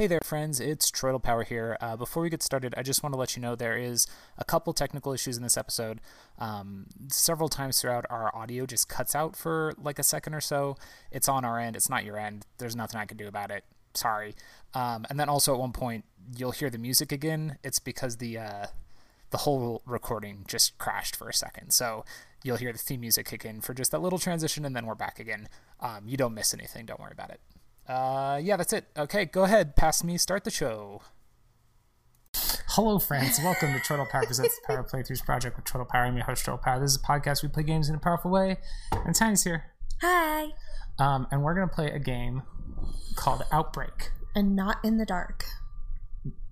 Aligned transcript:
Hey 0.00 0.06
there, 0.06 0.20
friends. 0.24 0.60
It's 0.60 0.90
Turtle 0.90 1.20
Power 1.20 1.44
here. 1.44 1.76
Uh, 1.78 1.94
before 1.94 2.22
we 2.22 2.30
get 2.30 2.42
started, 2.42 2.72
I 2.74 2.82
just 2.82 3.02
want 3.02 3.12
to 3.12 3.18
let 3.18 3.36
you 3.36 3.42
know 3.42 3.54
there 3.54 3.76
is 3.76 4.06
a 4.38 4.46
couple 4.46 4.72
technical 4.72 5.12
issues 5.12 5.36
in 5.36 5.42
this 5.42 5.58
episode. 5.58 6.00
Um, 6.38 6.86
several 7.08 7.50
times 7.50 7.78
throughout, 7.78 8.06
our 8.08 8.34
audio 8.34 8.64
just 8.64 8.88
cuts 8.88 9.14
out 9.14 9.36
for 9.36 9.74
like 9.76 9.98
a 9.98 10.02
second 10.02 10.32
or 10.32 10.40
so. 10.40 10.78
It's 11.10 11.28
on 11.28 11.44
our 11.44 11.58
end. 11.58 11.76
It's 11.76 11.90
not 11.90 12.06
your 12.06 12.16
end. 12.16 12.46
There's 12.56 12.74
nothing 12.74 12.98
I 12.98 13.04
can 13.04 13.18
do 13.18 13.28
about 13.28 13.50
it. 13.50 13.62
Sorry. 13.92 14.34
Um, 14.72 15.04
and 15.10 15.20
then 15.20 15.28
also 15.28 15.52
at 15.52 15.60
one 15.60 15.72
point, 15.72 16.06
you'll 16.34 16.52
hear 16.52 16.70
the 16.70 16.78
music 16.78 17.12
again. 17.12 17.58
It's 17.62 17.78
because 17.78 18.16
the 18.16 18.38
uh, 18.38 18.66
the 19.28 19.36
whole 19.36 19.82
recording 19.84 20.46
just 20.48 20.78
crashed 20.78 21.14
for 21.14 21.28
a 21.28 21.34
second. 21.34 21.72
So 21.72 22.06
you'll 22.42 22.56
hear 22.56 22.72
the 22.72 22.78
theme 22.78 23.02
music 23.02 23.26
kick 23.26 23.44
in 23.44 23.60
for 23.60 23.74
just 23.74 23.90
that 23.90 24.00
little 24.00 24.18
transition, 24.18 24.64
and 24.64 24.74
then 24.74 24.86
we're 24.86 24.94
back 24.94 25.20
again. 25.20 25.50
Um, 25.78 26.04
you 26.06 26.16
don't 26.16 26.32
miss 26.32 26.54
anything. 26.54 26.86
Don't 26.86 27.00
worry 27.00 27.12
about 27.12 27.28
it. 27.28 27.40
Uh, 27.88 28.40
yeah, 28.42 28.56
that's 28.56 28.72
it. 28.72 28.86
Okay, 28.96 29.24
go 29.24 29.44
ahead. 29.44 29.76
Pass 29.76 30.04
me. 30.04 30.16
Start 30.16 30.44
the 30.44 30.50
show. 30.50 31.02
Hello, 32.68 32.98
friends. 33.00 33.40
Welcome 33.42 33.72
to 33.72 33.80
Turtle 33.80 34.06
Power 34.06 34.24
Presents 34.24 34.56
the 34.60 34.66
Power 34.66 34.84
Playthroughs 34.84 35.24
Project 35.24 35.56
with 35.56 35.64
Turtle 35.64 35.86
Power. 35.90 36.04
I'm 36.04 36.16
your 36.16 36.24
host, 36.24 36.44
Turtle 36.44 36.58
Power. 36.58 36.78
This 36.78 36.92
is 36.92 36.96
a 36.98 37.00
podcast 37.00 37.42
we 37.42 37.48
play 37.48 37.64
games 37.64 37.88
in 37.88 37.96
a 37.96 37.98
powerful 37.98 38.30
way. 38.30 38.58
And 38.92 39.14
Tiny's 39.14 39.42
here. 39.42 39.64
Hi. 40.00 40.50
Um, 40.98 41.26
and 41.32 41.42
we're 41.42 41.54
going 41.54 41.68
to 41.68 41.74
play 41.74 41.90
a 41.90 41.98
game 41.98 42.42
called 43.16 43.42
Outbreak. 43.50 44.12
And 44.36 44.54
not 44.54 44.76
in 44.84 44.98
the 44.98 45.04
dark. 45.04 45.44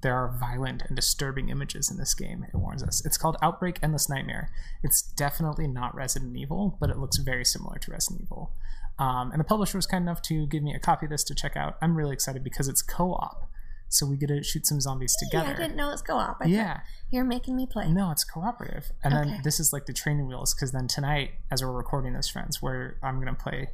There 0.03 0.15
are 0.15 0.37
violent 0.39 0.83
and 0.87 0.97
disturbing 0.97 1.49
images 1.51 1.91
in 1.91 1.99
this 1.99 2.15
game, 2.15 2.45
it 2.45 2.57
warns 2.57 2.83
us. 2.83 3.05
It's 3.05 3.17
called 3.19 3.37
Outbreak 3.43 3.79
Endless 3.83 4.09
Nightmare. 4.09 4.51
It's 4.83 5.03
definitely 5.03 5.67
not 5.67 5.95
Resident 5.95 6.37
Evil, 6.37 6.77
but 6.81 6.89
it 6.89 6.99
looks 6.99 7.19
very 7.19 7.45
similar 7.45 7.79
to 7.79 7.91
Resident 7.91 8.23
Evil. 8.23 8.53
Um, 8.99 9.31
and 9.31 9.39
the 9.41 9.45
publisher 9.45 9.79
was 9.79 9.87
kind 9.87 10.03
enough 10.03 10.23
to 10.23 10.47
give 10.47 10.63
me 10.63 10.75
a 10.75 10.79
copy 10.81 11.07
of 11.07 11.11
this 11.11 11.23
to 11.25 11.35
check 11.35 11.57
out. 11.57 11.77
I'm 11.81 11.95
really 11.97 12.13
excited 12.13 12.43
because 12.43 12.67
it's 12.69 12.83
co 12.83 13.13
op. 13.13 13.49
So 13.91 14.05
we 14.05 14.17
get 14.19 14.27
to 14.27 14.43
shoot 14.43 14.67
some 14.67 14.81
zombies 14.83 15.17
together. 15.17 15.47
Yeah, 15.49 15.55
I 15.55 15.57
didn't 15.57 15.77
know 15.77 15.89
it 15.89 15.93
was 15.93 16.03
co-op. 16.03 16.37
I 16.43 16.47
Yeah. 16.47 16.81
You're 17.11 17.25
making 17.25 17.57
me 17.57 17.67
play. 17.67 17.91
No, 17.91 18.11
it's 18.11 18.23
cooperative. 18.23 18.93
And 19.03 19.15
Okay. 19.15 19.31
then 19.31 19.41
this 19.45 19.59
is 19.59 19.73
like 19.73 19.87
the 19.87 19.95
training 19.95 20.27
wheels 20.27 20.53
because 20.53 20.73
then 20.73 20.89
tonight, 20.89 21.31
as 21.51 21.63
we're 21.65 21.73
recording 21.73 22.13
this, 22.13 22.29
friends, 22.29 22.61
where 22.61 22.99
I'm 23.03 23.15
going 23.19 23.35
to 23.35 23.43
play 23.43 23.71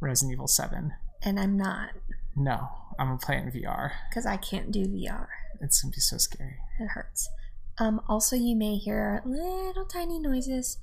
Resident 0.00 0.32
Evil 0.32 0.46
7. 0.48 0.94
And 1.22 1.38
I'm 1.38 1.58
not 1.58 1.90
No, 2.34 2.70
I'm 2.98 3.08
going 3.08 3.18
to 3.18 3.26
play 3.26 3.36
it 3.36 3.42
in 3.44 3.50
VR. 3.52 3.90
because 4.08 4.24
I 4.24 4.38
can't 4.38 4.72
do 4.72 4.86
VR. 4.86 5.26
It's 5.60 5.82
going 5.82 5.92
to 5.92 5.96
be 5.96 6.00
so 6.00 6.16
scary. 6.16 6.56
It 6.78 6.86
hurts. 6.86 7.28
Um, 7.76 8.00
also, 8.08 8.36
you 8.36 8.56
may 8.56 8.76
hear 8.76 9.20
little 9.26 9.84
tiny 9.84 10.18
noises. 10.18 10.78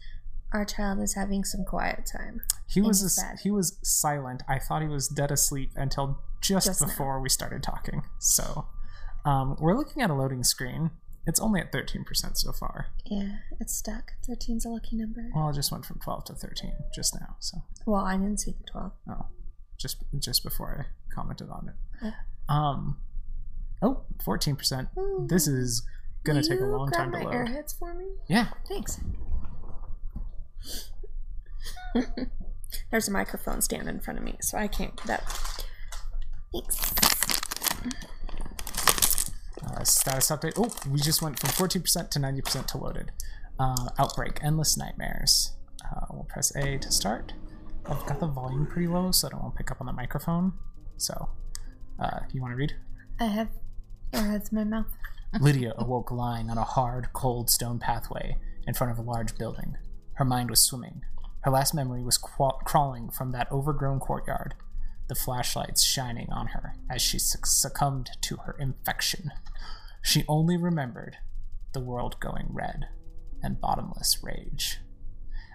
Our 0.54 0.64
child 0.66 1.00
is 1.02 1.14
having 1.16 1.44
some 1.44 1.66
quiet 1.66 2.06
time. 2.12 2.42
He 2.68 2.82
was 2.82 3.16
bed. 3.22 3.40
he 3.44 3.52
was 3.52 3.78
silent. 3.84 4.44
I 4.48 4.60
thought 4.60 4.82
he 4.82 4.88
was 4.88 5.08
dead 5.08 5.32
asleep 5.32 5.72
until 5.76 6.20
just, 6.42 6.68
Just 6.68 6.82
now. 6.82 6.88
before 6.88 7.20
we 7.20 7.30
started 7.30 7.62
talking. 7.64 8.04
So, 8.20 8.66
um, 9.26 9.58
we're 9.60 9.76
looking 9.78 10.02
at 10.02 10.10
a 10.10 10.14
loading 10.14 10.44
screen. 10.44 10.92
It's 11.26 11.42
only 11.42 11.60
at 11.60 11.74
13% 11.74 12.38
so 12.38 12.54
far. 12.54 12.88
Yeah, 13.06 13.38
it's 13.60 13.76
stuck. 13.76 14.14
13's 14.30 14.64
a 14.66 14.70
lucky 14.70 14.96
number. 14.96 15.30
Well, 15.36 15.50
it 15.50 15.56
just 15.56 15.72
went 15.74 15.86
from 15.86 16.00
12 16.00 16.24
to 16.26 16.34
13 16.34 16.72
just 16.96 17.14
now. 17.20 17.36
So, 17.40 17.58
Well, 17.86 18.06
I 18.06 18.16
didn't 18.16 18.40
see 18.40 18.52
the 18.52 18.64
12. 18.72 18.92
oh, 19.10 19.26
just 19.78 20.04
just 20.20 20.44
before 20.44 20.88
I 20.88 21.14
commented 21.14 21.50
on 21.50 21.74
it. 22.04 22.14
Oh. 22.50 22.54
Um, 22.54 22.98
oh, 23.82 24.04
14%. 24.26 25.28
This 25.28 25.48
is 25.48 25.84
gonna 26.24 26.42
take 26.44 26.62
a 26.62 26.66
long 26.66 26.90
time 26.92 27.12
to 27.12 27.18
my 27.20 27.24
load. 27.26 27.34
airheads 27.34 27.78
for 27.78 27.94
me? 27.94 28.06
Yeah. 28.30 28.48
Thanks. 28.70 29.00
There's 32.92 33.08
a 33.08 33.12
microphone 33.12 33.62
stand 33.62 33.88
in 33.88 34.00
front 34.00 34.20
of 34.20 34.26
me, 34.26 34.38
so 34.42 34.58
I 34.58 34.68
can't 34.68 34.96
get 34.96 35.22
up. 35.22 35.24
Thanks. 36.54 36.98
Uh, 39.66 39.84
status 39.84 40.30
update. 40.32 40.54
Oh, 40.58 40.74
we 40.90 41.00
just 41.00 41.22
went 41.22 41.40
from 41.40 41.50
14% 41.50 42.10
to 42.10 42.20
90% 42.20 42.66
to 42.68 42.78
loaded. 42.78 43.12
Uh, 43.60 43.90
Outbreak, 43.98 44.40
Endless 44.44 44.78
Nightmares. 44.78 45.54
Uh, 45.84 46.06
we'll 46.12 46.26
press 46.26 46.56
A 46.56 46.78
to 46.78 46.92
start. 46.92 47.34
I've 47.86 48.06
got 48.06 48.20
the 48.20 48.28
volume 48.28 48.66
pretty 48.66 48.88
low, 48.88 49.12
so 49.12 49.28
I 49.28 49.32
don't 49.32 49.42
want 49.42 49.56
to 49.56 49.58
pick 49.58 49.72
up 49.72 49.80
on 49.80 49.88
the 49.88 49.94
microphone. 49.94 50.54
So, 50.98 51.30
uh, 52.00 52.20
you 52.34 52.42
want 52.42 52.52
to 52.52 52.58
read? 52.58 52.74
I 53.20 53.26
have 53.26 53.50
airheads 54.14 54.52
in 54.52 54.58
my 54.58 54.64
mouth. 54.64 54.88
Lydia 55.40 55.74
awoke 55.78 56.12
lying 56.12 56.50
on 56.50 56.58
a 56.58 56.64
hard, 56.64 57.10
cold 57.14 57.50
stone 57.50 57.80
pathway 57.80 58.38
in 58.66 58.74
front 58.74 58.92
of 58.92 59.00
a 59.00 59.02
large 59.02 59.38
building. 59.38 59.78
Her 60.18 60.26
mind 60.26 60.50
was 60.50 60.62
swimming. 60.62 61.02
Her 61.42 61.52
last 61.52 61.74
memory 61.74 62.04
was 62.04 62.18
crawling 62.18 63.10
from 63.10 63.32
that 63.32 63.52
overgrown 63.52 64.00
courtyard, 64.00 64.56
the 65.08 65.16
flashlights 65.16 65.84
shining 65.84 66.28
on 66.32 66.48
her 66.48 66.76
as 66.90 67.02
she 67.02 67.20
suc- 67.20 67.46
succumbed 67.46 68.10
to 68.22 68.38
her 68.38 68.56
infection. 68.60 69.32
She 70.02 70.26
only 70.28 70.58
remembered 70.58 71.18
the 71.74 71.80
world 71.80 72.20
going 72.20 72.48
red 72.50 72.88
and 73.42 73.62
bottomless 73.62 74.20
rage. 74.24 74.80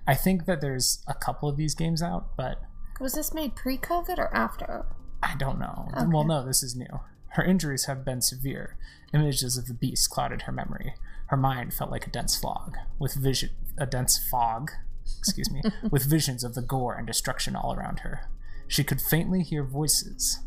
I 0.07 0.15
think 0.15 0.47
that 0.47 0.61
there's 0.61 1.03
a 1.07 1.15
couple 1.15 1.49
of 1.49 1.57
these 1.57 1.75
games 1.75 2.03
out, 2.03 2.37
but 2.37 2.63
Was 3.01 3.15
this 3.15 3.35
made 3.35 3.57
pre-COVID 3.57 4.19
or 4.19 4.35
after? 4.35 4.87
I 5.23 5.35
don't 5.37 5.59
know. 5.59 5.89
Okay. 5.97 6.07
Well, 6.07 6.25
no, 6.25 6.45
this 6.45 6.63
is 6.63 6.77
new. 6.77 7.01
Her 7.31 7.45
injuries 7.45 7.87
have 7.87 8.05
been 8.05 8.21
severe. 8.21 8.77
Images 9.15 9.57
of 9.57 9.67
the 9.67 9.75
beast 9.75 10.11
clouded 10.11 10.43
her 10.43 10.53
memory. 10.53 10.95
Her 11.33 11.39
mind 11.39 11.73
felt 11.73 11.91
like 11.91 12.07
a 12.07 12.11
dense 12.11 12.37
fog, 12.37 12.77
with 12.99 13.15
vision 13.15 13.49
a 13.79 13.87
dense 13.87 14.19
fog, 14.31 14.71
excuse 15.19 15.51
me, 15.51 15.63
with 15.91 16.05
visions 16.05 16.45
of 16.45 16.55
the 16.55 16.61
gore 16.61 16.95
and 16.95 17.07
destruction 17.07 17.57
all 17.57 17.73
around 17.73 18.01
her. 18.01 18.29
She 18.69 18.85
could 18.85 19.01
faintly 19.01 19.43
hear 19.43 19.65
voices. 19.65 20.41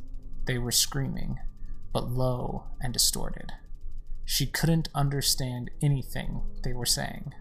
They 0.45 0.59
were 0.59 0.71
screaming, 0.71 1.39
but 1.91 2.11
low 2.11 2.65
and 2.79 2.93
distorted. 2.93 3.53
She 4.25 4.45
couldn't 4.45 4.89
understand 4.93 5.71
anything 5.81 6.43
they 6.63 6.73
were 6.73 6.85
saying. 6.85 7.33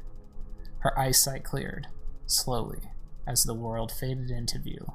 Her 0.78 0.98
eyesight 0.98 1.44
cleared, 1.44 1.88
slowly, 2.24 2.92
as 3.26 3.44
the 3.44 3.52
world 3.52 3.92
faded 3.92 4.30
into 4.30 4.58
view. 4.58 4.94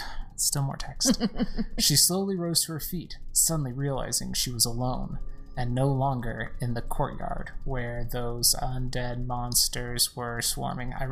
Still 0.36 0.62
more 0.62 0.78
text. 0.78 1.22
she 1.78 1.94
slowly 1.94 2.36
rose 2.36 2.64
to 2.64 2.72
her 2.72 2.80
feet, 2.80 3.18
suddenly 3.32 3.72
realizing 3.74 4.32
she 4.32 4.50
was 4.50 4.64
alone 4.64 5.18
and 5.56 5.74
no 5.74 5.86
longer 5.86 6.56
in 6.60 6.74
the 6.74 6.82
courtyard 6.82 7.52
where 7.64 8.08
those 8.10 8.54
undead 8.60 9.26
monsters 9.26 10.16
were 10.16 10.40
swarming. 10.42 10.92
I, 10.92 11.06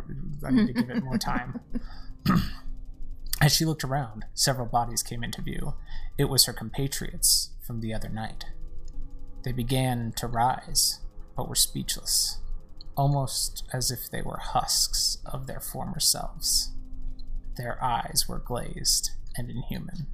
I 0.47 0.51
need 0.51 0.69
to 0.69 0.73
give 0.73 0.91
it 0.91 1.05
more 1.05 1.19
time. 1.19 1.61
As 3.41 3.53
she 3.53 3.65
looked 3.65 3.85
around, 3.85 4.25
several 4.35 4.67
bodies 4.67 5.03
came 5.03 5.25
into 5.25 5.43
view. 5.43 5.75
It 6.17 6.27
was 6.27 6.45
her 6.45 6.53
compatriots 6.53 7.51
from 7.67 7.81
the 7.81 7.93
other 7.93 8.09
night. 8.09 8.45
They 9.43 9.53
began 9.53 10.13
to 10.17 10.27
rise, 10.27 11.01
but 11.37 11.49
were 11.49 11.57
speechless, 11.57 12.39
almost 12.97 13.65
as 13.73 13.91
if 13.91 14.09
they 14.11 14.23
were 14.23 14.39
husks 14.39 15.19
of 15.27 15.47
their 15.47 15.61
former 15.61 15.99
selves. 15.99 16.73
Their 17.57 17.83
eyes 17.83 18.27
were 18.29 18.39
glazed 18.39 19.11
and 19.37 19.51
inhuman. 19.51 20.07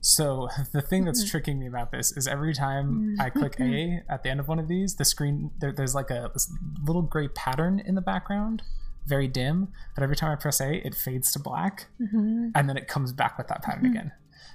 So 0.00 0.48
the 0.72 0.82
thing 0.82 1.04
that's 1.04 1.22
mm-hmm. 1.22 1.30
tricking 1.30 1.58
me 1.58 1.66
about 1.66 1.92
this 1.92 2.16
is 2.16 2.26
every 2.26 2.54
time 2.54 3.16
I 3.20 3.30
mm-hmm. 3.30 3.38
click 3.38 3.54
A 3.60 3.62
mm-hmm. 3.62 4.12
at 4.12 4.22
the 4.22 4.30
end 4.30 4.40
of 4.40 4.48
one 4.48 4.58
of 4.58 4.68
these, 4.68 4.96
the 4.96 5.04
screen 5.04 5.50
there, 5.58 5.72
there's 5.72 5.94
like 5.94 6.10
a 6.10 6.30
this 6.32 6.52
little 6.84 7.02
gray 7.02 7.28
pattern 7.28 7.80
in 7.84 7.94
the 7.94 8.00
background, 8.00 8.62
very 9.06 9.28
dim. 9.28 9.68
But 9.94 10.02
every 10.02 10.16
time 10.16 10.30
I 10.30 10.36
press 10.36 10.60
A, 10.60 10.86
it 10.86 10.94
fades 10.94 11.32
to 11.32 11.38
black, 11.38 11.86
Mm-hmm. 12.00 12.50
and 12.54 12.68
then 12.68 12.76
it 12.76 12.88
comes 12.88 13.12
back 13.12 13.38
with 13.38 13.48
that 13.48 13.62
pattern 13.62 13.86
again. 13.86 14.12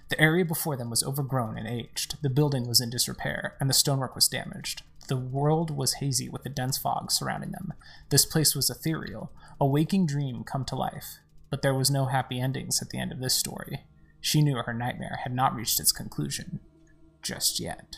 The 0.10 0.22
area 0.22 0.46
before 0.46 0.75
them 0.75 0.90
was 0.90 1.04
overgrown 1.04 1.58
and 1.58 1.68
aged. 1.68 2.22
The 2.22 2.30
building 2.30 2.68
was 2.68 2.80
in 2.80 2.92
disrepair, 2.92 3.56
and 3.60 3.70
the 3.70 3.74
stonework 3.74 4.14
was 4.14 4.28
damaged. 4.28 4.84
The 5.08 5.18
world 5.18 5.75
was 5.75 5.96
hazy 5.96 6.30
with 6.30 6.46
a 6.46 6.50
dense 6.50 6.78
fog 6.78 7.12
surrounding 7.12 7.52
them. 7.52 7.74
This 8.10 8.25
place 8.25 8.56
was 8.56 8.70
ethereal, 8.70 9.31
a 9.60 9.66
waking 9.66 10.06
dream 10.06 10.44
come 10.44 10.66
to 10.66 10.75
life. 10.75 11.20
But 11.50 11.62
there 11.62 11.74
was 11.74 11.90
no 11.90 12.06
happy 12.06 12.40
endings 12.40 12.81
at 12.81 12.90
the 12.90 13.00
end 13.00 13.12
of 13.12 13.20
this 13.20 13.36
story. 13.36 13.84
She 14.25 14.42
knew 14.42 14.56
her 14.56 14.74
nightmare 14.74 15.19
had 15.22 15.36
not 15.36 15.56
reached 15.56 15.80
its 15.80 15.92
conclusion. 15.92 16.60
Just 17.22 17.60
yet. 17.60 17.98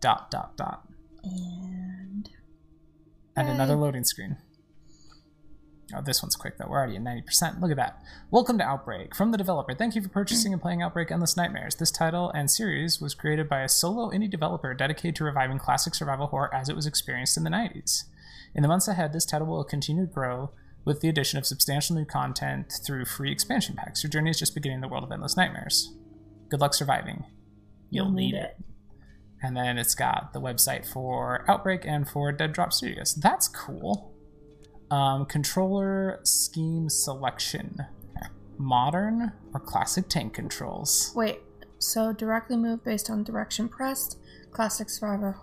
Dot, 0.00 0.30
dot, 0.30 0.56
dot. 0.56 0.86
And 1.24 2.30
And 3.34 3.48
another 3.48 3.74
loading 3.74 4.04
screen. 4.04 4.36
Oh, 5.92 6.00
this 6.00 6.22
one's 6.22 6.36
quick 6.36 6.58
though. 6.58 6.68
We're 6.68 6.78
already 6.78 6.94
at 6.94 7.02
90%. 7.02 7.60
Look 7.60 7.72
at 7.72 7.76
that. 7.76 8.00
Welcome 8.30 8.56
to 8.58 8.64
Outbreak. 8.64 9.16
From 9.16 9.32
the 9.32 9.36
developer, 9.36 9.74
thank 9.74 9.96
you 9.96 10.02
for 10.02 10.08
purchasing 10.08 10.52
and 10.52 10.62
playing 10.62 10.80
Outbreak 10.80 11.10
Endless 11.10 11.36
Nightmares. 11.36 11.74
This 11.74 11.90
title 11.90 12.30
and 12.30 12.48
series 12.48 13.00
was 13.00 13.16
created 13.16 13.48
by 13.48 13.62
a 13.62 13.68
solo 13.68 14.10
indie 14.12 14.30
developer 14.30 14.72
dedicated 14.74 15.16
to 15.16 15.24
reviving 15.24 15.58
classic 15.58 15.96
survival 15.96 16.28
horror 16.28 16.54
as 16.54 16.68
it 16.68 16.76
was 16.76 16.86
experienced 16.86 17.36
in 17.36 17.42
the 17.42 17.50
90s. 17.50 18.04
In 18.54 18.62
the 18.62 18.68
months 18.68 18.86
ahead, 18.86 19.12
this 19.12 19.26
title 19.26 19.48
will 19.48 19.64
continue 19.64 20.06
to 20.06 20.12
grow 20.12 20.52
with 20.84 21.00
the 21.00 21.08
addition 21.08 21.38
of 21.38 21.46
substantial 21.46 21.96
new 21.96 22.04
content 22.04 22.72
through 22.84 23.04
free 23.04 23.30
expansion 23.30 23.76
packs. 23.76 24.02
Your 24.02 24.10
journey 24.10 24.30
is 24.30 24.38
just 24.38 24.54
beginning 24.54 24.76
in 24.76 24.80
the 24.80 24.88
world 24.88 25.04
of 25.04 25.12
Endless 25.12 25.36
Nightmares. 25.36 25.94
Good 26.48 26.60
luck 26.60 26.74
surviving. 26.74 27.24
You'll, 27.90 28.10
need 28.10 28.34
it. 28.34 28.56
And 29.42 29.56
then 29.56 29.76
it's 29.76 29.94
got 29.94 30.32
the 30.32 30.40
website 30.40 30.86
for 30.86 31.44
Outbreak 31.48 31.84
and 31.84 32.08
for 32.08 32.32
Dead 32.32 32.52
Drop 32.52 32.72
Studios. 32.72 33.14
That's 33.14 33.48
cool. 33.48 34.12
Um, 34.90 35.26
controller 35.26 36.20
scheme 36.22 36.88
selection. 36.88 37.86
modern 38.58 39.32
or 39.52 39.60
classic 39.60 40.08
tank 40.08 40.34
controls? 40.34 41.12
Wait, 41.14 41.40
so 41.78 42.12
directly 42.12 42.56
move 42.56 42.84
based 42.84 43.10
on 43.10 43.24
direction 43.24 43.68
pressed. 43.68 44.18
Classic 44.52 44.88
Survivor. 44.88 45.38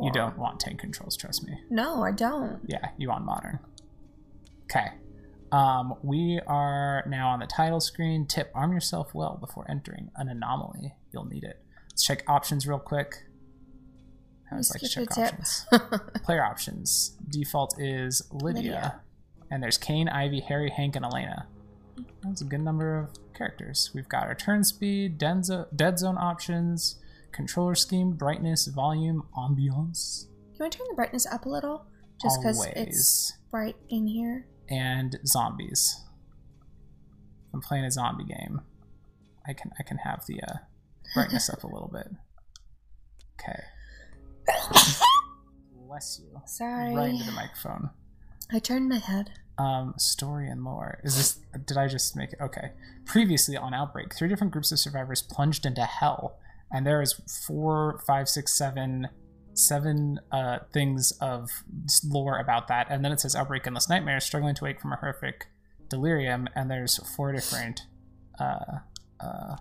You 0.00 0.12
don't 0.12 0.38
want 0.38 0.60
tank 0.60 0.78
controls, 0.78 1.16
trust 1.16 1.44
me. 1.44 1.58
No, 1.70 2.04
I 2.04 2.12
don't. 2.12 2.60
Yeah, 2.66 2.90
you 2.98 3.08
want 3.08 3.24
modern. 3.24 3.58
Okay. 4.70 4.88
Um, 5.50 5.94
we 6.02 6.40
are 6.46 7.04
now 7.06 7.30
on 7.30 7.40
the 7.40 7.46
title 7.46 7.80
screen. 7.80 8.26
Tip: 8.26 8.50
Arm 8.54 8.72
yourself 8.72 9.14
well 9.14 9.38
before 9.40 9.64
entering 9.70 10.10
an 10.16 10.28
anomaly. 10.28 10.94
You'll 11.12 11.24
need 11.24 11.44
it. 11.44 11.62
Let's 11.90 12.04
check 12.04 12.22
options 12.28 12.66
real 12.66 12.78
quick. 12.78 13.24
I 14.50 14.54
always 14.54 14.70
like 14.70 14.80
to 14.82 14.88
check 14.88 15.16
options. 15.16 15.66
Player 16.24 16.42
options. 16.44 17.16
Default 17.28 17.80
is 17.80 18.22
Lydia. 18.30 18.62
Lydia. 18.62 19.00
And 19.50 19.62
there's 19.62 19.78
Kane, 19.78 20.08
Ivy, 20.08 20.40
Harry, 20.40 20.70
Hank, 20.70 20.96
and 20.96 21.04
Elena. 21.04 21.46
That's 22.22 22.42
a 22.42 22.44
good 22.44 22.60
number 22.60 22.98
of 22.98 23.34
characters. 23.34 23.90
We've 23.94 24.08
got 24.08 24.24
our 24.24 24.34
turn 24.34 24.64
speed, 24.64 25.18
denzo- 25.18 25.66
dead 25.74 25.98
zone 25.98 26.18
options, 26.18 26.96
controller 27.32 27.74
scheme, 27.74 28.12
brightness, 28.12 28.66
volume, 28.66 29.26
ambiance, 29.36 30.26
Can 30.56 30.64
we 30.66 30.70
turn 30.70 30.86
the 30.90 30.94
brightness 30.94 31.26
up 31.26 31.46
a 31.46 31.48
little? 31.48 31.86
Just 32.20 32.40
because 32.40 32.66
it's 32.74 33.32
bright 33.50 33.76
in 33.88 34.06
here. 34.06 34.46
And 34.68 35.18
zombies. 35.26 36.04
I'm 37.52 37.60
playing 37.60 37.84
a 37.84 37.90
zombie 37.90 38.24
game, 38.24 38.60
I 39.48 39.54
can 39.54 39.72
I 39.78 39.82
can 39.82 39.96
have 39.98 40.26
the 40.26 40.40
uh, 40.42 40.56
brightness 41.14 41.48
up 41.48 41.64
a 41.64 41.66
little 41.66 41.90
bit. 41.92 42.08
Okay. 43.40 43.62
Bless 45.86 46.20
you. 46.22 46.40
Sorry. 46.44 46.94
Right 46.94 47.10
into 47.10 47.24
the 47.24 47.32
microphone. 47.32 47.90
I 48.52 48.58
turned 48.58 48.88
my 48.88 48.98
head. 48.98 49.30
Um, 49.56 49.94
story 49.96 50.48
and 50.48 50.62
lore. 50.62 51.00
Is 51.02 51.16
this? 51.16 51.40
Did 51.64 51.78
I 51.78 51.88
just 51.88 52.14
make 52.14 52.32
it? 52.32 52.38
Okay. 52.40 52.72
Previously 53.06 53.56
on 53.56 53.72
Outbreak, 53.72 54.14
three 54.14 54.28
different 54.28 54.52
groups 54.52 54.70
of 54.70 54.78
survivors 54.78 55.22
plunged 55.22 55.64
into 55.64 55.82
hell, 55.82 56.38
and 56.70 56.86
there 56.86 57.00
is 57.00 57.14
four, 57.46 58.00
five, 58.06 58.28
six, 58.28 58.56
seven, 58.56 59.08
seven 59.58 60.20
uh, 60.32 60.58
things 60.72 61.12
of 61.20 61.48
lore 62.04 62.38
about 62.38 62.68
that. 62.68 62.86
And 62.90 63.04
then 63.04 63.12
it 63.12 63.20
says 63.20 63.34
Outbreak 63.34 63.66
Endless 63.66 63.88
Nightmares, 63.88 64.24
struggling 64.24 64.54
to 64.56 64.64
wake 64.64 64.80
from 64.80 64.92
a 64.92 64.96
horrific 64.96 65.46
delirium, 65.88 66.48
and 66.54 66.70
there's 66.70 66.96
four 67.16 67.32
different 67.32 67.82
uh, 68.38 68.78
uh, 69.20 69.56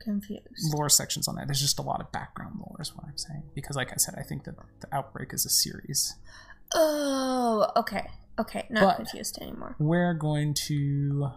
Confused. 0.00 0.42
lore 0.74 0.88
sections 0.88 1.28
on 1.28 1.34
there. 1.36 1.44
There's 1.46 1.60
just 1.60 1.78
a 1.78 1.82
lot 1.82 2.00
of 2.00 2.10
background 2.12 2.56
lore, 2.58 2.76
is 2.80 2.94
what 2.96 3.06
I'm 3.06 3.18
saying. 3.18 3.42
Because, 3.54 3.76
like 3.76 3.92
I 3.92 3.96
said, 3.96 4.14
I 4.18 4.22
think 4.22 4.44
that 4.44 4.56
the 4.80 4.94
Outbreak 4.94 5.32
is 5.32 5.44
a 5.46 5.50
series. 5.50 6.16
Oh, 6.74 7.66
okay. 7.76 8.08
Okay, 8.38 8.66
not 8.70 8.80
But- 8.82 8.96
confused 8.96 9.38
anymore. 9.40 9.76
We're 9.78 10.14
going 10.14 10.54
to 10.68 11.30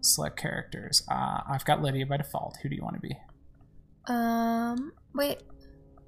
select 0.00 0.38
characters. 0.38 1.02
Uh, 1.10 1.40
I've 1.48 1.64
got 1.64 1.82
Lydia 1.82 2.06
by 2.06 2.16
default. 2.16 2.58
Who 2.62 2.68
do 2.68 2.74
you 2.74 2.82
want 2.82 2.96
to 2.96 3.00
be? 3.00 3.16
Um, 4.06 4.92
wait. 5.14 5.42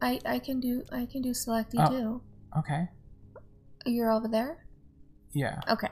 I 0.02 0.20
I 0.26 0.38
can 0.40 0.60
do 0.60 0.84
I 0.92 1.06
can 1.06 1.22
do 1.22 1.32
selecty 1.32 1.78
Oh. 1.80 1.88
too. 1.88 2.22
Okay. 2.58 2.88
You're 3.86 4.10
over 4.12 4.28
there. 4.28 4.66
Yeah, 5.32 5.58
Okay. 5.70 5.88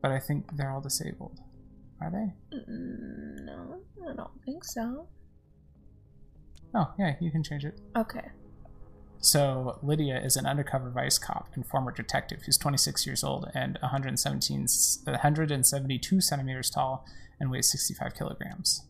but 0.00 0.12
I 0.12 0.20
think 0.20 0.56
they're 0.56 0.70
all 0.70 0.80
disabled. 0.80 1.40
Are 2.00 2.10
they? 2.10 2.56
Mm, 2.56 3.44
no, 3.44 3.80
I 4.08 4.14
don't 4.14 4.42
think 4.44 4.64
so. 4.64 5.08
Oh, 6.74 6.92
yeah, 6.98 7.16
you 7.20 7.30
can 7.30 7.42
change 7.42 7.64
it. 7.64 7.80
Okay. 7.96 8.28
So 9.18 9.78
Lydia 9.82 10.20
is 10.20 10.36
an 10.36 10.46
undercover 10.46 10.90
vice 10.90 11.18
cop 11.18 11.48
and 11.54 11.66
former 11.66 11.92
detective 11.92 12.42
who's 12.44 12.56
26 12.58 13.06
years 13.06 13.22
old 13.24 13.50
and 13.54 13.78
117, 13.82 14.66
172 15.04 16.20
centimeters 16.20 16.70
tall 16.70 17.04
and 17.40 17.50
weighs 17.50 17.70
65 17.70 18.14
kilograms. 18.14 18.84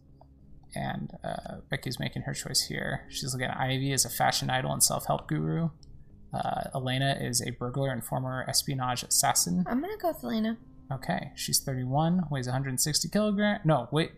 And 0.75 1.11
uh, 1.23 1.57
Becky's 1.71 1.99
making 2.01 2.23
her 2.23 2.33
choice 2.33 2.63
here. 2.63 3.07
She's 3.11 3.33
looking 3.35 3.49
at 3.49 3.57
Ivy 3.59 3.93
as 3.93 4.05
a 4.05 4.11
fashion 4.11 4.49
idol 4.49 4.73
and 4.73 4.83
self-help 4.83 5.29
guru. 5.29 5.71
Uh, 6.33 6.63
Elena 6.75 7.19
is 7.21 7.43
a 7.43 7.51
burglar 7.51 7.91
and 7.91 8.03
former 8.03 8.45
espionage 8.49 9.03
assassin. 9.03 9.65
I'm 9.69 9.81
gonna 9.81 9.99
go 10.01 10.09
with 10.09 10.25
Elena. 10.25 10.57
Okay, 10.91 11.33
she's 11.35 11.61
31, 11.61 12.25
weighs 12.31 12.47
160 12.47 13.09
kilogram. 13.09 13.61
No, 13.65 13.89
wait, 13.93 14.13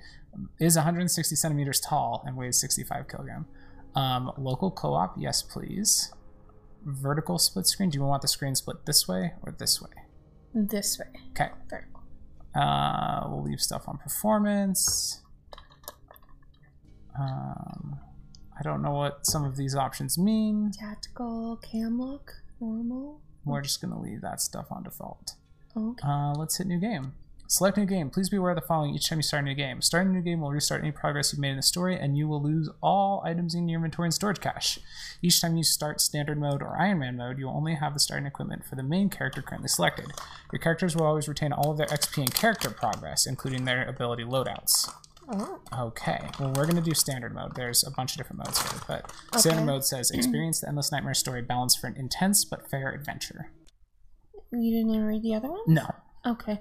is 0.61 0.77
160 0.77 1.35
centimeters 1.37 1.81
tall 1.81 2.23
and 2.27 2.37
weighs 2.37 2.61
65 2.61 3.09
kilogram. 3.09 3.47
Um, 3.95 4.33
local 4.37 4.71
co-op, 4.71 5.15
yes, 5.19 5.43
please. 5.43 6.13
Vertical 6.85 7.39
split 7.39 7.67
screen. 7.67 7.91
Do 7.91 7.99
you 7.99 8.05
want 8.05 8.23
the 8.23 8.29
screen 8.29 8.55
split 8.55 8.87
this 8.87 9.09
way 9.09 9.33
or 9.43 9.55
this 9.57 9.81
way? 9.81 9.91
This 10.53 10.99
way. 10.99 11.07
Okay. 11.31 11.51
Vertical. 11.71 12.03
Uh, 12.55 13.27
we'll 13.29 13.43
leave 13.43 13.61
stuff 13.61 13.89
on 13.89 13.99
performance. 13.99 15.23
Um, 17.19 17.99
I 18.59 18.63
don't 18.63 18.83
know 18.83 18.93
what 18.93 19.27
some 19.27 19.45
of 19.45 19.57
these 19.57 19.75
options 19.75 20.17
mean. 20.19 20.71
Tactical 20.73 21.59
cam 21.63 22.01
look. 22.01 22.35
Normal. 22.61 23.21
We're 23.45 23.61
just 23.61 23.81
gonna 23.81 24.01
leave 24.01 24.21
that 24.23 24.41
stuff 24.41 24.67
on 24.71 24.85
default. 24.85 25.35
Okay. 25.77 26.07
Uh, 26.07 26.35
let's 26.37 26.57
hit 26.57 26.67
new 26.67 26.79
game. 26.79 27.15
Select 27.47 27.77
new 27.77 27.85
game. 27.85 28.09
Please 28.09 28.31
be 28.31 28.39
aware 28.39 28.53
of 28.53 28.57
the 28.57 28.67
following 28.67 28.95
each 28.95 29.09
time 29.09 29.19
you 29.19 29.23
start 29.23 29.45
a 29.45 29.47
new 29.47 29.55
game. 29.55 29.83
Starting 29.83 30.11
a 30.13 30.15
new 30.15 30.23
game 30.23 30.41
will 30.41 30.51
restart 30.51 30.81
any 30.81 30.91
progress 30.91 31.33
you've 31.33 31.41
made 31.41 31.51
in 31.51 31.57
the 31.57 31.63
story, 31.63 31.95
and 31.99 32.17
you 32.17 32.27
will 32.27 32.43
lose 32.43 32.71
all 32.83 33.23
items 33.25 33.55
in 33.55 33.69
your 33.69 33.79
inventory 33.79 34.07
and 34.07 34.15
storage 34.15 34.41
cache. 34.41 34.79
Each 35.21 35.41
time 35.41 35.57
you 35.57 35.63
start 35.63 36.01
standard 36.01 36.41
mode 36.41 36.63
or 36.63 36.81
Iron 36.81 37.01
Man 37.01 37.17
mode, 37.17 37.39
you 37.39 37.47
will 37.47 37.57
only 37.57 37.75
have 37.75 37.93
the 37.93 38.01
starting 38.01 38.27
equipment 38.27 38.65
for 38.65 38.77
the 38.77 38.83
main 38.83 39.11
character 39.11 39.43
currently 39.43 39.69
selected. 39.69 40.07
Your 40.53 40.59
characters 40.59 40.97
will 40.97 41.05
always 41.05 41.29
retain 41.29 41.53
all 41.53 41.71
of 41.71 41.77
their 41.77 41.87
XP 41.87 42.19
and 42.19 42.35
character 42.35 42.71
progress, 42.71 43.27
including 43.27 43.67
their 43.67 43.87
ability 43.87 44.25
loadouts. 44.25 44.91
Okay, 45.79 46.19
well, 46.39 46.49
we're 46.55 46.65
going 46.65 46.77
to 46.77 46.83
do 46.83 46.95
standard 46.95 47.35
mode. 47.35 47.55
There's 47.55 47.85
a 47.87 47.91
bunch 47.91 48.13
of 48.13 48.19
different 48.19 48.39
modes 48.47 48.61
here, 48.61 48.81
but 48.87 49.13
standard 49.41 49.65
mode 49.65 49.85
says 49.85 50.11
experience 50.11 50.61
the 50.61 50.69
Endless 50.69 50.93
Nightmare 50.93 51.15
story 51.15 51.43
balanced 51.43 51.81
for 51.81 51.87
an 51.87 51.97
intense 51.97 52.45
but 52.45 52.69
fair 52.71 52.91
adventure. 52.93 53.51
You 54.53 54.71
didn't 54.77 54.91
even 54.91 55.05
read 55.05 55.23
the 55.23 55.35
other 55.35 55.51
one? 55.51 55.61
No, 55.67 55.87
Okay. 56.27 56.61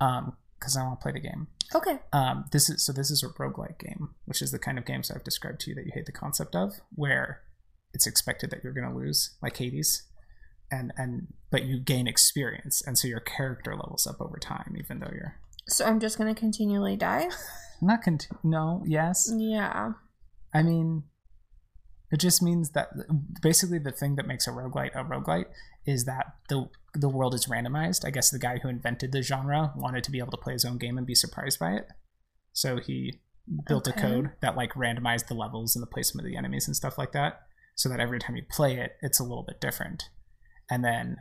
um, 0.00 0.36
because 0.58 0.76
I 0.76 0.82
want 0.84 1.00
to 1.00 1.02
play 1.02 1.12
the 1.12 1.20
game. 1.20 1.48
Okay. 1.74 1.98
Um, 2.12 2.44
this 2.52 2.70
is 2.70 2.84
so 2.84 2.92
this 2.92 3.10
is 3.10 3.22
a 3.22 3.28
roguelike 3.28 3.78
game, 3.78 4.10
which 4.26 4.40
is 4.40 4.50
the 4.52 4.58
kind 4.58 4.78
of 4.78 4.84
games 4.86 5.10
I've 5.10 5.24
described 5.24 5.60
to 5.60 5.70
you 5.70 5.74
that 5.76 5.84
you 5.84 5.92
hate 5.94 6.06
the 6.06 6.12
concept 6.12 6.54
of, 6.54 6.74
where 6.94 7.40
it's 7.92 8.06
expected 8.06 8.50
that 8.50 8.62
you're 8.62 8.72
going 8.72 8.88
to 8.88 8.94
lose, 8.96 9.36
like 9.42 9.56
Hades, 9.56 10.04
and 10.70 10.92
and 10.96 11.28
but 11.50 11.64
you 11.64 11.78
gain 11.80 12.06
experience, 12.06 12.82
and 12.86 12.96
so 12.96 13.08
your 13.08 13.20
character 13.20 13.74
levels 13.74 14.06
up 14.06 14.20
over 14.20 14.38
time, 14.38 14.76
even 14.78 15.00
though 15.00 15.10
you're 15.12 15.40
So 15.66 15.84
I'm 15.84 16.00
just 16.00 16.18
gonna 16.18 16.34
continually 16.34 16.96
die? 16.96 17.28
not 17.82 18.02
cont- 18.02 18.28
no 18.42 18.82
yes 18.86 19.30
Yeah. 19.36 19.92
I 20.54 20.62
mean, 20.62 21.02
it 22.10 22.18
just 22.20 22.40
means 22.42 22.70
that 22.70 22.88
basically 23.42 23.78
the 23.78 23.90
thing 23.92 24.14
that 24.16 24.26
makes 24.26 24.46
a 24.46 24.50
roguelite 24.50 24.94
a 24.94 25.04
roguelite 25.04 25.46
is 25.84 26.04
that 26.04 26.26
the 26.48 26.68
the 26.94 27.08
world 27.08 27.34
is 27.34 27.46
randomized. 27.46 28.04
I 28.06 28.10
guess 28.10 28.30
the 28.30 28.38
guy 28.38 28.58
who 28.58 28.68
invented 28.68 29.10
the 29.12 29.20
genre 29.22 29.72
wanted 29.76 30.04
to 30.04 30.10
be 30.12 30.18
able 30.20 30.30
to 30.30 30.36
play 30.36 30.52
his 30.52 30.64
own 30.64 30.78
game 30.78 30.96
and 30.96 31.06
be 31.06 31.14
surprised 31.14 31.58
by 31.58 31.72
it. 31.72 31.88
So 32.52 32.78
he 32.78 33.20
built 33.66 33.88
Okay. 33.88 33.98
a 33.98 34.00
code 34.00 34.30
that 34.40 34.56
like 34.56 34.72
randomized 34.74 35.26
the 35.26 35.34
levels 35.34 35.74
and 35.76 35.82
the 35.82 35.86
placement 35.88 36.24
of 36.26 36.30
the 36.30 36.38
enemies 36.38 36.66
and 36.68 36.76
stuff 36.76 36.96
like 36.96 37.12
that 37.12 37.42
so 37.74 37.88
that 37.88 38.00
every 38.00 38.18
time 38.20 38.36
you 38.36 38.44
play 38.48 38.76
it 38.78 38.92
it's 39.02 39.18
a 39.18 39.24
little 39.24 39.42
bit 39.42 39.60
different. 39.60 40.04
And 40.70 40.84
then 40.84 41.16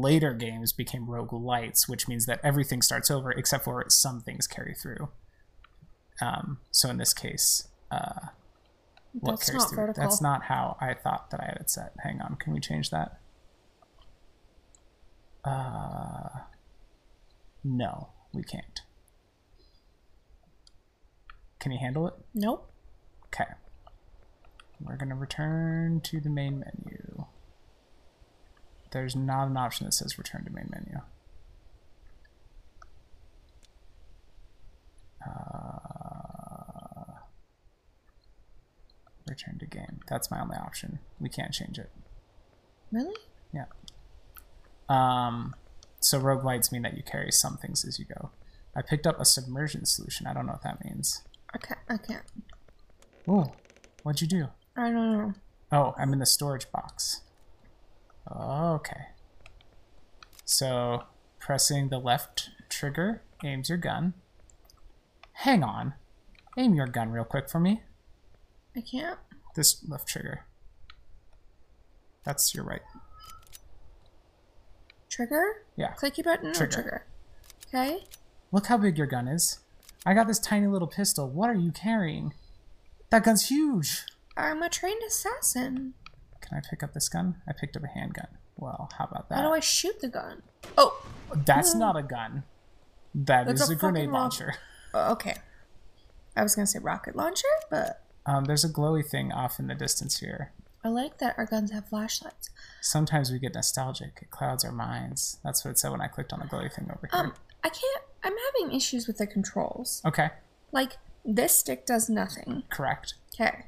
later 0.00 0.32
games 0.32 0.72
became 0.72 1.06
roguelites, 1.06 1.88
which 1.88 2.08
means 2.08 2.26
that 2.26 2.40
everything 2.42 2.82
starts 2.82 3.10
over 3.10 3.30
except 3.30 3.64
for 3.64 3.84
some 3.88 4.20
things 4.20 4.46
carry 4.46 4.74
through. 4.74 5.08
Um, 6.20 6.58
so 6.70 6.88
in 6.88 6.98
this 6.98 7.12
case, 7.14 7.68
uh, 7.90 8.28
what 9.12 9.32
That's 9.32 9.50
carries 9.50 9.62
not 9.62 9.68
through? 9.68 9.76
vertical. 9.76 10.02
That's 10.02 10.22
not 10.22 10.44
how 10.44 10.76
I 10.80 10.94
thought 10.94 11.30
that 11.30 11.40
I 11.40 11.46
had 11.46 11.56
it 11.60 11.70
set. 11.70 11.92
Hang 12.02 12.20
on, 12.20 12.36
can 12.36 12.52
we 12.52 12.60
change 12.60 12.90
that? 12.90 13.18
Uh, 15.44 16.28
no, 17.64 18.08
we 18.32 18.42
can't. 18.42 18.80
Can 21.58 21.72
you 21.72 21.78
handle 21.78 22.06
it? 22.08 22.14
Nope. 22.34 22.70
Okay. 23.26 23.50
We're 24.80 24.96
going 24.96 25.10
to 25.10 25.14
return 25.14 26.00
to 26.02 26.20
the 26.20 26.30
main 26.30 26.58
menu. 26.60 27.26
There's 28.92 29.16
not 29.16 29.48
an 29.48 29.56
option 29.56 29.86
that 29.86 29.92
says 29.92 30.18
return 30.18 30.44
to 30.44 30.50
main 30.50 30.68
menu. 30.70 31.00
Uh, 35.26 37.14
return 39.28 39.58
to 39.58 39.66
game. 39.66 40.00
That's 40.08 40.30
my 40.30 40.40
only 40.40 40.56
option. 40.56 40.98
We 41.18 41.30
can't 41.30 41.52
change 41.52 41.78
it. 41.78 41.90
Really? 42.90 43.16
Yeah. 43.52 43.64
Um, 44.90 45.54
so 46.00 46.20
roguelites 46.20 46.70
mean 46.70 46.82
that 46.82 46.96
you 46.96 47.02
carry 47.02 47.32
some 47.32 47.56
things 47.56 47.86
as 47.86 47.98
you 47.98 48.04
go. 48.04 48.30
I 48.76 48.82
picked 48.82 49.06
up 49.06 49.18
a 49.18 49.24
submersion 49.24 49.86
solution. 49.86 50.26
I 50.26 50.34
don't 50.34 50.46
know 50.46 50.52
what 50.52 50.64
that 50.64 50.84
means. 50.84 51.22
I 51.54 51.58
can't. 51.58 51.80
I 51.88 51.96
can't. 51.96 52.24
Oh, 53.26 53.52
what'd 54.02 54.20
you 54.20 54.28
do? 54.28 54.48
I 54.76 54.90
don't 54.90 55.12
know. 55.12 55.34
Oh, 55.70 55.94
I'm 55.98 56.12
in 56.12 56.18
the 56.18 56.26
storage 56.26 56.70
box. 56.70 57.22
Okay. 58.82 59.02
So, 60.44 61.04
pressing 61.38 61.88
the 61.88 61.98
left 62.00 62.50
trigger 62.68 63.22
aims 63.44 63.68
your 63.68 63.78
gun. 63.78 64.14
Hang 65.34 65.62
on. 65.62 65.94
Aim 66.58 66.74
your 66.74 66.88
gun 66.88 67.10
real 67.12 67.24
quick 67.24 67.48
for 67.48 67.60
me. 67.60 67.82
I 68.76 68.80
can't. 68.80 69.20
This 69.54 69.84
left 69.88 70.08
trigger. 70.08 70.46
That's 72.24 72.54
your 72.56 72.64
right. 72.64 72.82
Trigger? 75.08 75.64
Yeah. 75.76 75.94
Clicky 75.94 76.24
button 76.24 76.52
Trigger. 76.52 76.64
or 76.64 76.82
trigger? 76.82 77.06
Okay. 77.68 78.04
Look 78.50 78.66
how 78.66 78.78
big 78.78 78.98
your 78.98 79.06
gun 79.06 79.28
is. 79.28 79.60
I 80.04 80.12
got 80.14 80.26
this 80.26 80.40
tiny 80.40 80.66
little 80.66 80.88
pistol. 80.88 81.28
What 81.28 81.48
are 81.50 81.54
you 81.54 81.70
carrying? 81.70 82.34
That 83.10 83.22
gun's 83.22 83.48
huge. 83.48 84.02
I'm 84.36 84.60
a 84.60 84.68
trained 84.68 85.02
assassin. 85.06 85.94
Can 86.40 86.58
I 86.58 86.60
pick 86.68 86.82
up 86.82 86.94
this 86.94 87.08
gun? 87.08 87.36
I 87.48 87.52
picked 87.52 87.76
up 87.76 87.84
a 87.84 87.88
handgun. 87.88 88.26
Well, 88.62 88.88
how 88.96 89.06
about 89.06 89.28
that? 89.28 89.34
How 89.38 89.42
do 89.48 89.52
I 89.52 89.58
shoot 89.60 90.00
the 90.00 90.08
gun? 90.08 90.42
Oh, 90.78 91.04
That's 91.34 91.74
not 91.74 91.96
a 91.96 92.02
gun. 92.02 92.44
That 93.14 93.46
That's 93.46 93.62
is 93.62 93.70
a 93.70 93.72
a 93.72 93.76
grenade 93.76 94.08
rock- 94.08 94.14
launcher. 94.20 94.54
oh, 94.94 95.12
okay. 95.12 95.36
I 96.36 96.42
was 96.44 96.54
gonna 96.54 96.66
say 96.68 96.78
rocket 96.78 97.16
launcher, 97.16 97.48
but 97.70 98.04
Um, 98.24 98.44
there's 98.44 98.64
a 98.64 98.68
glowy 98.68 99.04
thing 99.04 99.32
off 99.32 99.58
in 99.58 99.66
the 99.66 99.74
distance 99.74 100.18
here. 100.20 100.52
I 100.84 100.88
like 100.88 101.18
that 101.18 101.34
our 101.38 101.44
guns 101.46 101.72
have 101.72 101.88
flashlights. 101.88 102.50
Sometimes 102.80 103.30
we 103.32 103.38
get 103.40 103.54
nostalgic. 103.54 104.18
It 104.22 104.30
clouds 104.30 104.64
our 104.64 104.72
minds. 104.72 105.38
That's 105.44 105.64
what 105.64 105.72
it 105.72 105.78
said 105.78 105.90
when 105.90 106.00
I 106.00 106.06
clicked 106.08 106.32
on 106.32 106.38
the 106.40 106.46
glowy 106.46 106.72
thing 106.72 106.88
over 106.90 107.08
here. 107.12 107.20
Um, 107.20 107.34
I 107.64 107.68
can't. 107.68 108.04
I'm 108.22 108.34
having 108.54 108.74
issues 108.76 109.06
with 109.08 109.18
the 109.18 109.26
controls. 109.26 110.00
okay, 110.04 110.30
Like 110.70 110.98
this 111.24 111.58
stick 111.58 111.84
does 111.86 112.08
nothing. 112.08 112.62
correct. 112.70 113.14
Okay. 113.34 113.66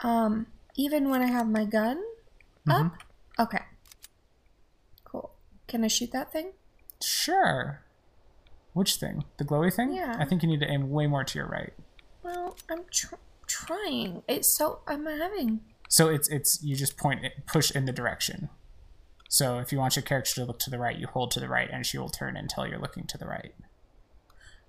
Um, 0.00 0.46
even 0.76 1.10
when 1.10 1.20
I 1.22 1.26
have 1.26 1.48
my 1.48 1.64
gun 1.64 1.98
up. 2.68 2.86
Mm-hmm. 2.86 3.42
Okay. 3.42 3.62
Can 5.66 5.84
I 5.84 5.88
shoot 5.88 6.12
that 6.12 6.32
thing? 6.32 6.52
Sure. 7.02 7.80
Which 8.72 8.96
thing? 8.96 9.24
The 9.38 9.44
glowy 9.44 9.72
thing? 9.72 9.92
Yeah. 9.92 10.16
I 10.18 10.24
think 10.24 10.42
you 10.42 10.48
need 10.48 10.60
to 10.60 10.70
aim 10.70 10.90
way 10.90 11.06
more 11.06 11.24
to 11.24 11.38
your 11.38 11.48
right. 11.48 11.72
Well, 12.22 12.56
I'm 12.70 12.84
tr- 12.90 13.14
trying. 13.46 14.22
It's 14.26 14.48
so 14.48 14.80
I'm 14.86 15.06
having. 15.06 15.60
So 15.88 16.08
it's 16.08 16.28
it's 16.28 16.62
you 16.62 16.74
just 16.74 16.96
point 16.96 17.24
it, 17.24 17.46
push 17.46 17.70
in 17.70 17.84
the 17.84 17.92
direction. 17.92 18.48
So 19.28 19.58
if 19.58 19.72
you 19.72 19.78
want 19.78 19.96
your 19.96 20.02
character 20.02 20.34
to 20.36 20.44
look 20.44 20.58
to 20.60 20.70
the 20.70 20.78
right, 20.78 20.96
you 20.96 21.06
hold 21.06 21.30
to 21.32 21.40
the 21.40 21.48
right, 21.48 21.68
and 21.72 21.84
she 21.86 21.98
will 21.98 22.08
turn 22.08 22.36
until 22.36 22.66
you're 22.66 22.78
looking 22.78 23.06
to 23.08 23.18
the 23.18 23.26
right. 23.26 23.54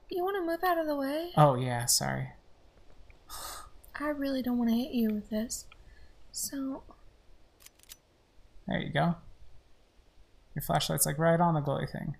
You 0.10 0.24
want 0.24 0.38
to 0.38 0.46
move 0.46 0.64
out 0.64 0.78
of 0.78 0.88
the 0.88 0.96
way? 0.96 1.32
Oh 1.36 1.56
yeah, 1.56 1.86
sorry. 1.86 2.30
I 4.00 4.10
really 4.10 4.42
don't 4.42 4.58
want 4.58 4.70
to 4.70 4.76
hit 4.76 4.92
you 4.92 5.10
with 5.10 5.30
this. 5.30 5.66
So 6.32 6.84
There 8.68 8.80
you 8.80 8.92
go. 8.92 9.16
Your 10.56 10.64
flashlight's 10.64 11.06
like 11.06 11.20
right 11.20 11.40
on 11.40 11.54
the 11.54 11.62
glowy 11.62 11.90
thing. 11.90 12.16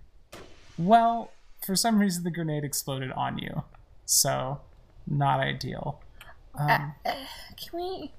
Well, 0.78 1.30
for 1.64 1.74
some 1.74 1.98
reason 1.98 2.22
the 2.22 2.30
grenade 2.30 2.64
exploded 2.64 3.10
on 3.12 3.38
you, 3.38 3.64
so 4.04 4.60
not 5.06 5.40
ideal. 5.40 6.02
Um, 6.54 6.94
uh, 7.04 7.12
can 7.56 7.78
we? 7.78 8.12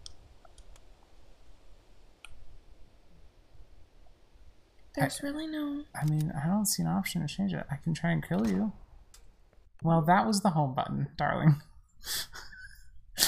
There's 4.96 5.22
really 5.22 5.46
no. 5.46 5.84
I 6.00 6.06
mean, 6.06 6.34
I 6.36 6.48
don't 6.48 6.66
see 6.66 6.82
an 6.82 6.90
option 6.90 7.22
to 7.22 7.28
change 7.28 7.54
it. 7.54 7.66
I 7.70 7.76
can 7.76 7.94
try 7.94 8.12
and 8.12 8.28
kill 8.28 8.48
you. 8.48 8.74
Well, 9.84 10.02
that 10.02 10.26
was 10.26 10.42
the 10.42 10.50
home 10.50 10.74
button, 10.74 11.10
darling. 11.18 11.62
Do 13.18 13.24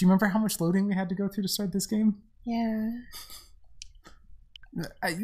you 0.00 0.08
remember 0.08 0.26
how 0.28 0.38
much 0.38 0.60
loading 0.60 0.86
we 0.86 0.94
had 0.94 1.10
to 1.10 1.14
go 1.14 1.28
through 1.28 1.42
to 1.42 1.48
start 1.48 1.72
this 1.72 1.86
game? 1.86 2.22
Yeah. 2.44 2.90
I, 5.02 5.16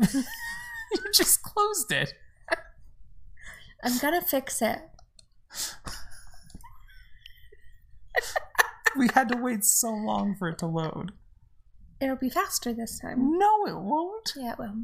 you 0.95 1.01
just 1.13 1.43
closed 1.43 1.93
it. 1.93 2.15
I'm 3.83 3.99
gonna 3.99 4.23
fix 4.23 4.61
it. 4.63 4.81
We 8.97 9.09
had 9.15 9.29
to 9.29 9.39
wait 9.39 9.65
so 9.65 9.91
long 9.91 10.35
for 10.37 10.49
it 10.49 10.59
to 10.59 10.67
load. 10.67 11.13
It'll 12.01 12.17
be 12.17 12.31
faster 12.31 12.73
this 12.73 12.99
time. 12.99 13.39
No, 13.39 13.67
it 13.67 13.77
won't. 13.77 14.33
Yeah, 14.37 14.53
it 14.53 14.59
will. 14.59 14.75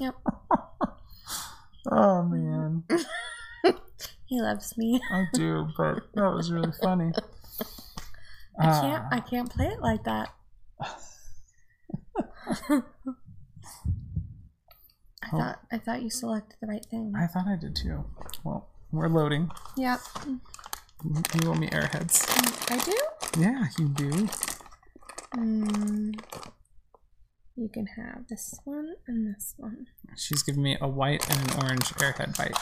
Yep. 0.00 0.14
Oh 1.90 2.22
man, 2.22 2.84
He 4.26 4.42
loves 4.42 4.76
me. 4.76 5.00
I 5.10 5.24
do, 5.32 5.68
but 5.76 6.02
that 6.14 6.30
was 6.34 6.52
really 6.52 6.72
funny. 6.82 7.12
I 8.60 8.64
can't. 8.80 9.04
Ah. 9.04 9.08
I 9.10 9.20
can't 9.20 9.48
play 9.48 9.68
it 9.68 9.80
like 9.80 10.04
that. 10.04 10.34
I 15.22 15.28
Oh. 15.32 15.38
thought. 15.38 15.60
I 15.72 15.78
thought 15.78 16.02
you 16.02 16.10
selected 16.10 16.56
the 16.60 16.66
right 16.68 16.84
thing. 16.90 17.12
I 17.16 17.26
thought 17.26 17.46
I 17.48 17.56
did 17.56 17.74
too. 17.76 18.04
Well, 18.44 18.68
we're 18.92 19.08
loading. 19.08 19.50
Yep. 19.76 20.00
You 21.04 21.50
owe 21.50 21.54
me 21.54 21.68
airheads. 21.68 22.24
I 22.70 22.78
do. 22.84 23.40
Yeah, 23.40 23.66
you 23.78 23.88
do. 23.88 24.28
Mm, 25.36 26.18
you 27.56 27.68
can 27.68 27.86
have 27.86 28.26
this 28.28 28.54
one 28.64 28.94
and 29.06 29.34
this 29.34 29.54
one, 29.58 29.86
She's 30.16 30.42
giving 30.42 30.62
me 30.62 30.76
a 30.80 30.88
white 30.88 31.28
and 31.30 31.50
an 31.50 31.62
orange 31.62 31.90
airhead 31.96 32.36
bite. 32.36 32.56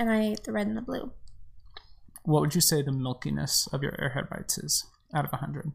and 0.00 0.10
I 0.10 0.20
ate 0.20 0.44
the 0.44 0.52
red 0.52 0.66
and 0.66 0.76
the 0.76 0.82
blue. 0.82 1.12
What 2.24 2.40
would 2.40 2.54
you 2.54 2.60
say 2.60 2.82
the 2.82 2.90
milkiness 2.90 3.72
of 3.72 3.82
your 3.82 3.92
airhead 3.92 4.28
bites 4.28 4.58
is 4.58 4.84
out 5.14 5.24
of 5.24 5.30
a 5.32 5.36
100? 5.36 5.72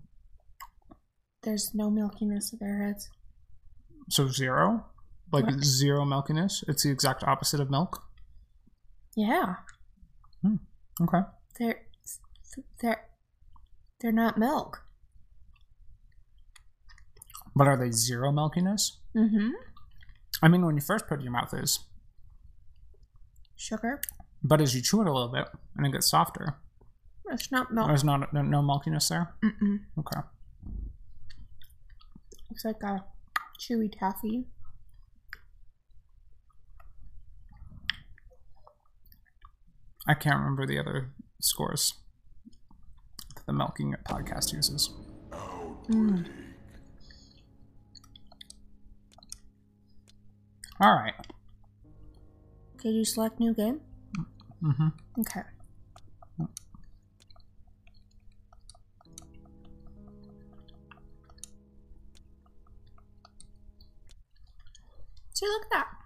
There's 1.43 1.71
no 1.73 1.89
milkiness 1.89 2.53
of 2.53 2.59
airheads. 2.59 3.05
So 4.09 4.27
zero? 4.27 4.85
Like 5.33 5.49
zero 5.63 6.05
milkiness? 6.05 6.63
It's 6.67 6.83
the 6.83 6.91
exact 6.91 7.23
opposite 7.23 7.59
of 7.59 7.69
milk? 7.71 8.03
Yeah, 9.15 9.55
Okay. 11.01 11.19
they're 11.59 11.81
they're 12.81 13.01
they're 13.99 14.11
not 14.11 14.37
milk. 14.37 14.83
But 17.55 17.67
are 17.67 17.77
they 17.77 17.91
zero 17.91 18.31
milkiness? 18.31 18.91
Mm-hmm. 19.15 19.49
I 20.41 20.47
mean, 20.47 20.65
when 20.65 20.75
you 20.75 20.81
first 20.81 21.07
put 21.07 21.15
it 21.15 21.17
in 21.19 21.23
your 21.25 21.31
mouth, 21.33 21.53
is 21.53 21.79
Sugar. 23.55 24.01
But 24.43 24.59
as 24.61 24.75
you 24.75 24.81
chew 24.81 25.01
it 25.01 25.07
a 25.07 25.13
little 25.13 25.29
bit 25.31 25.47
and 25.77 25.85
it 25.85 25.91
gets 25.93 26.09
softer, 26.09 26.57
It's 27.31 27.51
not 27.51 27.71
milk. 27.73 27.87
there's 27.87 28.03
not 28.03 28.33
no, 28.33 28.41
no 28.41 28.61
milkiness 28.61 29.07
there? 29.09 29.33
Mm-mm. 29.43 29.79
Okay. 29.99 30.19
It's 32.51 32.65
like 32.65 32.83
a 32.83 33.03
chewy 33.59 33.91
taffy. 33.97 34.47
I 40.07 40.13
can't 40.13 40.37
remember 40.37 40.65
the 40.65 40.79
other 40.79 41.11
scores 41.39 41.93
that 43.35 43.45
the 43.45 43.53
Milking 43.53 43.95
podcast 44.05 44.51
uses. 44.51 44.89
Mm. 45.89 46.27
All 50.81 50.93
right. 50.93 51.13
Did 52.81 52.95
you 52.95 53.05
select 53.05 53.39
new 53.39 53.53
game? 53.53 53.79
Mm-hmm. 54.61 54.87
Okay. 55.21 55.41
See, 65.33 65.47
look 65.47 65.63
at 65.63 65.69
that. 65.71 66.02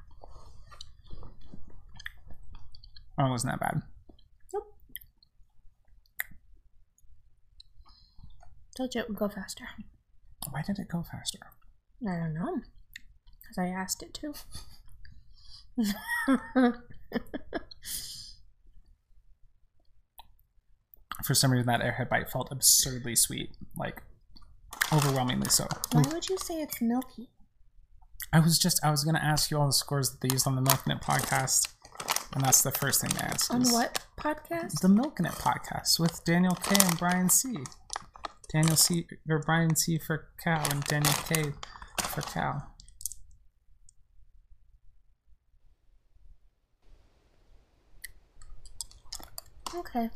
Oh, 3.19 3.25
it 3.25 3.29
wasn't 3.29 3.53
that 3.53 3.59
bad. 3.59 3.81
Nope. 4.53 4.63
Told 8.75 8.93
you 8.93 9.01
it 9.01 9.09
would 9.09 9.17
go 9.17 9.27
faster. 9.27 9.65
Why 10.51 10.61
did 10.61 10.79
it 10.79 10.87
go 10.87 11.03
faster? 11.03 11.39
I 12.07 12.15
don't 12.15 12.33
know. 12.33 12.61
Because 13.41 13.57
I 13.57 13.67
asked 13.67 14.03
it 14.03 14.13
to. 14.15 14.33
For 21.25 21.33
some 21.33 21.51
reason, 21.51 21.67
that 21.67 21.81
airhead 21.81 22.09
bite 22.09 22.29
felt 22.29 22.49
absurdly 22.51 23.15
sweet, 23.15 23.49
like 23.75 24.03
overwhelmingly 24.93 25.49
so. 25.49 25.67
Why 25.91 26.03
would 26.13 26.29
you 26.29 26.37
say 26.37 26.61
it's 26.61 26.79
milky? 26.81 27.29
I 28.31 28.39
was 28.39 28.59
just, 28.59 28.79
I 28.83 28.91
was 28.91 29.03
gonna 29.03 29.21
ask 29.21 29.49
you 29.51 29.57
all 29.57 29.67
the 29.67 29.73
scores 29.73 30.11
that 30.11 30.21
they 30.21 30.29
used 30.31 30.47
on 30.47 30.55
the 30.55 30.61
Milknet 30.61 31.01
podcast, 31.01 31.69
and 32.33 32.43
that's 32.43 32.61
the 32.61 32.71
first 32.71 33.01
thing 33.01 33.09
they 33.11 33.25
asked. 33.25 33.51
On 33.51 33.63
what 33.71 34.05
podcast? 34.17 34.81
The 34.81 34.87
Milknet 34.87 35.37
podcast 35.39 35.99
with 35.99 36.23
Daniel 36.25 36.55
K 36.55 36.75
and 36.79 36.97
Brian 36.97 37.29
C. 37.29 37.57
Daniel 38.51 38.75
C 38.75 39.05
or 39.29 39.39
Brian 39.39 39.75
C 39.75 39.97
for 39.97 40.29
cow 40.43 40.63
and 40.69 40.83
Daniel 40.83 41.13
K 41.27 41.51
for 42.01 42.21
cow. 42.21 42.63
Okay. 49.75 50.09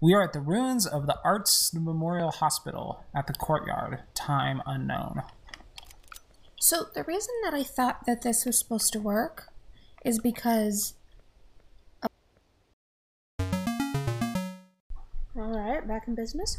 We 0.00 0.12
are 0.14 0.22
at 0.22 0.32
the 0.32 0.40
ruins 0.40 0.86
of 0.86 1.06
the 1.06 1.18
Arts 1.24 1.72
Memorial 1.72 2.30
Hospital 2.30 3.04
at 3.14 3.26
the 3.26 3.32
courtyard. 3.32 4.00
Time 4.14 4.60
unknown. 4.66 5.22
So 6.60 6.86
the 6.94 7.04
reason 7.04 7.34
that 7.44 7.54
I 7.54 7.62
thought 7.62 8.04
that 8.06 8.22
this 8.22 8.44
was 8.44 8.58
supposed 8.58 8.92
to 8.92 9.00
work 9.00 9.48
is 10.04 10.18
because 10.18 10.94
back 15.86 16.06
in 16.08 16.14
business. 16.14 16.58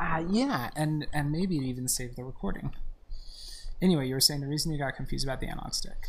Uh, 0.00 0.22
yeah, 0.30 0.70
and 0.76 1.06
and 1.12 1.32
maybe 1.32 1.56
even 1.56 1.88
save 1.88 2.14
the 2.16 2.24
recording. 2.24 2.72
Anyway, 3.80 4.06
you 4.08 4.14
were 4.14 4.20
saying 4.20 4.40
the 4.40 4.46
reason 4.48 4.72
you 4.72 4.78
got 4.78 4.94
confused 4.96 5.24
about 5.26 5.40
the 5.40 5.46
analog 5.46 5.72
stick. 5.74 6.06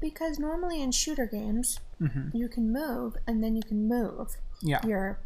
Because 0.00 0.38
normally 0.38 0.82
in 0.82 0.92
shooter 0.92 1.26
games, 1.26 1.80
Mm-hmm. 2.02 2.36
you 2.36 2.48
can 2.48 2.72
move 2.72 3.16
and 3.26 3.42
then 3.42 3.54
you 3.54 3.62
can 3.62 3.88
move 3.88 4.36
Yeah. 4.60 4.84
your 4.84 5.20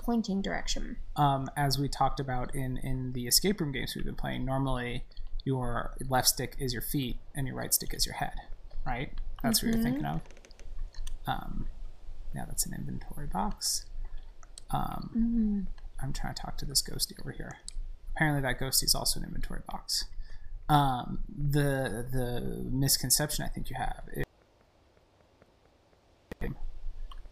pointing 0.00 0.40
direction. 0.40 0.96
Um, 1.16 1.48
as 1.56 1.78
we 1.78 1.86
talked 1.88 2.18
about 2.18 2.54
in 2.54 2.78
in 2.78 3.12
the 3.12 3.26
escape 3.26 3.60
room 3.60 3.70
games 3.72 3.94
we've 3.94 4.04
been 4.04 4.14
playing, 4.16 4.44
normally 4.46 5.04
your 5.44 5.94
left 6.08 6.28
stick 6.28 6.56
is 6.58 6.72
your 6.72 6.82
feet 6.82 7.18
and 7.34 7.46
your 7.46 7.54
right 7.56 7.72
stick 7.74 7.92
is 7.94 8.06
your 8.06 8.14
head. 8.16 8.34
Right? 8.86 9.12
That's 9.42 9.62
what 9.62 9.72
you're 9.74 9.82
thinking 9.82 10.04
of. 10.06 10.20
Um, 11.26 11.66
yeah, 12.34 12.44
that's 12.46 12.64
an 12.66 12.74
inventory 12.74 13.26
box. 13.26 13.84
Um, 14.72 15.10
Mm. 15.14 15.66
I'm 16.02 16.12
trying 16.12 16.34
to 16.34 16.42
talk 16.42 16.56
to 16.58 16.64
this 16.64 16.82
ghosty 16.82 17.18
over 17.20 17.32
here. 17.32 17.58
Apparently, 18.14 18.40
that 18.42 18.58
ghosty 18.58 18.84
is 18.84 18.94
also 18.94 19.20
an 19.20 19.26
inventory 19.26 19.60
box. 19.70 20.04
Um, 20.68 21.24
the 21.28 22.06
the 22.10 22.64
misconception 22.70 23.44
I 23.44 23.48
think 23.48 23.70
you 23.70 23.76
have 23.76 24.02
is 24.12 24.24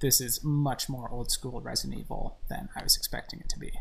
this 0.00 0.20
is 0.20 0.44
much 0.44 0.88
more 0.88 1.10
old 1.10 1.30
school 1.30 1.60
Resident 1.60 1.98
Evil 2.00 2.38
than 2.48 2.68
I 2.76 2.82
was 2.84 2.96
expecting 2.96 3.40
it 3.40 3.48
to 3.48 3.58
be, 3.58 3.72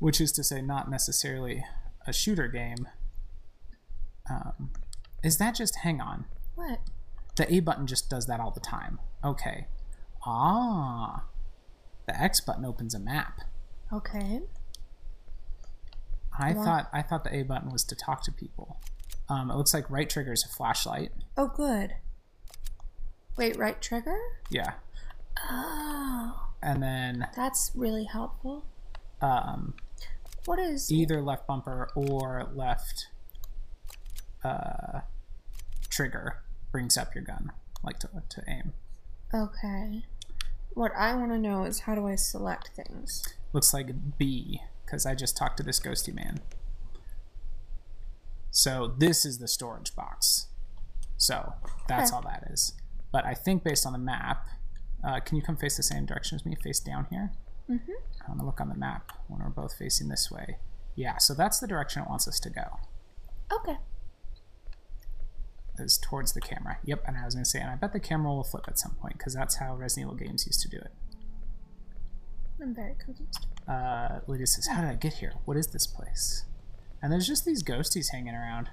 which 0.00 0.20
is 0.20 0.32
to 0.32 0.42
say, 0.42 0.60
not 0.60 0.90
necessarily 0.90 1.64
a 2.06 2.12
shooter 2.12 2.48
game. 2.48 2.88
Um, 4.28 4.70
is 5.22 5.38
that 5.38 5.54
just 5.54 5.76
hang 5.76 6.00
on? 6.00 6.24
What? 6.56 6.80
The 7.36 7.52
A 7.54 7.60
button 7.60 7.86
just 7.86 8.10
does 8.10 8.26
that 8.26 8.40
all 8.40 8.50
the 8.50 8.58
time. 8.60 8.98
Okay. 9.24 9.66
Ah, 10.26 11.24
the 12.08 12.20
X 12.20 12.40
button 12.40 12.64
opens 12.64 12.94
a 12.94 12.98
map. 12.98 13.42
Okay. 13.92 14.40
I 16.40 16.52
thought 16.54 16.88
I 16.92 17.02
thought 17.02 17.24
the 17.24 17.34
A 17.34 17.42
button 17.42 17.70
was 17.70 17.84
to 17.84 17.94
talk 17.96 18.22
to 18.24 18.32
people. 18.32 18.80
Um, 19.28 19.50
it 19.50 19.56
looks 19.56 19.74
like 19.74 19.88
right 19.90 20.08
trigger 20.08 20.32
is 20.32 20.44
a 20.44 20.48
flashlight. 20.48 21.10
Oh, 21.36 21.48
good. 21.48 21.94
Wait, 23.36 23.56
right 23.56 23.80
trigger? 23.80 24.18
Yeah, 24.50 24.72
Oh, 25.48 26.48
and 26.62 26.82
then 26.82 27.28
that's 27.36 27.70
really 27.74 28.04
helpful. 28.04 28.64
um, 29.20 29.74
What 30.46 30.58
is. 30.58 30.90
either 30.90 31.20
left 31.22 31.46
bumper 31.46 31.88
or 31.94 32.50
left 32.54 33.06
uh, 34.42 35.00
trigger 35.88 36.38
brings 36.72 36.96
up 36.96 37.14
your 37.14 37.22
gun, 37.24 37.52
like 37.84 37.98
to 38.00 38.08
to 38.28 38.42
aim. 38.48 38.72
Okay. 39.34 40.04
What 40.78 40.92
I 40.96 41.12
want 41.16 41.32
to 41.32 41.38
know 41.38 41.64
is 41.64 41.80
how 41.80 41.96
do 41.96 42.06
I 42.06 42.14
select 42.14 42.68
things? 42.76 43.24
Looks 43.52 43.74
like 43.74 44.16
B 44.16 44.60
because 44.84 45.06
I 45.06 45.16
just 45.16 45.36
talked 45.36 45.56
to 45.56 45.64
this 45.64 45.80
ghosty 45.80 46.14
man. 46.14 46.38
So 48.52 48.94
this 48.96 49.24
is 49.24 49.38
the 49.38 49.48
storage 49.48 49.96
box. 49.96 50.46
So 51.16 51.54
that's 51.88 52.12
Okay. 52.12 52.16
all 52.16 52.22
that 52.30 52.44
is. 52.52 52.74
But 53.10 53.24
I 53.24 53.34
think 53.34 53.64
based 53.64 53.86
on 53.86 53.92
the 53.92 53.98
map, 53.98 54.46
uh, 55.02 55.18
can 55.18 55.36
you 55.36 55.42
come 55.42 55.56
face 55.56 55.76
the 55.76 55.82
same 55.82 56.06
direction 56.06 56.36
as 56.36 56.46
me? 56.46 56.54
Face 56.54 56.78
down 56.78 57.08
here. 57.10 57.32
Mm-hmm. 57.68 57.90
I'm 58.20 58.26
going 58.28 58.38
to 58.38 58.46
look 58.46 58.60
on 58.60 58.68
the 58.68 58.76
map 58.76 59.10
when 59.26 59.40
we're 59.40 59.48
both 59.48 59.74
facing 59.74 60.06
this 60.06 60.30
way. 60.30 60.58
Yeah, 60.94 61.16
so 61.18 61.34
that's 61.34 61.58
the 61.58 61.66
direction 61.66 62.02
it 62.04 62.08
wants 62.08 62.28
us 62.28 62.38
to 62.38 62.50
go. 62.50 62.78
Okay. 63.52 63.78
Is 65.78 65.96
towards 65.98 66.32
the 66.32 66.40
camera. 66.40 66.78
Yep, 66.84 67.04
and 67.06 67.16
I 67.16 67.24
was 67.24 67.34
gonna 67.34 67.44
say, 67.44 67.60
and 67.60 67.70
I 67.70 67.76
bet 67.76 67.92
the 67.92 68.00
camera 68.00 68.32
will 68.32 68.44
flip 68.44 68.64
at 68.68 68.78
some 68.78 68.92
point 68.96 69.16
because 69.18 69.34
that's 69.34 69.56
how 69.56 69.76
Resident 69.76 70.12
Evil 70.12 70.26
games 70.26 70.46
used 70.46 70.60
to 70.62 70.68
do 70.68 70.78
it. 70.78 70.90
I'm 72.60 72.74
very 72.74 72.94
confused. 72.98 73.46
uh, 73.68 74.20
Lydia 74.26 74.46
says, 74.46 74.66
How 74.66 74.80
did 74.80 74.90
I 74.90 74.94
get 74.94 75.14
here? 75.14 75.34
What 75.44 75.56
is 75.56 75.68
this 75.68 75.86
place? 75.86 76.44
And 77.00 77.12
there's 77.12 77.26
just 77.28 77.44
these 77.44 77.62
ghosties 77.62 78.08
hanging 78.10 78.34
around. 78.34 78.70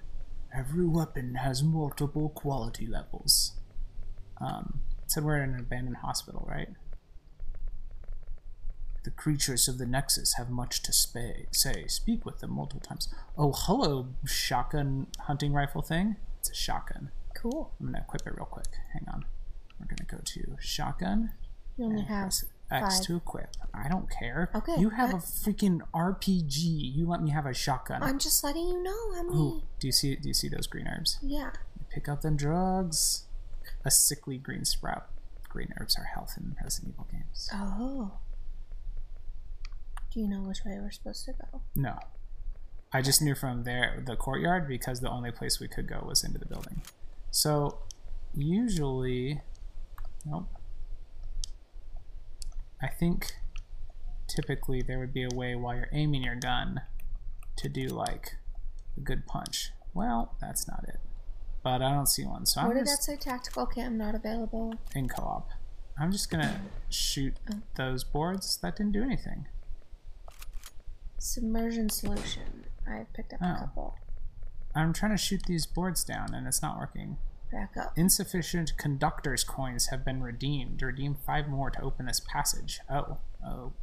Every 0.55 0.87
weapon 0.87 1.35
has 1.35 1.61
multiple 1.61 2.29
quality 2.29 2.87
levels. 2.87 3.53
Um, 4.41 4.79
said 5.05 5.23
we're 5.23 5.41
in 5.43 5.53
an 5.53 5.59
abandoned 5.59 5.97
hospital, 5.97 6.47
right? 6.49 6.69
The 9.03 9.11
creatures 9.11 9.67
of 9.67 9.77
the 9.77 9.85
Nexus 9.85 10.33
have 10.33 10.49
much 10.49 10.81
to 10.81 10.91
say. 10.91 11.45
Speak 11.87 12.25
with 12.25 12.39
them 12.39 12.53
multiple 12.53 12.81
times. 12.81 13.13
Oh, 13.37 13.51
hello, 13.55 14.07
shotgun 14.25 15.07
hunting 15.19 15.53
rifle 15.53 15.83
thing. 15.83 16.15
It's 16.47 16.59
a 16.59 16.61
shotgun. 16.61 17.09
Cool. 17.35 17.73
I'm 17.79 17.87
gonna 17.87 17.99
equip 18.07 18.21
it 18.27 18.35
real 18.35 18.45
quick. 18.45 18.67
Hang 18.93 19.05
on. 19.11 19.25
We're 19.79 19.87
gonna 19.87 20.05
go 20.07 20.19
to 20.23 20.57
shotgun. 20.61 21.31
You 21.75 21.85
only 21.85 22.03
have 22.03 22.27
X 22.27 22.45
five. 22.69 23.01
to 23.07 23.15
equip. 23.15 23.49
I 23.73 23.89
don't 23.89 24.07
care. 24.11 24.51
Okay, 24.53 24.75
You 24.77 24.91
have 24.91 25.11
a 25.11 25.17
freaking 25.17 25.79
RPG. 25.91 26.61
You 26.95 27.07
let 27.07 27.23
me 27.23 27.31
have 27.31 27.47
a 27.47 27.53
shotgun. 27.53 28.03
I'm 28.03 28.19
just 28.19 28.43
letting 28.43 28.67
you 28.67 28.83
know 28.83 29.09
many. 29.23 29.35
Ooh, 29.35 29.63
do 29.79 29.87
you 29.87 29.91
see? 29.91 30.15
Do 30.15 30.27
you 30.27 30.35
see 30.35 30.47
those 30.47 30.67
green 30.67 30.87
herbs? 30.87 31.17
Yeah. 31.23 31.49
Pick 31.89 32.07
up 32.07 32.21
them 32.21 32.37
drugs. 32.37 33.25
A 33.83 33.89
sickly 33.89 34.37
green 34.37 34.65
sprout. 34.65 35.07
Green 35.49 35.73
herbs 35.81 35.97
are 35.97 36.03
health 36.03 36.35
in 36.37 36.55
Resident 36.61 36.93
Evil 36.93 37.07
games. 37.11 37.49
Oh. 37.51 38.19
Do 40.13 40.19
you 40.19 40.27
know 40.27 40.41
which 40.43 40.59
way 40.63 40.77
we're 40.79 40.91
supposed 40.91 41.25
to 41.25 41.33
go? 41.33 41.61
No, 41.75 41.97
I 42.95 43.01
just 43.01 43.21
knew 43.21 43.35
from 43.35 43.63
there 43.65 44.01
the 44.05 44.15
courtyard 44.15 44.69
because 44.69 45.01
the 45.01 45.09
only 45.09 45.29
place 45.29 45.59
we 45.59 45.67
could 45.67 45.85
go 45.85 46.05
was 46.07 46.23
into 46.23 46.39
the 46.39 46.45
building. 46.45 46.81
So 47.29 47.79
usually, 48.33 49.41
nope. 50.25 50.47
I 52.81 52.87
think 52.87 53.33
typically 54.27 54.81
there 54.81 54.97
would 54.99 55.13
be 55.13 55.23
a 55.23 55.29
way 55.35 55.55
while 55.55 55.75
you're 55.75 55.89
aiming 55.91 56.23
your 56.23 56.35
gun 56.35 56.81
to 57.57 57.67
do 57.67 57.87
like 57.89 58.37
a 58.95 59.01
good 59.01 59.25
punch. 59.27 59.71
Well, 59.93 60.35
that's 60.39 60.65
not 60.65 60.85
it. 60.87 60.99
But 61.63 61.81
I 61.81 61.91
don't 61.91 62.07
see 62.07 62.25
one, 62.25 62.45
so 62.45 62.61
I'm 62.61 62.67
What 62.67 62.75
did 62.77 62.87
that 62.87 63.03
say? 63.03 63.17
Tactical 63.17 63.65
cam 63.65 63.97
not 63.97 64.15
available. 64.15 64.73
in 64.95 65.09
co-op. 65.09 65.49
I'm 65.99 66.13
just 66.13 66.29
gonna 66.29 66.61
shoot 66.89 67.33
Oh. 67.51 67.59
those 67.75 68.05
boards. 68.05 68.55
That 68.61 68.77
didn't 68.77 68.93
do 68.93 69.03
anything. 69.03 69.47
Submersion 71.17 71.89
solution. 71.89 72.67
I 72.87 73.05
picked 73.13 73.33
up 73.33 73.39
Oh. 73.41 73.53
a 73.55 73.59
couple. 73.59 73.95
I'm 74.75 74.93
trying 74.93 75.11
to 75.11 75.17
shoot 75.17 75.43
these 75.47 75.65
boards 75.65 76.03
down, 76.03 76.33
and 76.33 76.47
it's 76.47 76.61
not 76.61 76.77
working. 76.77 77.17
Back 77.51 77.77
up. 77.77 77.97
Insufficient 77.97 78.73
conductor's 78.77 79.43
coins 79.43 79.87
have 79.87 80.03
been 80.03 80.21
redeemed. 80.21 80.81
Redeem 80.81 81.15
five 81.15 81.47
more 81.47 81.69
to 81.71 81.81
open 81.81 82.05
this 82.07 82.19
passage. 82.19 82.79
Oh, 82.89 83.17
Con- 83.41 83.73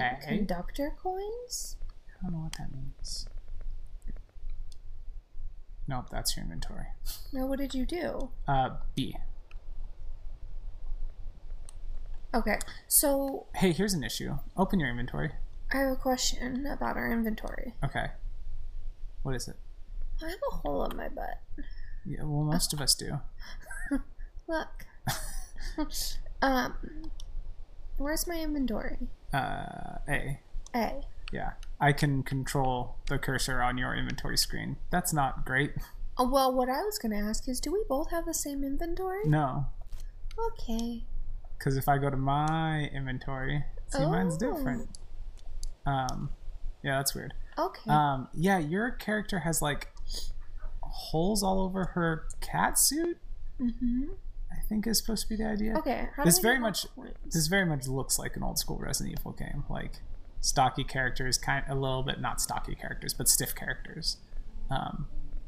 okay. 0.00 0.18
conductor 0.22 0.94
coins? 1.02 1.76
I 2.18 2.22
don't 2.24 2.32
know 2.32 2.38
what 2.40 2.52
that 2.58 2.72
means. 2.72 3.26
Nope, 5.88 6.06
that's 6.10 6.36
your 6.36 6.44
inventory. 6.44 6.86
No, 7.32 7.46
what 7.46 7.58
did 7.58 7.74
you 7.74 7.84
do? 7.84 8.30
Uh, 8.46 8.76
B. 8.94 9.16
Okay, 12.32 12.58
so 12.86 13.46
Hey, 13.56 13.72
here's 13.72 13.92
an 13.94 14.04
issue. 14.04 14.38
Open 14.56 14.78
your 14.78 14.88
inventory. 14.88 15.32
I 15.72 15.78
have 15.78 15.90
a 15.92 15.96
question 15.96 16.64
about 16.66 16.96
our 16.96 17.10
inventory. 17.10 17.74
Okay. 17.84 18.06
What 19.22 19.34
is 19.34 19.48
it? 19.48 19.56
I 20.22 20.28
have 20.30 20.38
a 20.52 20.54
hole 20.56 20.84
in 20.84 20.96
my 20.96 21.08
butt. 21.08 21.40
Yeah, 22.04 22.22
well, 22.24 22.44
most 22.44 22.72
of 22.72 22.80
us 22.80 22.94
do. 22.94 23.20
Look. 24.48 24.86
um, 26.42 26.74
where's 27.98 28.26
my 28.26 28.40
inventory? 28.40 28.98
Uh, 29.32 29.98
A. 30.08 30.40
A. 30.74 30.92
Yeah. 31.32 31.52
I 31.80 31.92
can 31.92 32.22
control 32.22 32.96
the 33.08 33.18
cursor 33.18 33.62
on 33.62 33.78
your 33.78 33.94
inventory 33.94 34.36
screen. 34.36 34.76
That's 34.90 35.12
not 35.12 35.44
great. 35.46 35.72
Oh, 36.18 36.28
well, 36.28 36.52
what 36.52 36.68
I 36.68 36.82
was 36.82 36.98
going 36.98 37.12
to 37.12 37.18
ask 37.18 37.48
is 37.48 37.60
do 37.60 37.72
we 37.72 37.82
both 37.88 38.10
have 38.10 38.26
the 38.26 38.34
same 38.34 38.64
inventory? 38.64 39.26
No. 39.26 39.66
Okay. 40.38 41.04
Because 41.58 41.76
if 41.76 41.88
I 41.88 41.98
go 41.98 42.10
to 42.10 42.16
my 42.16 42.90
inventory, 42.92 43.64
see, 43.88 44.04
mine's 44.04 44.34
Oh. 44.42 44.54
different. 44.54 44.88
Um, 45.86 46.30
yeah, 46.82 46.96
that's 46.96 47.14
weird. 47.14 47.34
Okay. 47.58 47.90
Um, 47.90 48.28
yeah, 48.34 48.58
your 48.58 48.90
character 48.90 49.40
has 49.40 49.62
like 49.62 49.88
holes 50.82 51.42
all 51.42 51.60
over 51.60 51.84
her 51.94 52.26
cat 52.40 52.78
suit. 52.78 53.18
mm-hmm. 53.60 54.04
I 54.52 54.62
think 54.68 54.86
is 54.86 54.98
supposed 54.98 55.22
to 55.22 55.28
be 55.28 55.36
the 55.36 55.48
idea. 55.48 55.76
Okay. 55.78 56.08
This 56.24 56.38
very 56.38 56.58
much-? 56.58 56.86
This 57.24 57.46
very 57.46 57.66
much 57.66 57.86
looks 57.86 58.18
like 58.18 58.36
an 58.36 58.42
old 58.42 58.58
school 58.58 58.78
Resident 58.78 59.18
Evil 59.18 59.32
game, 59.32 59.64
like 59.68 60.00
stocky 60.40 60.84
characters, 60.84 61.38
kind 61.38 61.64
a 61.68 61.74
little 61.74 62.02
bit 62.02 62.20
not 62.20 62.40
stocky 62.40 62.74
characters, 62.74 63.14
but 63.14 63.28
stiff 63.28 63.54
characters. 63.54 64.16
Um, 64.70 65.06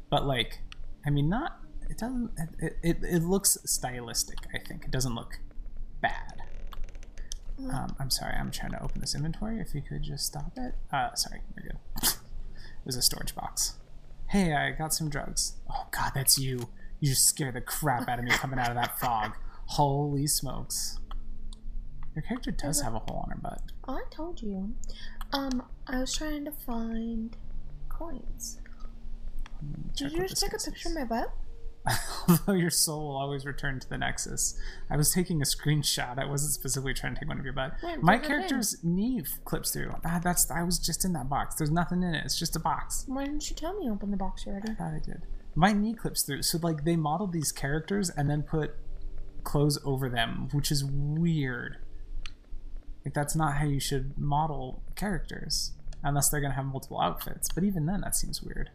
but 0.09 0.25
like, 0.25 0.59
I 1.05 1.09
mean, 1.09 1.27
not 1.27 1.59
it 1.89 1.97
doesn't. 1.97 2.31
It, 2.59 2.77
it, 2.81 2.97
it 3.03 3.23
looks 3.23 3.57
stylistic. 3.65 4.37
I 4.53 4.59
think 4.59 4.85
it 4.85 4.91
doesn't 4.91 5.15
look 5.15 5.39
bad. 6.01 6.42
Um, 7.71 7.95
I'm 7.99 8.09
sorry, 8.09 8.33
I'm 8.35 8.51
trying 8.51 8.71
to 8.71 8.83
open 8.83 9.01
this 9.01 9.15
inventory. 9.15 9.59
If 9.59 9.73
you 9.73 9.81
could 9.81 10.03
just 10.03 10.25
stop 10.25 10.51
it. 10.57 10.75
Uh, 10.91 11.13
sorry, 11.15 11.41
you're 11.55 11.71
good. 11.71 11.79
it 12.03 12.85
was 12.85 12.95
a 12.95 13.01
storage 13.01 13.35
box. 13.35 13.75
Hey, 14.27 14.53
I 14.53 14.71
got 14.71 14.93
some 14.93 15.09
drugs. 15.09 15.53
Oh 15.69 15.87
God, 15.91 16.11
that's 16.15 16.37
you. 16.37 16.69
You 16.99 17.09
just 17.09 17.25
scared 17.27 17.55
the 17.55 17.61
crap 17.61 18.07
out 18.07 18.19
of 18.19 18.25
me 18.25 18.31
coming 18.31 18.59
out 18.59 18.69
of 18.69 18.75
that 18.75 18.99
fog. 18.99 19.33
Holy 19.65 20.27
smokes. 20.27 20.99
Your 22.15 22.23
character 22.23 22.51
does 22.51 22.81
have 22.81 22.93
a 22.93 22.99
hole 22.99 23.25
on 23.25 23.31
her 23.31 23.37
butt. 23.41 23.61
I 23.87 24.01
told 24.11 24.41
you. 24.41 24.73
Um, 25.31 25.63
I 25.87 25.99
was 25.99 26.15
trying 26.15 26.45
to 26.45 26.51
find 26.51 27.35
coins. 27.89 28.59
Did 29.95 30.11
you 30.11 30.27
just 30.27 30.41
take 30.41 30.53
a 30.53 30.57
picture 30.57 30.89
of 30.89 30.95
my 30.95 31.03
butt? 31.05 31.33
Although 32.29 32.53
your 32.53 32.69
soul 32.69 33.07
will 33.09 33.17
always 33.17 33.45
return 33.45 33.79
to 33.79 33.89
the 33.89 33.97
Nexus. 33.97 34.57
I 34.89 34.95
was 34.95 35.11
taking 35.13 35.41
a 35.41 35.45
screenshot. 35.45 36.17
I 36.17 36.25
wasn't 36.25 36.53
specifically 36.53 36.93
trying 36.93 37.13
to 37.15 37.19
take 37.19 37.27
one 37.27 37.37
of 37.39 37.43
your 37.43 37.53
butt. 37.53 37.73
Wait, 37.83 38.01
My 38.01 38.15
in. 38.15 38.21
character's 38.21 38.77
knee 38.83 39.21
clips 39.43 39.71
through. 39.71 39.93
Ah, 40.05 40.19
that's. 40.23 40.49
I 40.49 40.63
was 40.63 40.79
just 40.79 41.03
in 41.03 41.11
that 41.13 41.29
box. 41.29 41.55
There's 41.55 41.71
nothing 41.71 42.01
in 42.03 42.15
it. 42.15 42.23
It's 42.25 42.39
just 42.39 42.55
a 42.55 42.59
box. 42.59 43.03
Why 43.07 43.25
didn't 43.25 43.49
you 43.49 43.55
tell 43.55 43.73
me 43.77 43.85
you 43.85 43.91
opened 43.91 44.13
the 44.13 44.17
box 44.17 44.47
already? 44.47 44.71
I 44.71 44.75
thought 44.75 44.93
I 44.93 44.99
did. 44.99 45.25
My 45.55 45.73
knee 45.73 45.93
clips 45.93 46.23
through. 46.23 46.43
So 46.43 46.57
like 46.61 46.85
they 46.85 46.95
modeled 46.95 47.33
these 47.33 47.51
characters 47.51 48.09
and 48.09 48.29
then 48.29 48.43
put 48.43 48.75
clothes 49.43 49.77
over 49.83 50.07
them, 50.09 50.47
which 50.53 50.71
is 50.71 50.85
weird. 50.85 51.77
Like 53.05 53.13
that's 53.13 53.35
not 53.35 53.55
how 53.55 53.65
you 53.65 53.81
should 53.81 54.17
model 54.17 54.81
characters, 54.95 55.73
unless 56.01 56.29
they're 56.29 56.39
gonna 56.39 56.53
have 56.53 56.65
multiple 56.65 57.01
outfits. 57.01 57.49
But 57.53 57.65
even 57.65 57.85
then, 57.85 57.99
that 58.01 58.15
seems 58.15 58.41
weird. 58.41 58.69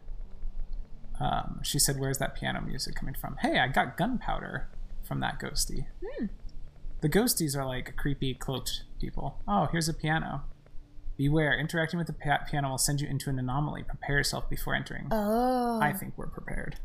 Um, 1.19 1.59
she 1.63 1.79
said, 1.79 1.99
"Where's 1.99 2.17
that 2.19 2.35
piano 2.35 2.61
music 2.61 2.95
coming 2.95 3.15
from?" 3.19 3.37
Hey, 3.41 3.59
I 3.59 3.67
got 3.67 3.97
gunpowder 3.97 4.69
from 5.03 5.19
that 5.19 5.39
ghosty. 5.39 5.85
The 7.01 7.09
ghosties 7.09 7.55
are 7.57 7.65
like 7.65 7.95
creepy 7.95 8.33
cloaked 8.33 8.83
people. 8.99 9.39
Oh, 9.47 9.67
here's 9.71 9.87
a 9.87 9.93
piano. 9.93 10.43
Beware, 11.17 11.57
interacting 11.57 11.97
with 11.97 12.07
the 12.07 12.13
pa- 12.13 12.43
piano 12.49 12.69
will 12.69 12.77
send 12.77 13.01
you 13.01 13.07
into 13.07 13.29
an 13.29 13.39
anomaly. 13.39 13.83
Prepare 13.83 14.17
yourself 14.17 14.49
before 14.49 14.75
entering. 14.75 15.07
Oh. 15.11 15.79
I 15.81 15.93
think 15.93 16.13
we're 16.17 16.27
prepared. 16.27 16.75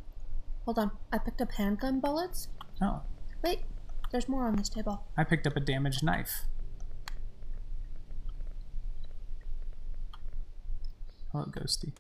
Hold 0.65 0.79
on. 0.79 0.91
I 1.13 1.19
picked 1.19 1.41
up 1.41 1.53
handgun 1.53 2.01
bullets. 2.01 2.49
Oh, 2.81 3.03
Wait, 3.43 3.61
there's 4.11 4.29
more 4.29 4.47
on 4.47 4.57
this 4.57 4.69
table. 4.69 5.05
I 5.17 5.25
picked 5.25 5.47
up 5.47 5.57
a 5.57 5.61
damaged 5.61 6.03
knife. 6.03 6.43
Hello, 11.33 11.45
Ghosty. 11.47 11.93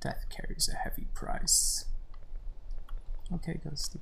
Death 0.00 0.26
carries 0.30 0.68
a 0.68 0.76
heavy 0.76 1.06
price. 1.14 1.84
Okay, 3.32 3.60
Ghosty. 3.64 4.00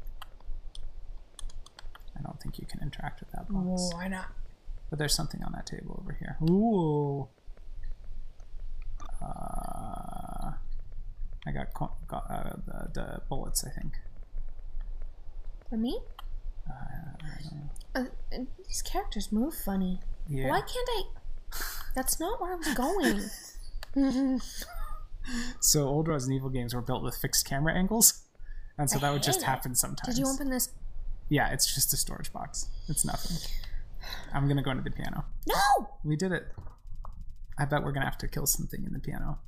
I 2.16 2.22
don't 2.22 2.40
think 2.40 2.58
you 2.58 2.66
can 2.66 2.80
interact 2.80 3.20
with 3.20 3.30
that 3.32 3.48
box. 3.48 3.90
Why 3.92 4.08
not? 4.08 4.26
But 4.90 4.98
there's 4.98 5.14
something 5.14 5.42
on 5.42 5.52
that 5.52 5.66
table 5.66 6.00
over 6.00 6.16
here. 6.18 6.36
Ooh. 6.48 7.28
Uh, 9.20 10.52
I 11.46 11.50
got, 11.52 11.74
got 12.06 12.26
uh, 12.30 12.56
the, 12.66 12.90
the 12.94 13.22
bullets, 13.28 13.64
I 13.64 13.70
think. 13.70 13.94
For 15.68 15.76
me? 15.76 16.00
Uh, 17.94 18.04
and 18.32 18.46
these 18.66 18.82
characters 18.82 19.32
move 19.32 19.54
funny. 19.54 20.00
Yeah. 20.28 20.48
Why 20.48 20.60
can't 20.60 20.88
I? 20.90 21.02
That's 21.94 22.20
not 22.20 22.40
where 22.40 22.52
I 22.52 22.56
was 22.56 22.74
going. 23.94 24.40
So 25.60 25.86
old 25.86 26.08
Resident 26.08 26.36
Evil 26.36 26.50
games 26.50 26.74
were 26.74 26.80
built 26.80 27.02
with 27.02 27.16
fixed 27.16 27.46
camera 27.46 27.74
angles, 27.74 28.22
and 28.78 28.88
so 28.88 28.96
I 28.98 29.00
that 29.00 29.12
would 29.12 29.22
just 29.22 29.40
it. 29.40 29.44
happen 29.44 29.74
sometimes. 29.74 30.14
Did 30.14 30.20
you 30.24 30.32
open 30.32 30.50
this? 30.50 30.70
Yeah, 31.28 31.52
it's 31.52 31.72
just 31.74 31.92
a 31.92 31.96
storage 31.96 32.32
box. 32.32 32.70
It's 32.88 33.04
nothing. 33.04 33.36
I'm 34.32 34.48
gonna 34.48 34.62
go 34.62 34.70
into 34.70 34.82
the 34.82 34.90
piano. 34.90 35.24
No! 35.46 35.90
We 36.04 36.16
did 36.16 36.32
it. 36.32 36.46
I 37.58 37.64
bet 37.66 37.82
we're 37.82 37.92
gonna 37.92 38.06
have 38.06 38.18
to 38.18 38.28
kill 38.28 38.46
something 38.46 38.84
in 38.84 38.92
the 38.92 38.98
piano. 39.00 39.38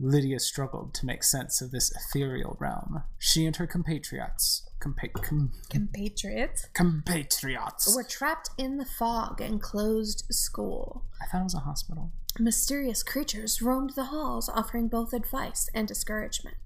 Lydia 0.00 0.38
struggled 0.38 0.94
to 0.94 1.06
make 1.06 1.24
sense 1.24 1.60
of 1.60 1.70
this 1.72 1.90
ethereal 1.94 2.56
realm. 2.60 3.02
She 3.18 3.46
and 3.46 3.56
her 3.56 3.66
compatriots, 3.66 4.68
compa- 4.80 5.12
com- 5.12 5.52
Compatriots. 5.70 6.68
compatriots. 6.72 7.94
Were 7.96 8.04
trapped 8.04 8.50
in 8.56 8.76
the 8.78 8.84
fog 8.84 9.40
and 9.40 9.60
closed 9.60 10.24
school. 10.30 11.04
I 11.20 11.26
thought 11.26 11.40
it 11.40 11.44
was 11.44 11.54
a 11.54 11.58
hospital. 11.60 12.12
Mysterious 12.38 13.02
creatures 13.02 13.60
roamed 13.60 13.90
the 13.96 14.04
halls, 14.04 14.48
offering 14.48 14.86
both 14.88 15.12
advice 15.12 15.68
and 15.74 15.88
discouragement. 15.88 16.56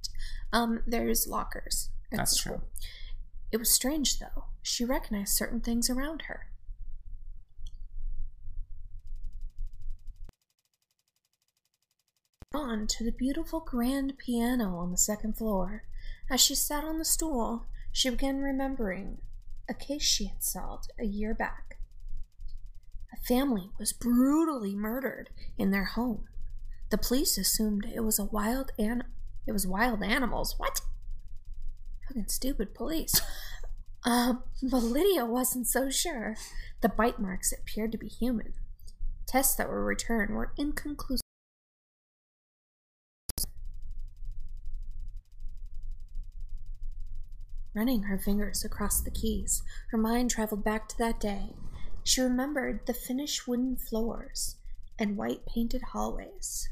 Um, 0.52 0.82
there's 0.86 1.26
lockers. 1.26 1.88
at 2.12 2.18
That's 2.18 2.36
true. 2.36 2.60
It 3.50 3.56
was 3.56 3.70
strange, 3.70 4.18
though. 4.18 4.44
She 4.62 4.84
recognized 4.84 5.32
certain 5.34 5.60
things 5.60 5.88
around 5.88 6.22
her. 6.22 6.46
On 12.54 12.86
to 12.86 13.04
the 13.04 13.12
beautiful 13.12 13.60
grand 13.60 14.18
piano 14.18 14.76
on 14.76 14.90
the 14.90 14.98
second 14.98 15.36
floor. 15.38 15.84
As 16.30 16.40
she 16.40 16.54
sat 16.54 16.84
on 16.84 16.98
the 16.98 17.04
stool, 17.04 17.66
she 17.90 18.10
began 18.10 18.40
remembering 18.40 19.18
a 19.68 19.74
case 19.74 20.02
she 20.02 20.26
had 20.26 20.42
solved 20.42 20.90
a 20.98 21.04
year 21.04 21.34
back. 21.34 21.78
A 23.12 23.16
family 23.26 23.70
was 23.78 23.92
brutally 23.92 24.74
murdered 24.74 25.30
in 25.56 25.70
their 25.70 25.84
home. 25.84 26.24
The 26.90 26.98
police 26.98 27.38
assumed 27.38 27.86
it 27.86 28.00
was 28.00 28.18
a 28.18 28.24
wild 28.24 28.72
an 28.78 29.04
it 29.46 29.52
was 29.52 29.66
wild 29.66 30.02
animals. 30.02 30.54
What? 30.58 30.80
Fucking 32.06 32.28
stupid 32.28 32.74
police. 32.74 33.20
Um, 34.04 34.42
but 34.60 34.82
Lydia 34.82 35.24
wasn't 35.24 35.68
so 35.68 35.88
sure. 35.88 36.34
The 36.80 36.88
bite 36.88 37.20
marks 37.20 37.52
appeared 37.52 37.92
to 37.92 37.98
be 37.98 38.08
human. 38.08 38.54
Tests 39.28 39.54
that 39.54 39.68
were 39.68 39.84
returned 39.84 40.34
were 40.34 40.52
inconclusive. 40.58 41.22
Running 47.74 48.02
her 48.02 48.18
fingers 48.18 48.64
across 48.64 49.00
the 49.00 49.10
keys, 49.10 49.62
her 49.90 49.98
mind 49.98 50.30
traveled 50.30 50.62
back 50.62 50.88
to 50.88 50.98
that 50.98 51.18
day. 51.18 51.54
She 52.04 52.20
remembered 52.20 52.86
the 52.86 52.92
finished 52.92 53.48
wooden 53.48 53.76
floors 53.76 54.56
and 54.98 55.16
white 55.16 55.46
painted 55.46 55.82
hallways. 55.92 56.68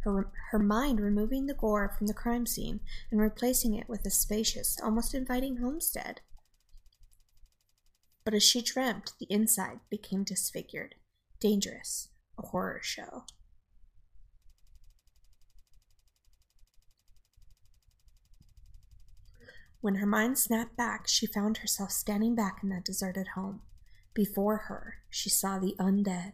Her, 0.00 0.30
her 0.50 0.58
mind 0.58 1.00
removing 1.00 1.46
the 1.46 1.54
gore 1.54 1.94
from 1.96 2.08
the 2.08 2.14
crime 2.14 2.46
scene 2.46 2.80
and 3.10 3.20
replacing 3.20 3.74
it 3.74 3.88
with 3.88 4.04
a 4.04 4.10
spacious, 4.10 4.76
almost 4.82 5.14
inviting 5.14 5.58
homestead. 5.58 6.20
But 8.24 8.34
as 8.34 8.42
she 8.42 8.60
dreamt, 8.60 9.12
the 9.20 9.26
inside 9.30 9.80
became 9.88 10.24
disfigured, 10.24 10.96
dangerous, 11.40 12.08
a 12.38 12.46
horror 12.46 12.80
show. 12.82 13.24
When 19.84 19.96
her 19.96 20.06
mind 20.06 20.38
snapped 20.38 20.78
back, 20.78 21.06
she 21.06 21.26
found 21.26 21.58
herself 21.58 21.90
standing 21.90 22.34
back 22.34 22.60
in 22.62 22.70
that 22.70 22.86
deserted 22.86 23.28
home. 23.34 23.60
Before 24.14 24.56
her, 24.56 25.00
she 25.10 25.28
saw 25.28 25.58
the 25.58 25.76
undead. 25.78 26.32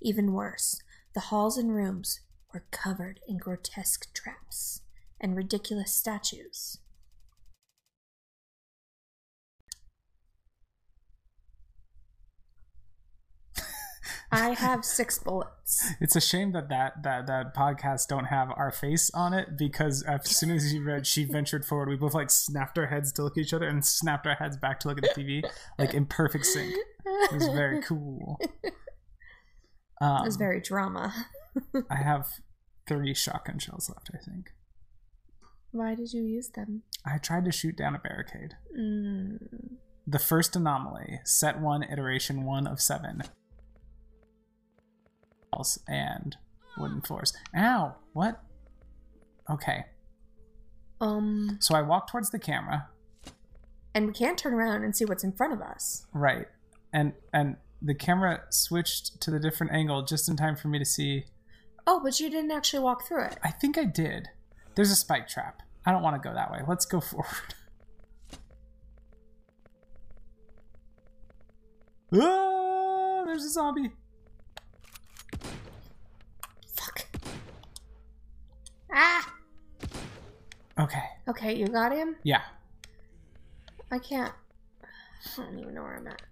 Even 0.00 0.32
worse, 0.32 0.80
the 1.12 1.28
halls 1.28 1.58
and 1.58 1.74
rooms 1.74 2.20
were 2.54 2.64
covered 2.70 3.20
in 3.28 3.36
grotesque 3.36 4.10
traps 4.14 4.80
and 5.20 5.36
ridiculous 5.36 5.92
statues. 5.92 6.78
I 14.36 14.50
have 14.50 14.84
six 14.84 15.18
bullets. 15.18 15.52
It's 16.00 16.14
a 16.14 16.20
shame 16.20 16.52
that 16.52 16.68
that 16.68 17.02
that 17.02 17.26
that 17.26 17.54
podcast 17.54 18.06
don't 18.08 18.26
have 18.26 18.50
our 18.54 18.70
face 18.70 19.10
on 19.14 19.32
it 19.32 19.56
because 19.56 20.02
as 20.02 20.30
soon 20.30 20.50
as 20.50 20.70
she 20.70 20.78
read, 20.78 21.06
she 21.06 21.24
ventured 21.24 21.64
forward. 21.64 21.88
We 21.88 21.96
both 21.96 22.14
like 22.14 22.30
snapped 22.30 22.78
our 22.78 22.86
heads 22.86 23.12
to 23.12 23.24
look 23.24 23.36
at 23.36 23.42
each 23.42 23.52
other 23.54 23.66
and 23.66 23.84
snapped 23.84 24.26
our 24.26 24.34
heads 24.34 24.56
back 24.56 24.78
to 24.80 24.88
look 24.88 24.98
at 24.98 25.14
the 25.14 25.20
TV, 25.20 25.50
like 25.78 25.94
in 25.94 26.06
perfect 26.06 26.46
sync. 26.46 26.72
It 27.04 27.32
was 27.32 27.48
very 27.48 27.82
cool. 27.82 28.38
Um, 30.00 30.22
it 30.22 30.26
was 30.26 30.36
very 30.36 30.60
drama. 30.60 31.12
I 31.90 31.96
have 31.96 32.28
three 32.86 33.14
shotgun 33.14 33.58
shells 33.58 33.88
left. 33.88 34.10
I 34.14 34.18
think 34.18 34.50
Why 35.72 35.94
did 35.94 36.12
you 36.12 36.22
use 36.22 36.50
them? 36.50 36.82
I 37.04 37.18
tried 37.18 37.44
to 37.46 37.52
shoot 37.52 37.76
down 37.76 37.94
a 37.94 37.98
barricade. 37.98 38.54
Mm. 38.78 39.38
The 40.06 40.18
first 40.18 40.54
anomaly, 40.54 41.20
set 41.24 41.60
one, 41.60 41.82
iteration 41.82 42.44
one 42.44 42.66
of 42.66 42.80
seven. 42.80 43.22
And 45.88 46.36
wooden 46.76 47.00
floors. 47.00 47.32
Ow! 47.56 47.94
What? 48.12 48.40
Okay. 49.50 49.84
Um, 51.00 51.58
So 51.60 51.74
I 51.74 51.82
walk 51.82 52.10
towards 52.10 52.30
the 52.30 52.38
camera, 52.38 52.88
and 53.94 54.06
we 54.06 54.12
can't 54.12 54.38
turn 54.38 54.54
around 54.54 54.82
and 54.84 54.94
see 54.96 55.04
what's 55.04 55.24
in 55.24 55.32
front 55.32 55.52
of 55.52 55.60
us. 55.60 56.06
right, 56.12 56.46
and 56.92 57.12
and 57.32 57.56
the 57.82 57.94
camera 57.94 58.42
switched 58.50 59.20
to 59.20 59.30
the 59.30 59.38
different 59.38 59.72
angle 59.72 60.02
just 60.02 60.28
in 60.28 60.36
time 60.36 60.56
for 60.56 60.68
me 60.68 60.78
to 60.78 60.84
see. 60.84 61.24
Oh, 61.86 62.00
but 62.02 62.18
you 62.18 62.30
didn't 62.30 62.50
actually 62.50 62.80
walk 62.82 63.06
through 63.06 63.24
it. 63.26 63.38
I 63.44 63.50
think 63.50 63.76
I 63.78 63.84
did. 63.84 64.28
There's 64.74 64.90
a 64.90 64.96
spike 64.96 65.28
trap. 65.28 65.62
I 65.84 65.92
don't 65.92 66.02
want 66.02 66.20
to 66.20 66.28
go 66.28 66.34
that 66.34 66.50
way. 66.50 66.60
Let's 66.66 66.84
go 66.86 67.00
forward. 67.10 67.54
Ah, 72.12 73.22
there's 73.24 73.44
a 73.44 73.50
zombie. 73.50 73.90
Ah! 78.92 79.32
Okay. 80.78 81.04
Okay, 81.28 81.56
you 81.56 81.66
got 81.66 81.92
him? 81.92 82.16
Yeah. 82.22 82.42
I 83.90 83.98
can't. 83.98 84.32
I 84.82 85.42
don't 85.42 85.58
even 85.58 85.74
know 85.74 85.82
where 85.82 85.96
I'm 85.96 86.06
at. 86.06 86.22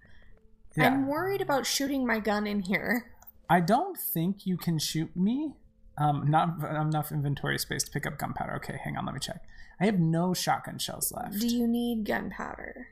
Yeah. 0.77 0.87
I'm 0.87 1.07
worried 1.07 1.41
about 1.41 1.65
shooting 1.65 2.05
my 2.05 2.19
gun 2.19 2.45
in 2.45 2.61
here. 2.61 3.11
I 3.49 3.59
don't 3.59 3.97
think 3.97 4.45
you 4.45 4.57
can 4.57 4.79
shoot 4.79 5.15
me. 5.15 5.53
Um, 5.97 6.29
not 6.29 6.59
enough 6.59 7.11
inventory 7.11 7.57
space 7.57 7.83
to 7.83 7.91
pick 7.91 8.05
up 8.05 8.17
gunpowder. 8.17 8.55
Okay, 8.57 8.79
hang 8.83 8.97
on, 8.97 9.05
let 9.05 9.13
me 9.13 9.19
check. 9.19 9.41
I 9.79 9.85
have 9.85 9.99
no 9.99 10.33
shotgun 10.33 10.77
shells 10.77 11.11
left. 11.11 11.39
Do 11.39 11.47
you 11.47 11.67
need 11.67 12.05
gunpowder? 12.05 12.87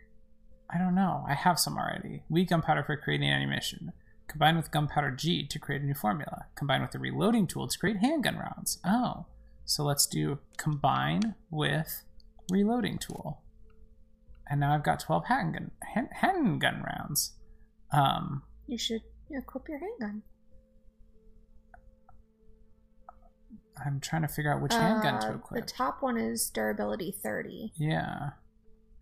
I 0.69 0.78
don't 0.78 0.95
know. 0.95 1.26
I 1.28 1.34
have 1.34 1.60
some 1.60 1.78
already. 1.78 2.23
Weak 2.30 2.49
gunpowder 2.49 2.84
for 2.84 2.95
creating 2.97 3.30
ammunition. 3.30 3.91
Combined 4.28 4.58
with 4.58 4.71
gunpowder 4.71 5.12
G 5.12 5.45
to 5.45 5.60
create 5.60 5.82
a 5.82 5.86
new 5.86 5.93
formula. 5.93 6.45
Combined 6.56 6.82
with 6.82 6.91
the 6.91 6.99
reloading 6.99 7.45
tool 7.45 7.67
to 7.67 7.78
create 7.78 7.97
handgun 7.97 8.38
rounds. 8.38 8.80
Oh, 8.86 9.26
so 9.65 9.84
let's 9.84 10.06
do 10.06 10.39
combine 10.58 11.36
with 11.49 12.04
reloading 12.52 12.97
tool. 12.97 13.41
And 14.49 14.60
now 14.60 14.73
I've 14.76 14.84
got 14.84 14.99
12 14.99 15.26
handgun, 15.26 15.71
hand, 15.93 16.10
handgun 16.13 16.84
rounds. 16.84 17.34
Um, 17.91 18.43
You 18.67 18.78
should 18.78 19.02
equip 19.32 19.67
your 19.69 19.80
handgun. 19.80 20.23
I'm 23.86 23.99
trying 23.99 24.21
to 24.21 24.28
figure 24.28 24.54
out 24.54 24.62
which 24.62 24.73
handgun 24.73 25.19
to 25.21 25.30
Uh, 25.32 25.36
equip. 25.36 25.65
The 25.65 25.71
top 25.71 26.02
one 26.02 26.17
is 26.17 26.49
durability 26.49 27.12
30. 27.12 27.73
Yeah. 27.76 28.32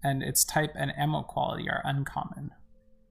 And 0.04 0.24
its 0.24 0.44
type 0.46 0.72
and 0.76 0.92
ammo 0.98 1.24
quality 1.24 1.70
are 1.70 1.82
uncommon, 1.84 2.52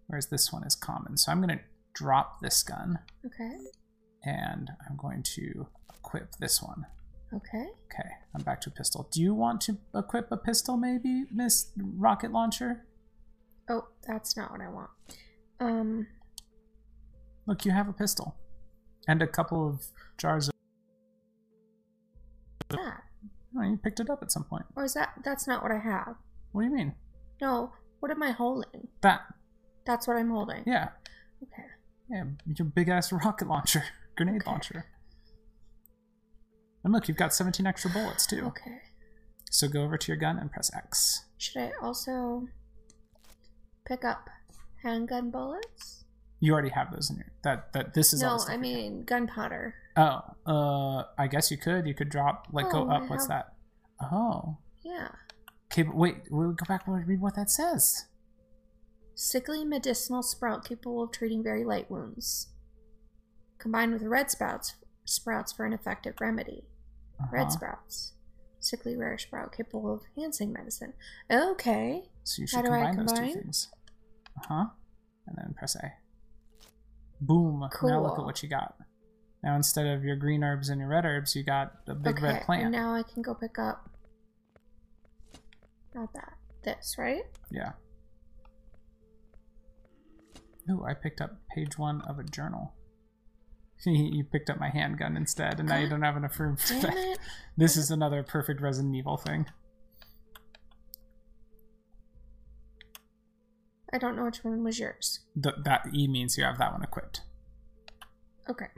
whereas 0.07 0.29
this 0.29 0.53
one 0.53 0.65
is 0.65 0.75
common. 0.75 1.17
So 1.17 1.31
I'm 1.31 1.41
going 1.43 1.57
to 1.59 1.65
drop 1.93 2.41
this 2.41 2.63
gun 2.63 2.99
Okay. 3.25 3.59
and 4.25 4.71
I'm 4.89 4.97
going 4.97 5.23
to 5.35 5.69
equip 5.95 6.33
this 6.37 6.63
one. 6.63 6.87
Okay. 7.35 7.67
Okay, 7.87 8.09
I'm 8.35 8.43
back 8.43 8.61
to 8.63 8.71
a 8.71 8.73
pistol. 8.73 9.09
Do 9.13 9.21
you 9.23 9.35
want 9.35 9.61
to 9.63 9.79
equip 9.95 10.31
a 10.33 10.37
pistol, 10.37 10.77
maybe, 10.77 11.25
Miss 11.33 11.71
Rocket 11.77 12.33
Launcher? 12.33 12.85
Oh, 13.69 13.87
that's 14.07 14.37
not 14.37 14.51
what 14.51 14.61
I 14.61 14.69
want. 14.69 14.91
Um, 15.61 16.07
Look, 17.47 17.65
you 17.65 17.71
have 17.73 17.89
a 17.89 17.93
pistol 17.93 18.37
and 19.07 19.23
a 19.23 19.27
couple 19.27 19.69
of 19.69 19.87
jars 20.19 20.49
of. 20.49 20.55
that. 22.71 23.03
Oh, 23.57 23.63
you 23.63 23.77
picked 23.77 24.01
it 24.01 24.09
up 24.11 24.23
at 24.23 24.31
some 24.33 24.45
point. 24.45 24.65
Or 24.77 24.85
is 24.85 24.95
that? 24.95 25.11
That's 25.25 25.47
not 25.47 25.63
what 25.63 25.73
I 25.73 25.79
have. 25.79 26.15
What 26.53 26.63
do 26.63 26.69
you 26.69 26.75
mean? 26.75 26.95
No. 27.41 27.73
What 28.01 28.11
am 28.11 28.23
I 28.23 28.31
holding? 28.31 28.89
That. 29.03 29.21
That's 29.85 30.07
what 30.07 30.17
I'm 30.17 30.31
holding. 30.31 30.63
Yeah. 30.67 30.89
Okay. 31.43 31.67
Yeah, 32.09 32.25
your 32.47 32.67
big 32.67 32.89
ass 32.89 33.13
rocket 33.25 33.49
launcher, 33.49 33.85
grenade 34.17 34.43
Okay. 34.43 34.51
launcher. 34.51 34.87
And 36.85 36.93
look, 36.93 37.09
you've 37.09 37.17
got 37.17 37.35
17 37.35 37.67
extra 37.67 37.91
bullets 37.91 38.27
too. 38.27 38.45
Okay. 38.47 38.79
So 39.51 39.69
go 39.69 39.83
over 39.83 39.99
to 39.99 40.09
your 40.09 40.17
gun 40.17 40.39
and 40.39 40.51
press 40.51 40.71
X. 40.75 41.25
Should 41.39 41.61
I 41.63 41.73
also 41.83 42.49
pick 43.85 44.05
up 44.05 44.29
handgun 44.83 45.31
bullets? 45.31 46.05
You 46.39 46.53
already 46.53 46.71
have 46.71 46.91
those 46.93 47.11
in 47.11 47.17
your 47.17 47.27
that 47.45 47.73
that 47.75 47.93
this 47.95 48.13
is 48.15 48.23
no, 48.23 48.39
I 48.49 48.57
mean 48.57 49.05
gunpowder. 49.05 49.75
Oh, 49.97 50.21
uh, 50.47 51.05
I 51.19 51.27
guess 51.27 51.51
you 51.51 51.59
could. 51.59 51.87
You 51.87 51.95
could 51.95 52.09
drop 52.09 52.47
like 52.53 52.71
go 52.71 52.85
Oh, 52.85 52.91
up. 52.91 53.03
I 53.03 53.07
What's 53.07 53.27
have- 53.27 53.47
that? 54.01 54.07
Oh, 54.13 54.57
Yeah. 54.83 55.09
okay. 55.71 55.83
But 55.83 55.97
wait, 55.97 56.17
we'll 56.31 56.53
go 56.53 56.65
back 56.67 56.87
and 56.87 57.07
read 57.07 57.21
what 57.21 57.35
that 57.37 57.51
says. 57.51 58.07
Sickly 59.15 59.65
medicinal 59.65 60.23
sprout 60.23 60.65
capable 60.65 61.03
of 61.03 61.11
treating 61.13 61.43
very 61.43 61.65
light 61.65 61.91
wounds. 61.91 62.49
Combined 63.59 63.93
with 63.93 64.03
red 64.03 64.31
sprouts 64.31 64.77
sprouts 65.11 65.53
for 65.53 65.65
an 65.67 65.73
effective 65.73 66.15
remedy. 66.21 66.65
Red 67.31 67.43
Uh-huh. 67.43 67.51
sprouts. 67.51 68.13
Sickly 68.61 68.97
rare 68.97 69.19
sprout 69.19 69.53
capable 69.53 69.93
of 69.93 70.03
enhancing 70.17 70.53
medicine. 70.53 70.93
Okay. 71.31 72.11
So 72.25 72.43
you 72.43 72.49
How 72.51 72.59
should 72.59 72.67
do 72.67 72.73
I 72.73 72.87
combine 72.95 73.07
those 73.07 73.19
two 73.19 73.41
things. 73.41 73.69
Uh 74.37 74.47
huh. 74.47 74.67
And 75.27 75.37
then 75.37 75.55
press 75.55 75.77
A. 75.77 75.93
Boom. 77.21 77.69
Cool. 77.73 77.91
Now 77.91 78.03
look 78.03 78.19
at 78.19 78.25
what 78.25 78.43
you 78.43 78.49
got. 78.49 78.77
Now 79.43 79.57
instead 79.57 79.87
of 79.87 80.05
your 80.05 80.17
green 80.17 80.43
herbs 80.45 80.69
and 80.69 80.81
your 80.81 80.89
red 80.89 81.05
herbs, 81.05 81.35
you 81.35 81.43
got 81.43 81.73
a 81.87 81.95
big 81.95 82.17
okay. 82.17 82.27
red 82.35 82.43
plant. 82.43 82.63
And 82.65 82.73
now 82.73 82.95
I 82.95 83.03
can 83.03 83.23
go 83.23 83.35
pick 83.35 83.59
up 83.59 83.91
not 85.95 86.13
that. 86.15 86.35
This, 86.63 86.97
right? 86.99 87.23
Yeah. 87.51 87.73
Ooh, 90.71 90.85
I 90.85 90.95
picked 90.95 91.21
up 91.21 91.33
page 91.55 91.79
one 91.79 92.03
of 92.03 92.19
a 92.19 92.23
journal. 92.25 92.75
you 93.87 94.25
picked 94.25 94.51
up 94.51 94.59
my 94.59 94.69
handgun 94.69 95.17
instead, 95.17 95.59
and 95.61 95.69
now 95.69 95.79
you 95.79 95.89
don't 95.89 96.03
have 96.03 96.17
enough 96.17 96.39
room 96.39 96.57
for 96.57 96.75
Damn 96.75 96.83
that. 96.83 96.97
it. 96.97 97.19
This 97.57 97.77
is 97.77 97.91
another 97.91 98.23
perfect 98.23 98.61
Resident 98.61 98.95
Evil 98.95 99.17
thing. 99.19 99.47
I 103.93 103.99
don't 103.99 104.17
know 104.17 104.25
which 104.25 104.45
one 104.45 104.63
was 104.65 104.79
yours. 104.79 105.21
Th- 105.43 105.55
that 105.65 105.89
E 105.93 106.07
means 106.09 106.39
you 106.39 106.45
have 106.45 106.59
that 106.59 106.73
one 106.73 106.83
equipped. 106.83 107.23
Okay. 108.49 108.69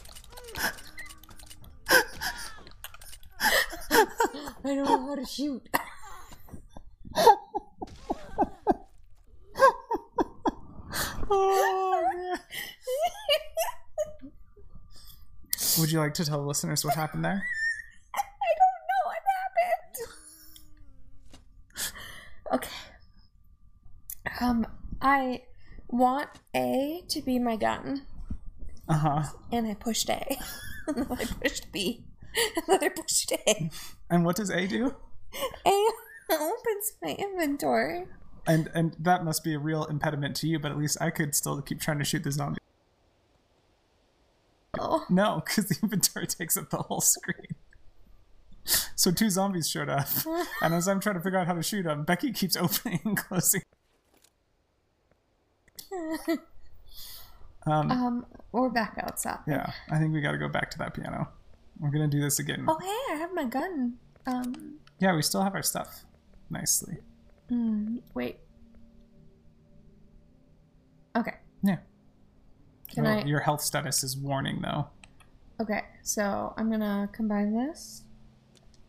I 4.64 4.76
don't 4.76 4.86
know 4.86 5.08
how 5.08 5.16
to 5.16 5.26
shoot. 5.26 5.68
Oh. 11.30 12.36
Would 15.80 15.92
you 15.92 16.00
like 16.00 16.14
to 16.16 16.26
tell 16.26 16.42
the 16.42 16.48
listeners 16.48 16.84
what 16.84 16.96
happened 16.96 17.24
there? 17.24 17.44
I 18.16 18.22
don't 18.60 18.82
know 18.90 19.04
what 19.06 19.22
happened. 19.36 19.96
Okay. 22.54 22.70
Um, 24.42 24.68
I 25.02 25.44
want 25.90 26.30
A 26.56 27.04
to 27.10 27.22
be 27.22 27.40
my 27.40 27.56
gun, 27.56 28.04
Uh 28.88 28.94
huh. 28.98 29.24
and 29.52 29.68
I 29.68 29.74
pushed 29.74 30.10
A. 30.10 30.38
and 30.88 30.98
then 30.98 31.08
I 31.12 31.26
pushed 31.26 31.72
B. 31.72 32.04
And 32.56 32.64
then 32.68 32.84
I 32.84 32.90
pushed 32.90 33.32
A. 33.32 33.70
And 34.10 34.24
what 34.26 34.36
does 34.36 34.50
A 34.50 34.68
do? 34.68 34.96
A 35.66 35.90
opens 36.32 36.94
my 37.02 37.16
inventory. 37.18 38.06
And 38.46 38.70
and 38.74 38.96
that 39.00 39.24
must 39.26 39.44
be 39.44 39.54
a 39.54 39.60
real 39.60 39.86
impediment 39.86 40.36
to 40.38 40.48
you, 40.48 40.60
but 40.60 40.72
at 40.72 40.78
least 40.78 40.98
I 41.02 41.10
could 41.10 41.36
still 41.36 41.62
keep 41.62 41.82
trying 41.82 42.00
to 42.00 42.06
shoot 42.06 42.24
the 42.24 42.32
zombie. 42.32 42.60
Oh, 44.80 45.06
No, 45.10 45.42
because 45.46 45.66
the 45.68 45.78
inventory 45.84 46.28
takes 46.28 46.56
up 46.58 46.70
the 46.70 46.78
whole 46.78 47.02
screen. 47.02 47.56
So 48.96 49.12
two 49.12 49.30
zombies 49.30 49.70
showed 49.70 49.90
up, 49.90 50.08
and 50.62 50.74
as 50.74 50.88
I'm 50.88 51.00
trying 51.00 51.16
to 51.16 51.22
figure 51.22 51.38
out 51.40 51.48
how 51.48 51.54
to 51.54 51.62
shoot 51.64 51.84
them, 51.84 52.04
Becky 52.04 52.32
keeps 52.32 52.56
opening 52.58 53.00
and 53.06 53.16
closing. 53.18 53.62
Um, 57.66 57.92
um, 57.92 58.26
we're 58.52 58.70
back 58.70 58.98
outside. 59.02 59.40
yeah, 59.48 59.72
I 59.92 60.00
think 60.00 60.14
we 60.14 60.22
got 60.22 60.32
to 60.32 60.38
go 60.38 60.48
back 60.50 60.72
to 60.72 60.78
that 60.80 60.94
piano. 60.94 61.30
We're 61.80 61.92
gonna 61.92 62.08
do 62.08 62.20
this 62.22 62.40
again. 62.40 62.66
Oh, 62.68 62.78
hey, 62.82 63.14
I 63.14 63.18
have 63.18 63.34
my 63.34 63.46
gun. 63.46 63.94
Um, 64.26 64.80
Yeah, 65.00 65.16
we 65.16 65.22
still 65.22 65.44
have 65.44 65.54
our 65.54 65.62
stuff 65.64 66.06
nicely. 66.50 66.98
mm, 67.52 68.02
wait. 68.16 68.40
Okay. 71.16 71.36
Yeah. 71.64 71.78
Can 72.92 73.04
Well, 73.04 73.20
I? 73.20 73.24
Your 73.24 73.42
health 73.42 73.62
status 73.62 74.04
is 74.04 74.18
warning 74.18 74.62
though. 74.62 74.88
Okay, 75.62 75.84
so 76.04 76.54
I'm 76.58 76.72
gonna 76.72 77.10
combine 77.12 77.54
this 77.54 78.04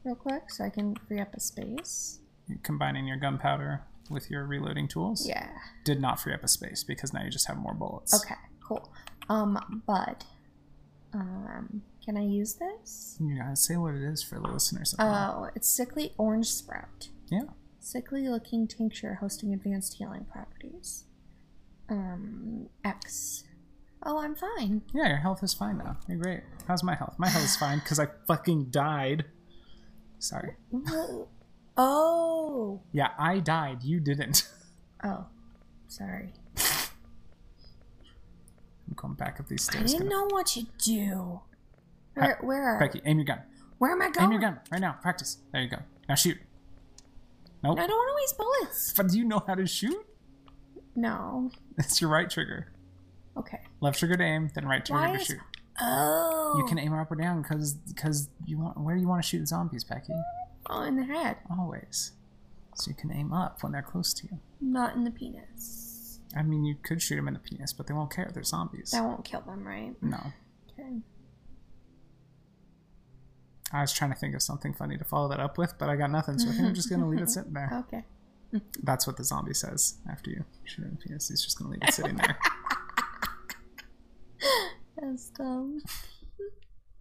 real 0.05 0.15
quick 0.15 0.51
so 0.51 0.65
I 0.65 0.71
can 0.71 0.95
free 1.07 1.21
up 1.21 1.35
a 1.35 1.41
space. 1.41 2.21
You're 2.47 2.59
combining 2.63 3.07
your 3.07 3.17
gunpowder 3.19 3.83
with 4.11 4.31
your 4.31 4.45
reloading 4.47 4.89
tools 4.89 5.27
Yeah. 5.29 5.49
did 5.85 6.01
not 6.01 6.19
free 6.21 6.33
up 6.33 6.43
a 6.43 6.49
space 6.49 6.83
because 6.83 7.13
now 7.13 7.23
you 7.23 7.31
just 7.31 7.47
have 7.49 7.59
more 7.59 7.75
bullets. 7.75 8.15
Okay, 8.15 8.37
cool. 8.67 8.91
Um, 9.29 9.83
but 9.87 10.25
um, 11.13 11.83
can 12.05 12.17
I 12.17 12.23
use 12.23 12.55
this? 12.55 13.17
You 13.21 13.37
gotta 13.39 13.57
say 13.57 13.77
what 13.77 13.95
it 13.95 14.03
is 14.03 14.23
for 14.23 14.37
the 14.41 14.49
listeners. 14.49 14.95
Oh, 14.99 15.51
it's 15.55 15.69
sickly 15.69 16.13
orange 16.17 16.47
sprout. 16.51 17.09
yeah. 17.31 17.43
Sickly 17.81 18.29
looking 18.29 18.67
tincture 18.67 19.15
hosting 19.15 19.53
advanced 19.55 19.95
healing 19.95 20.27
properties. 20.31 21.05
Um, 21.89 22.69
X. 22.85 23.45
Oh, 24.03 24.19
I'm 24.19 24.35
fine. 24.35 24.83
Yeah, 24.95 25.09
your 25.09 25.17
health 25.19 25.43
is 25.43 25.55
fine 25.55 25.79
now. 25.79 25.97
You're 26.09 26.19
great. 26.19 26.41
How's 26.67 26.83
my 26.83 26.95
health? 26.95 27.15
My 27.19 27.29
health 27.29 27.45
is 27.45 27.57
fine 27.57 27.79
because 27.79 27.99
I 27.99 28.09
fucking 28.27 28.67
died. 28.71 29.25
Sorry. 30.19 30.55
Oh. 31.77 32.81
Yeah, 32.93 33.11
I 33.19 33.39
died. 33.41 33.83
You 33.83 34.01
didn't. 34.01 34.49
Oh. 35.05 35.27
Sorry. 35.87 36.33
I'm 38.89 38.95
going 38.97 39.15
back 39.15 39.39
up 39.39 39.47
these 39.47 39.63
stairs. 39.63 39.95
I 39.95 39.99
didn't 39.99 40.09
Gonna- 40.09 40.23
know 40.23 40.35
what 40.35 40.47
to 40.49 40.67
do. 40.79 41.41
Where, 42.15 42.37
where, 42.41 42.79
Becky, 42.81 43.01
aim 43.05 43.19
your 43.19 43.25
gun. 43.27 43.43
where 43.79 43.93
am 43.93 44.03
I 44.03 44.11
going? 44.11 44.25
Aim 44.27 44.33
your 44.33 44.41
gun 44.41 44.59
right 44.73 44.81
now. 44.81 44.97
Practice. 45.01 45.39
There 45.53 45.63
you 45.63 45.69
go. 45.69 45.77
Now 46.09 46.17
shoot. 46.17 46.37
Nope. 47.63 47.79
I 47.79 47.87
don't 47.87 47.91
want 47.97 48.11
to 48.11 48.17
waste 48.23 48.39
bullets. 48.39 48.95
But 48.97 49.09
do 49.11 49.19
you 49.19 49.25
know 49.25 49.41
how 49.47 49.55
to 49.55 49.67
shoot? 49.67 50.05
No. 50.97 51.53
It's 51.79 52.01
your 52.01 52.11
right 52.11 52.29
trigger. 52.29 52.73
Okay. 53.37 53.61
Left 53.81 54.01
trigger 54.01 54.17
to 54.17 54.25
aim, 54.25 54.51
then 54.53 54.67
right 54.67 54.85
trigger 54.85 55.01
Why 55.01 55.17
to 55.17 55.25
shoot. 55.25 55.39
Oh. 55.81 56.55
You 56.59 56.65
can 56.67 56.79
aim 56.79 56.93
her 56.93 57.01
up 57.01 57.11
or 57.11 57.17
down 57.17 57.43
because 57.43 57.75
because 57.75 58.29
you 58.47 58.59
want 58.59 58.79
where 58.81 58.95
do 58.95 59.01
you 59.01 59.09
want 59.09 59.23
to 59.23 59.29
shoot 59.29 59.41
the 59.41 59.47
zombies, 59.47 59.85
Becky? 59.85 60.13
Oh, 60.69 60.83
in 60.83 60.97
the 60.97 61.05
head, 61.05 61.37
Always. 61.57 62.13
So 62.75 62.91
you 62.91 62.95
can 62.95 63.11
aim 63.13 63.33
up 63.33 63.63
when 63.63 63.73
they're 63.73 63.83
close 63.83 64.13
to 64.15 64.27
you. 64.31 64.39
not 64.61 64.95
in 64.95 65.05
the 65.05 65.11
penis. 65.11 66.21
I 66.37 66.43
mean, 66.43 66.65
you 66.65 66.77
could 66.83 67.01
shoot 67.01 67.17
them 67.17 67.27
in 67.29 67.35
the 67.35 67.41
penis, 67.41 67.73
but 67.73 67.87
they 67.87 67.95
won't 67.95 68.13
care. 68.15 68.31
They're 68.33 68.43
zombies. 68.45 68.91
That 68.91 69.03
won't 69.03 69.25
kill 69.25 69.41
them, 69.41 69.67
right? 69.67 69.95
No. 70.03 70.19
Okay. 70.79 70.99
I 73.73 73.81
was 73.81 73.93
trying 73.93 74.13
to 74.13 74.17
think 74.17 74.35
of 74.35 74.43
something 74.43 74.75
funny 74.75 74.97
to 74.99 75.05
follow 75.05 75.29
that 75.29 75.41
up 75.41 75.59
with, 75.59 75.75
but 75.79 75.89
I 75.89 75.97
got 75.97 76.11
nothing, 76.11 76.39
so 76.39 76.49
I 76.49 76.53
think 76.53 76.67
I'm 76.67 76.75
just 76.75 76.89
gonna 76.91 77.09
leave 77.09 77.21
it 77.21 77.31
sitting 77.31 77.53
there. 77.53 77.71
Okay. 77.89 78.05
That's 78.83 79.07
what 79.07 79.19
the 79.19 79.25
zombie 79.25 79.53
says 79.53 79.99
after 80.11 80.31
you 80.31 80.43
shoot 80.65 80.79
him 80.83 80.85
in 80.85 80.91
the 80.93 80.97
penis. 81.07 81.29
He's 81.29 81.45
just 81.45 81.59
gonna 81.59 81.71
leave 81.71 81.83
it 81.83 81.93
sitting 81.93 82.17
there. 82.17 82.39
That's 85.09 85.31
dumb. 85.31 85.81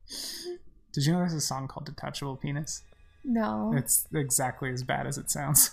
Did 0.93 1.05
you 1.05 1.11
know 1.11 1.19
there's 1.19 1.33
a 1.33 1.41
song 1.41 1.67
called 1.67 1.87
Detachable 1.87 2.37
Penis? 2.37 2.83
No. 3.25 3.73
It's 3.75 4.07
exactly 4.13 4.71
as 4.71 4.81
bad 4.81 5.05
as 5.05 5.17
it 5.17 5.29
sounds. 5.29 5.71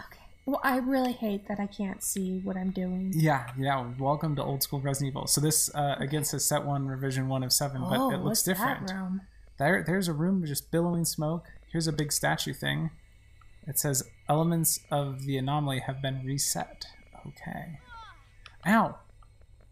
Okay. 0.00 0.22
Well, 0.46 0.60
I 0.64 0.78
really 0.78 1.12
hate 1.12 1.46
that 1.48 1.60
I 1.60 1.66
can't 1.66 2.02
see 2.02 2.40
what 2.42 2.56
I'm 2.56 2.70
doing. 2.70 3.12
Yeah, 3.14 3.48
yeah. 3.58 3.86
Welcome 3.98 4.34
to 4.36 4.42
old 4.42 4.62
school 4.62 4.80
Resident 4.80 5.12
Evil. 5.12 5.26
So 5.26 5.42
this 5.42 5.72
uh, 5.74 5.96
again 5.98 6.24
says 6.24 6.46
set 6.46 6.64
one, 6.64 6.86
revision 6.86 7.28
one 7.28 7.42
of 7.42 7.52
seven, 7.52 7.82
but 7.82 7.98
oh, 7.98 8.10
it 8.10 8.14
looks 8.14 8.24
what's 8.24 8.42
different. 8.44 8.88
That 8.88 8.94
room? 8.94 9.20
There, 9.58 9.84
there's 9.86 10.08
a 10.08 10.14
room 10.14 10.42
just 10.46 10.70
billowing 10.70 11.04
smoke. 11.04 11.48
Here's 11.70 11.86
a 11.86 11.92
big 11.92 12.12
statue 12.12 12.54
thing. 12.54 12.92
It 13.66 13.78
says 13.78 14.02
elements 14.26 14.80
of 14.90 15.26
the 15.26 15.36
anomaly 15.36 15.80
have 15.80 16.00
been 16.00 16.24
reset. 16.24 16.86
Okay. 17.26 17.78
Ow! 18.66 18.96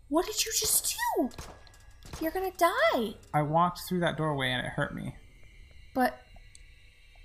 What 0.09 0.27
did 0.27 0.45
you 0.45 0.53
just 0.55 0.95
do? 1.17 1.31
You're 2.21 2.31
gonna 2.31 2.51
die. 2.57 3.15
I 3.35 3.43
walked 3.43 3.81
through 3.89 4.01
that 4.01 4.17
doorway 4.17 4.51
and 4.51 4.65
it 4.65 4.71
hurt 4.73 4.95
me, 4.95 5.17
But 5.95 6.19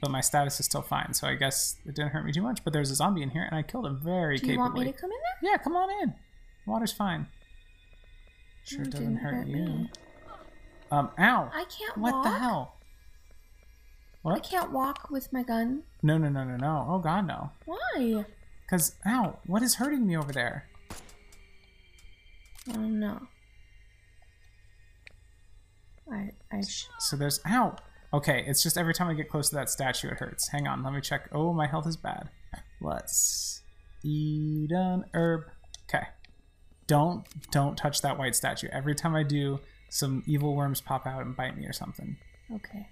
but 0.02 0.12
my 0.12 0.22
status 0.22 0.60
is 0.60 0.66
still 0.68 0.82
fine. 0.84 1.14
So 1.14 1.28
I 1.28 1.36
guess 1.36 1.78
it 1.86 1.96
didn't 1.96 2.12
hurt 2.12 2.24
me 2.26 2.32
too 2.32 2.42
much. 2.44 2.64
But 2.64 2.74
there's 2.74 2.92
a 2.92 2.96
zombie 2.96 3.22
in 3.24 3.32
here, 3.32 3.44
and 3.44 3.56
I 3.56 3.64
killed 3.64 3.86
him 3.86 4.00
very 4.04 4.38
do 4.38 4.46
you 4.48 4.54
capably. 4.58 4.60
want 4.60 4.86
me 4.88 4.92
to 4.94 4.98
come 4.98 5.10
in 5.12 5.18
there? 5.42 5.52
Yeah, 5.52 5.58
come 5.58 5.76
on 5.76 5.90
in. 6.04 6.14
Water's 6.66 6.92
fine. 6.94 7.28
Sure 8.64 8.84
It 8.84 8.92
doesn't 8.92 9.06
didn't 9.06 9.20
hurt, 9.22 9.34
hurt 9.36 9.48
you. 9.48 9.56
me. 9.56 9.90
Um, 10.92 11.10
ow! 11.20 11.52
I 11.54 11.64
can't 11.66 11.98
walk 11.98 12.14
what 12.14 12.14
walk. 12.14 12.24
the 12.26 12.40
hell? 12.40 12.74
I 14.26 14.40
can't 14.40 14.72
walk 14.72 15.10
with 15.10 15.32
my 15.32 15.42
gun. 15.44 15.84
No, 16.04 16.18
no, 16.18 16.28
no, 16.30 16.44
no, 16.44 16.58
no. 16.58 16.86
Oh 16.90 17.00
god, 17.00 17.26
no. 17.28 17.52
Why? 17.66 18.26
Cause 18.70 18.96
ow, 19.06 19.40
what 19.46 19.64
is 19.64 19.76
hurting 19.76 20.06
me 20.06 20.18
over 20.18 20.32
there? 20.34 20.68
Don't 22.72 23.00
know. 23.00 23.28
I 26.12 26.32
I 26.52 26.62
sh- 26.62 26.88
So 27.00 27.16
there's 27.16 27.40
ow. 27.48 27.76
Okay, 28.14 28.44
it's 28.48 28.64
just 28.64 28.78
every 28.78 28.94
time 28.94 29.08
I 29.10 29.14
get 29.14 29.30
close 29.30 29.50
to 29.50 29.56
that 29.56 29.70
statue, 29.70 30.08
it 30.10 30.20
hurts. 30.20 30.48
Hang 30.50 30.66
on, 30.68 30.82
let 30.84 30.94
me 30.94 31.02
check. 31.02 31.28
Oh, 31.34 31.52
my 31.54 31.68
health 31.68 31.86
is 31.88 31.98
bad. 31.98 32.30
Let's 32.80 33.62
eat 34.04 34.72
an 34.72 35.06
herb. 35.14 35.42
Okay. 35.90 36.06
Don't 36.88 37.26
don't 37.52 37.76
touch 37.78 38.02
that 38.02 38.18
white 38.18 38.36
statue. 38.36 38.70
Every 38.72 38.96
time 38.96 39.14
I 39.16 39.24
do, 39.24 39.60
some 39.90 40.24
evil 40.26 40.56
worms 40.56 40.80
pop 40.80 41.06
out 41.06 41.22
and 41.26 41.36
bite 41.36 41.58
me 41.58 41.66
or 41.66 41.74
something. 41.74 42.18
okay. 42.56 42.88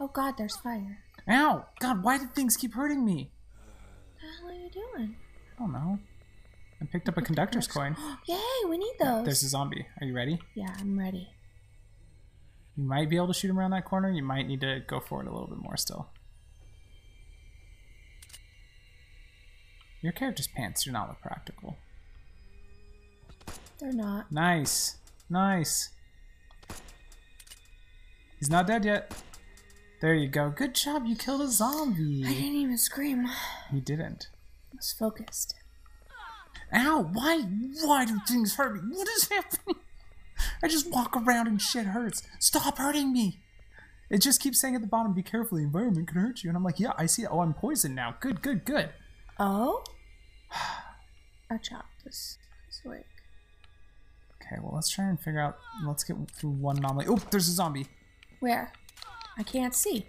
Oh 0.00 0.08
God, 0.08 0.34
there's 0.38 0.56
fire. 0.56 0.98
Ow! 1.28 1.66
God, 1.80 2.02
why 2.04 2.18
did 2.18 2.34
things 2.34 2.56
keep 2.56 2.74
hurting 2.74 3.04
me? 3.04 3.32
What 3.60 4.20
the 4.20 4.26
hell 4.38 4.50
are 4.50 4.64
you 4.64 4.70
doing? 4.70 5.16
I 5.56 5.58
don't 5.62 5.72
know. 5.72 5.98
I 6.80 6.84
picked 6.84 7.08
up 7.08 7.16
a 7.16 7.22
conductor's 7.22 7.66
coin. 7.66 7.96
Yay, 8.28 8.38
we 8.68 8.78
need 8.78 8.94
those. 9.00 9.24
There's 9.24 9.42
a 9.42 9.48
zombie. 9.48 9.86
Are 10.00 10.06
you 10.06 10.14
ready? 10.14 10.38
Yeah, 10.54 10.72
I'm 10.78 10.96
ready. 10.98 11.28
You 12.78 12.84
might 12.84 13.10
be 13.10 13.16
able 13.16 13.26
to 13.26 13.34
shoot 13.34 13.50
him 13.50 13.58
around 13.58 13.72
that 13.72 13.84
corner. 13.84 14.08
You 14.08 14.22
might 14.22 14.46
need 14.46 14.60
to 14.60 14.80
go 14.86 15.00
forward 15.00 15.26
a 15.26 15.32
little 15.32 15.48
bit 15.48 15.58
more 15.58 15.76
still. 15.76 16.06
Your 20.00 20.12
character's 20.12 20.46
pants 20.46 20.84
do 20.84 20.92
not 20.92 21.08
look 21.08 21.20
practical. 21.20 21.76
They're 23.80 23.92
not. 23.92 24.30
Nice. 24.30 24.96
Nice. 25.28 25.90
He's 28.38 28.48
not 28.48 28.68
dead 28.68 28.84
yet. 28.84 29.12
There 30.00 30.14
you 30.14 30.28
go. 30.28 30.50
Good 30.50 30.76
job. 30.76 31.04
You 31.04 31.16
killed 31.16 31.40
a 31.40 31.48
zombie. 31.48 32.22
I 32.24 32.32
didn't 32.32 32.54
even 32.54 32.78
scream. 32.78 33.26
I 33.26 33.34
He 33.72 33.80
didn't. 33.80 34.28
was 34.72 34.92
focused. 34.96 35.56
Ow! 36.72 37.10
Why? 37.12 37.40
Why 37.82 38.04
do 38.04 38.20
things 38.28 38.54
hurt 38.54 38.84
me? 38.84 38.94
What 38.96 39.08
is 39.08 39.28
happening? 39.28 39.76
I 40.62 40.68
just 40.68 40.90
walk 40.90 41.16
around 41.16 41.46
and 41.48 41.60
shit 41.60 41.86
hurts. 41.86 42.22
Stop 42.38 42.78
hurting 42.78 43.12
me. 43.12 43.40
It 44.10 44.22
just 44.22 44.40
keeps 44.40 44.60
saying 44.60 44.74
at 44.74 44.80
the 44.80 44.86
bottom, 44.86 45.12
"Be 45.12 45.22
careful. 45.22 45.58
The 45.58 45.64
environment 45.64 46.08
can 46.08 46.18
hurt 46.20 46.42
you." 46.42 46.50
And 46.50 46.56
I'm 46.56 46.64
like, 46.64 46.80
"Yeah, 46.80 46.92
I 46.96 47.06
see 47.06 47.22
it. 47.22 47.28
Oh, 47.30 47.40
I'm 47.40 47.52
poisoned 47.54 47.94
now. 47.94 48.16
Good, 48.20 48.40
good, 48.42 48.64
good." 48.64 48.90
Oh? 49.38 49.84
I 51.50 51.56
chopped 51.58 52.04
this 52.04 52.38
this 52.66 52.80
week. 52.84 53.04
Okay, 54.42 54.56
well, 54.62 54.72
let's 54.74 54.88
try 54.88 55.04
and 55.06 55.20
figure 55.20 55.40
out. 55.40 55.58
Let's 55.86 56.04
get 56.04 56.16
through 56.30 56.50
one 56.50 56.78
anomaly. 56.78 57.06
Oh, 57.08 57.16
there's 57.30 57.48
a 57.48 57.52
zombie 57.52 57.86
Where? 58.40 58.72
I 59.36 59.42
can't 59.42 59.74
see. 59.74 60.06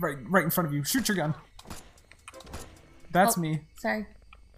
right, 0.00 0.16
right 0.28 0.44
in 0.44 0.50
front 0.50 0.66
of 0.68 0.74
you. 0.74 0.82
Shoot 0.84 1.08
your 1.08 1.16
gun. 1.16 1.34
That's 3.10 3.38
Oh. 3.38 3.40
me. 3.40 3.60
Sorry. 3.78 4.06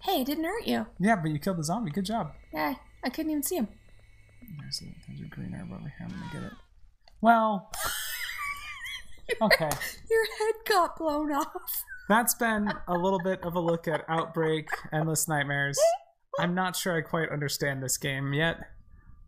Hey, 0.01 0.23
it 0.23 0.27
didn't 0.27 0.45
hurt 0.45 0.67
you. 0.67 0.87
Yeah, 0.99 1.17
but 1.17 1.31
you 1.31 1.39
killed 1.39 1.59
the 1.59 1.65
zombie. 1.65 1.91
Good 1.91 2.07
job. 2.07 2.33
Yeah, 2.53 2.75
I 3.05 3.11
couldn't 3.11 3.31
even 3.31 3.43
see 3.43 3.57
him. 3.57 3.69
There's 4.59 4.83
a, 4.83 4.85
there's 5.07 5.21
a 5.21 5.25
green 5.25 5.55
herb 5.55 5.73
over 5.73 5.81
here. 5.81 5.93
I'm 6.03 6.09
gonna 6.09 6.33
get 6.33 6.43
it. 6.43 6.53
Well, 7.21 7.71
okay. 9.43 9.71
Your 10.11 10.25
head 10.39 10.55
got 10.69 10.97
blown 10.97 11.33
off. 11.33 11.85
That's 12.09 12.35
been 12.35 12.73
a 12.89 12.95
little 12.95 13.21
bit 13.23 13.41
of 13.43 13.55
a 13.55 13.61
look 13.61 13.87
at 13.87 14.05
Outbreak 14.09 14.69
Endless 14.93 15.29
Nightmares. 15.29 15.79
I'm 16.39 16.55
not 16.55 16.75
sure 16.75 16.97
I 16.97 17.03
quite 17.03 17.29
understand 17.29 17.83
this 17.83 17.97
game 17.97 18.33
yet. 18.33 18.57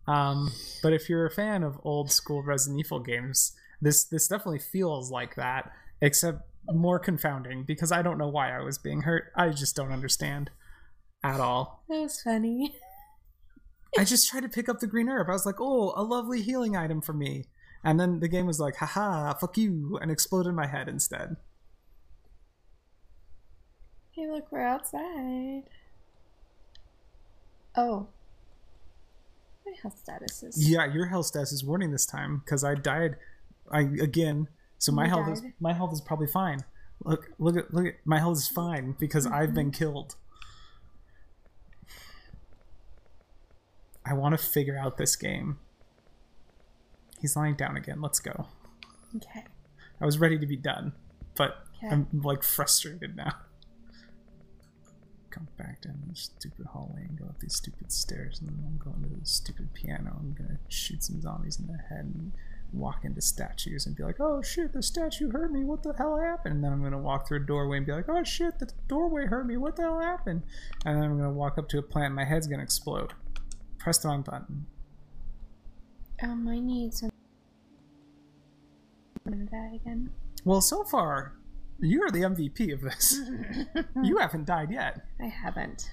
Um, 0.08 0.50
but 0.82 0.92
if 0.92 1.08
you're 1.08 1.26
a 1.26 1.30
fan 1.30 1.62
of 1.62 1.78
old 1.84 2.10
school 2.10 2.42
Resident 2.42 2.80
Evil 2.84 3.00
games, 3.00 3.52
this 3.80 4.04
this 4.04 4.28
definitely 4.28 4.58
feels 4.58 5.10
like 5.10 5.36
that, 5.36 5.70
except 6.00 6.42
more 6.68 6.98
confounding 6.98 7.64
because 7.64 7.92
I 7.92 8.02
don't 8.02 8.18
know 8.18 8.28
why 8.28 8.56
I 8.56 8.60
was 8.60 8.78
being 8.78 9.02
hurt. 9.02 9.32
I 9.36 9.50
just 9.50 9.76
don't 9.76 9.92
understand 9.92 10.50
at 11.24 11.40
all. 11.40 11.84
That 11.88 12.00
was 12.02 12.20
funny. 12.22 12.74
I 13.98 14.04
just 14.04 14.28
tried 14.28 14.40
to 14.40 14.48
pick 14.48 14.68
up 14.68 14.80
the 14.80 14.86
green 14.86 15.08
herb. 15.08 15.28
I 15.28 15.32
was 15.32 15.46
like, 15.46 15.60
"Oh, 15.60 15.92
a 15.96 16.02
lovely 16.02 16.42
healing 16.42 16.76
item 16.76 17.00
for 17.00 17.12
me." 17.12 17.46
And 17.84 17.98
then 17.98 18.20
the 18.20 18.28
game 18.28 18.46
was 18.46 18.60
like, 18.60 18.76
"Haha, 18.76 19.34
fuck 19.34 19.58
you," 19.58 19.98
and 20.00 20.10
exploded 20.10 20.50
in 20.50 20.54
my 20.54 20.66
head 20.66 20.88
instead. 20.88 21.36
Hey, 24.12 24.28
look, 24.30 24.50
we're 24.52 24.60
outside. 24.60 25.64
Oh. 27.76 28.08
My 29.64 29.72
health 29.80 29.98
status 29.98 30.42
is. 30.42 30.70
Yeah, 30.70 30.92
your 30.92 31.06
health 31.06 31.26
status 31.26 31.52
is 31.52 31.64
warning 31.64 31.92
this 31.92 32.04
time 32.04 32.42
because 32.44 32.64
I 32.64 32.74
died. 32.74 33.16
I 33.70 33.80
again, 33.80 34.48
so 34.78 34.92
my 34.92 35.04
You 35.04 35.10
health 35.10 35.28
is 35.28 35.42
my 35.60 35.72
health 35.72 35.92
is 35.92 36.00
probably 36.00 36.26
fine. 36.26 36.64
Look, 37.04 37.30
look 37.38 37.56
at 37.56 37.72
look 37.72 37.86
at 37.86 37.94
my 38.04 38.18
health 38.18 38.38
is 38.38 38.48
fine 38.48 38.96
because 38.98 39.24
mm-hmm. 39.24 39.34
I've 39.34 39.54
been 39.54 39.70
killed. 39.70 40.16
I 44.12 44.14
want 44.14 44.38
to 44.38 44.46
figure 44.46 44.76
out 44.76 44.98
this 44.98 45.16
game. 45.16 45.58
He's 47.18 47.34
lying 47.34 47.54
down 47.54 47.78
again. 47.78 48.02
Let's 48.02 48.20
go. 48.20 48.46
Okay. 49.16 49.44
I 50.02 50.04
was 50.04 50.18
ready 50.18 50.38
to 50.38 50.46
be 50.46 50.56
done, 50.56 50.92
but 51.34 51.64
Okay. 51.78 51.88
I'm 51.94 52.06
like 52.22 52.42
frustrated 52.42 53.16
now. 53.16 53.32
Come 55.30 55.48
back 55.56 55.80
down 55.80 55.98
this 56.10 56.30
stupid 56.38 56.66
hallway 56.66 57.06
and 57.08 57.18
go 57.18 57.24
up 57.24 57.40
these 57.40 57.54
stupid 57.56 57.90
stairs, 57.90 58.38
and 58.40 58.50
then 58.50 58.64
I'm 58.66 58.76
going 58.76 59.02
to 59.02 59.18
the 59.18 59.24
stupid 59.26 59.72
piano. 59.72 60.14
I'm 60.20 60.34
gonna 60.34 60.58
shoot 60.68 61.02
some 61.02 61.22
zombies 61.22 61.58
in 61.58 61.68
the 61.68 61.78
head 61.88 62.04
and 62.04 62.32
walk 62.72 63.04
into 63.06 63.22
statues 63.22 63.86
and 63.86 63.96
be 63.96 64.02
like, 64.02 64.20
"Oh 64.20 64.42
shit, 64.42 64.74
the 64.74 64.82
statue 64.82 65.30
hurt 65.30 65.50
me. 65.50 65.64
What 65.64 65.82
the 65.82 65.94
hell 65.94 66.18
happened?" 66.18 66.56
And 66.56 66.62
then 66.64 66.72
I'm 66.72 66.82
gonna 66.82 66.98
walk 67.00 67.26
through 67.26 67.38
a 67.38 67.46
doorway 67.46 67.78
and 67.78 67.86
be 67.86 67.92
like, 67.92 68.10
"Oh 68.10 68.22
shit, 68.22 68.58
the 68.58 68.70
doorway 68.88 69.24
hurt 69.26 69.46
me. 69.46 69.56
What 69.56 69.76
the 69.76 69.82
hell 69.82 70.00
happened?" 70.00 70.42
And 70.84 70.96
then 70.96 71.04
I'm 71.04 71.16
gonna 71.16 71.32
walk 71.32 71.56
up 71.56 71.68
to 71.70 71.78
a 71.78 71.82
plant. 71.82 72.06
And 72.08 72.16
my 72.16 72.24
head's 72.24 72.46
gonna 72.46 72.62
explode. 72.62 73.14
Press 73.82 73.98
the 73.98 74.08
wrong 74.08 74.22
button. 74.22 74.66
Um, 76.22 76.46
I 76.46 76.60
need 76.60 76.94
some. 76.94 77.10
Die 79.28 79.72
again. 79.74 80.10
Well, 80.44 80.60
so 80.60 80.84
far, 80.84 81.34
you're 81.80 82.10
the 82.10 82.20
MVP 82.20 82.72
of 82.72 82.80
this. 82.82 83.20
you 84.02 84.18
haven't 84.18 84.44
died 84.46 84.70
yet. 84.70 85.04
I 85.20 85.26
haven't. 85.26 85.90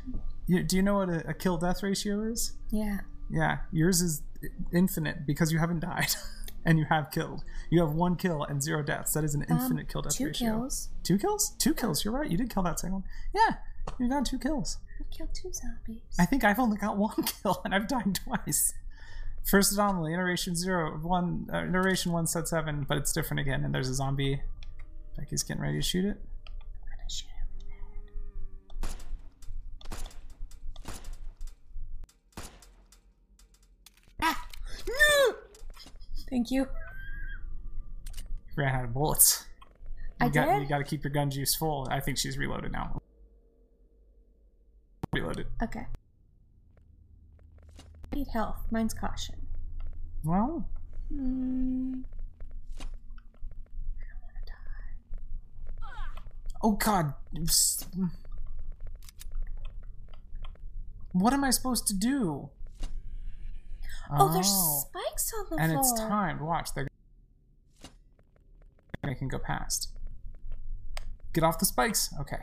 You, 0.48 0.64
do 0.64 0.76
you 0.76 0.82
know 0.84 0.96
what 0.98 1.10
a, 1.10 1.30
a 1.30 1.34
kill 1.34 1.58
death 1.58 1.82
ratio 1.84 2.22
is? 2.22 2.54
Yeah. 2.72 3.00
Yeah, 3.32 3.60
yours 3.72 4.02
is 4.02 4.22
infinite 4.74 5.26
because 5.26 5.52
you 5.52 5.60
haven't 5.60 5.80
died 5.82 6.10
and 6.66 6.78
you 6.80 6.86
have 6.90 7.10
killed. 7.12 7.44
You 7.72 7.82
have 7.82 7.92
one 7.94 8.16
kill 8.16 8.44
and 8.44 8.62
zero 8.62 8.82
deaths. 8.84 9.14
That 9.14 9.24
is 9.24 9.34
an 9.36 9.46
Um, 9.50 9.58
infinite 9.58 9.90
kill 9.90 10.02
death 10.04 10.16
two 10.16 10.26
ratio. 10.28 10.58
kills. 10.60 10.90
Two 11.04 11.18
kills? 11.18 11.52
Two 11.60 11.74
kills. 11.74 12.04
You're 12.06 12.14
right. 12.14 12.30
You 12.30 12.38
did 12.38 12.52
kill 12.54 12.64
that 12.64 12.80
second 12.80 12.94
one. 12.94 13.04
Yeah, 13.34 13.56
you 14.00 14.10
got 14.10 14.26
two 14.26 14.40
kills. 14.40 14.78
I've 15.00 15.10
killed 15.10 15.30
two 15.34 15.52
zombies. 15.54 16.02
I 16.20 16.26
think 16.26 16.44
I've 16.44 16.60
only 16.60 16.78
got 16.78 16.98
one 17.06 17.24
kill 17.42 17.62
and 17.64 17.74
I've 17.74 17.88
died 17.88 18.20
twice. 18.26 18.74
First 19.46 19.74
anomaly, 19.74 20.14
iteration 20.14 20.56
zero, 20.56 20.98
one, 21.02 21.48
uh, 21.52 21.64
iteration 21.64 22.12
one 22.12 22.28
set 22.28 22.48
seven, 22.48 22.86
but 22.88 22.98
it's 22.98 23.12
different 23.14 23.40
again. 23.40 23.64
And 23.64 23.74
there's 23.74 23.90
a 23.90 23.94
zombie. 23.96 24.42
Becky's 25.18 25.44
getting 25.44 25.62
ready 25.62 25.78
to 25.78 25.82
shoot 25.82 26.06
it. 26.06 26.18
I'm 26.48 26.98
gonna 26.98 27.10
shoot 27.10 27.28
him. 27.28 27.48
Ah! 34.22 34.48
No! 34.88 35.36
Thank 36.30 36.52
you. 36.52 36.68
Ran 38.56 38.76
out 38.76 38.84
of 38.86 38.94
bullets. 38.94 39.46
You 40.20 40.28
I 40.28 40.30
got, 40.30 40.46
did? 40.46 40.62
You 40.64 40.68
got 40.68 40.80
to 40.80 40.84
keep 40.84 41.04
your 41.04 41.12
gun 41.12 41.32
juice 41.32 41.56
full. 41.56 41.88
I 41.90 42.02
think 42.02 42.18
she's 42.18 42.38
reloaded 42.38 42.74
now. 42.74 43.02
Reloaded. 45.14 45.48
Okay. 45.64 45.86
I 48.12 48.16
need 48.16 48.28
health. 48.34 48.58
Mine's 48.72 48.94
caution. 48.94 49.36
Well, 50.24 50.66
Mm, 51.12 52.04
oh 56.62 56.74
god. 56.74 57.14
What 61.14 61.34
am 61.34 61.44
I 61.44 61.50
supposed 61.50 61.88
to 61.88 61.96
do? 61.96 62.50
oh, 64.12 64.32
there's 64.34 64.48
spikes 64.48 65.34
on 65.40 65.46
the 65.50 65.56
and 65.64 65.72
floor. 65.72 65.80
And 65.80 65.80
it's 65.80 65.94
timed. 66.00 66.42
Watch, 66.42 66.70
they're 66.76 66.88
they 69.04 69.16
can 69.16 69.28
go 69.28 69.40
past. 69.40 69.90
Get 71.34 71.44
off 71.44 71.58
the 71.58 71.66
spikes. 71.66 72.14
Okay. 72.20 72.38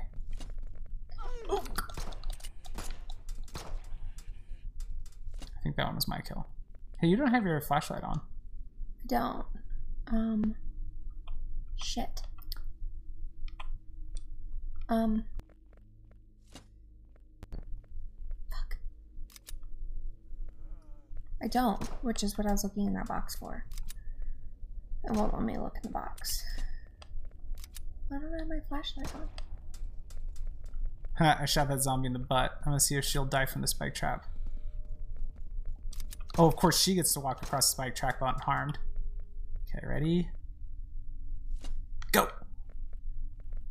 I 5.65 5.66
think 5.77 5.85
that 5.85 5.87
one 5.87 5.95
was 5.97 6.09
my 6.09 6.21
kill. 6.21 6.47
Hey, 7.01 7.09
you 7.09 7.17
don't 7.17 7.33
have 7.33 7.45
your 7.45 7.61
flashlight 7.61 8.03
on. 8.03 8.21
I 9.03 9.07
don't. 9.07 9.47
Um. 10.09 10.55
Shit. 11.77 12.23
Um. 14.89 15.25
Fuck. 18.51 18.79
I 21.43 21.49
don't, 21.49 21.83
which 22.03 22.23
is 22.23 22.39
what 22.39 22.47
I 22.47 22.53
was 22.53 22.65
looking 22.65 22.87
in 22.87 22.95
that 22.95 23.09
box 23.09 23.37
for. 23.37 23.67
It 25.05 25.13
won't 25.13 25.35
let 25.35 25.43
me 25.43 25.59
look 25.59 25.77
in 25.77 25.83
the 25.83 25.91
box. 25.91 26.43
I 28.11 28.19
don't 28.19 28.39
have 28.39 28.49
my 28.49 28.61
flashlight 28.69 29.15
on. 29.15 29.29
Ha, 31.19 31.39
I 31.41 31.45
shot 31.45 31.69
that 31.69 31.83
zombie 31.83 32.07
in 32.07 32.13
the 32.13 32.19
butt. 32.19 32.53
I'm 32.61 32.73
gonna 32.73 32.81
see 32.81 32.97
if 32.97 33.05
she'll 33.05 33.25
die 33.25 33.47
from 33.47 33.61
the 33.63 33.69
spike 33.69 33.95
trap. 33.95 34.27
Oh, 36.39 36.47
of 36.47 36.57
course 36.57 36.81
she 36.81 36.95
gets 36.95 37.15
to 37.15 37.21
walk 37.21 37.43
across 37.43 37.67
the 37.67 37.73
spike 37.73 37.95
trap 37.95 38.19
unharmed. 38.21 38.79
Okay, 39.69 39.87
ready? 39.87 40.29
Go! 42.13 42.29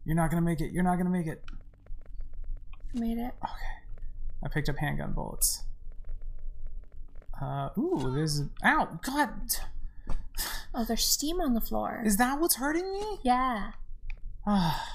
You're 0.03 0.15
not 0.15 0.29
gonna 0.29 0.41
make 0.41 0.61
it. 0.61 0.71
You're 0.71 0.83
not 0.83 0.97
gonna 0.97 1.09
make 1.09 1.27
it. 1.27 1.43
I 2.95 2.99
made 2.99 3.17
it. 3.17 3.33
Okay. 3.43 3.75
I 4.43 4.47
picked 4.47 4.69
up 4.69 4.77
handgun 4.77 5.13
bullets. 5.13 5.63
Uh, 7.41 7.69
ooh, 7.77 8.11
there's. 8.15 8.41
Ow! 8.63 8.99
God! 9.03 9.31
Oh, 10.73 10.83
there's 10.83 11.05
steam 11.05 11.39
on 11.39 11.53
the 11.53 11.61
floor. 11.61 12.01
Is 12.05 12.17
that 12.17 12.39
what's 12.39 12.55
hurting 12.55 12.91
me? 12.91 13.19
yeah. 13.23 13.71
Ah. 14.45 14.85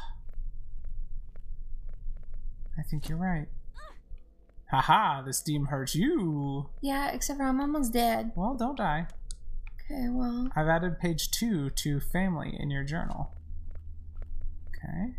I 2.79 2.83
think 2.83 3.09
you're 3.09 3.19
right. 3.19 3.49
Haha, 4.71 5.23
the 5.23 5.33
steam 5.33 5.67
hurts 5.67 5.95
you. 5.95 6.71
Yeah, 6.81 7.11
except 7.11 7.39
for 7.39 7.45
I'm 7.45 7.61
almost 7.61 7.93
dead. 7.93 8.31
Well, 8.37 8.55
don't 8.55 8.77
die. 8.77 9.09
Okay, 9.85 10.07
well. 10.09 10.49
I've 10.55 10.69
added 10.69 11.01
page 11.01 11.31
two 11.31 11.71
to 11.71 11.99
family 11.99 12.57
in 12.59 12.71
your 12.71 12.85
journal. 12.85 13.35
Okay. 14.69 15.15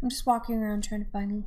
I'm 0.00 0.08
just 0.08 0.26
walking 0.26 0.56
around 0.56 0.84
trying 0.84 1.04
to 1.04 1.10
find 1.10 1.44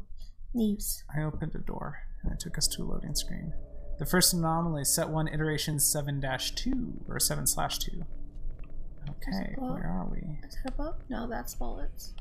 leaves. 0.53 1.03
I 1.15 1.23
opened 1.23 1.55
a 1.55 1.59
door 1.59 1.99
and 2.23 2.33
it 2.33 2.39
took 2.39 2.57
us 2.57 2.67
to 2.69 2.83
a 2.83 2.85
loading 2.85 3.15
screen. 3.15 3.53
The 3.97 4.05
first 4.05 4.33
anomaly, 4.33 4.83
set 4.83 5.07
one 5.07 5.29
iteration 5.29 5.79
7 5.79 6.21
2 6.21 7.05
or 7.07 7.19
7 7.19 7.47
slash 7.47 7.77
2. 7.79 8.03
Okay, 9.09 9.55
where 9.57 9.87
are 9.87 10.07
we? 10.11 10.39
Is 10.45 10.57
that 10.63 10.73
a 10.73 10.75
book? 10.75 10.99
No, 11.09 11.27
that's 11.29 11.55
bullets. 11.55 12.13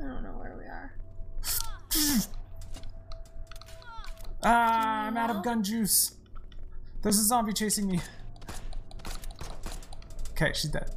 I 0.00 0.04
don't 0.04 0.22
know 0.22 0.38
where 0.38 0.56
we 0.58 0.64
are. 0.64 0.96
Ah, 4.42 5.06
I'm 5.06 5.16
out 5.16 5.30
of 5.30 5.42
gun 5.42 5.62
juice. 5.62 6.16
There's 7.02 7.18
a 7.18 7.24
zombie 7.24 7.52
chasing 7.52 7.88
me. 7.88 8.00
Okay, 10.30 10.52
she's 10.54 10.70
dead. 10.70 10.90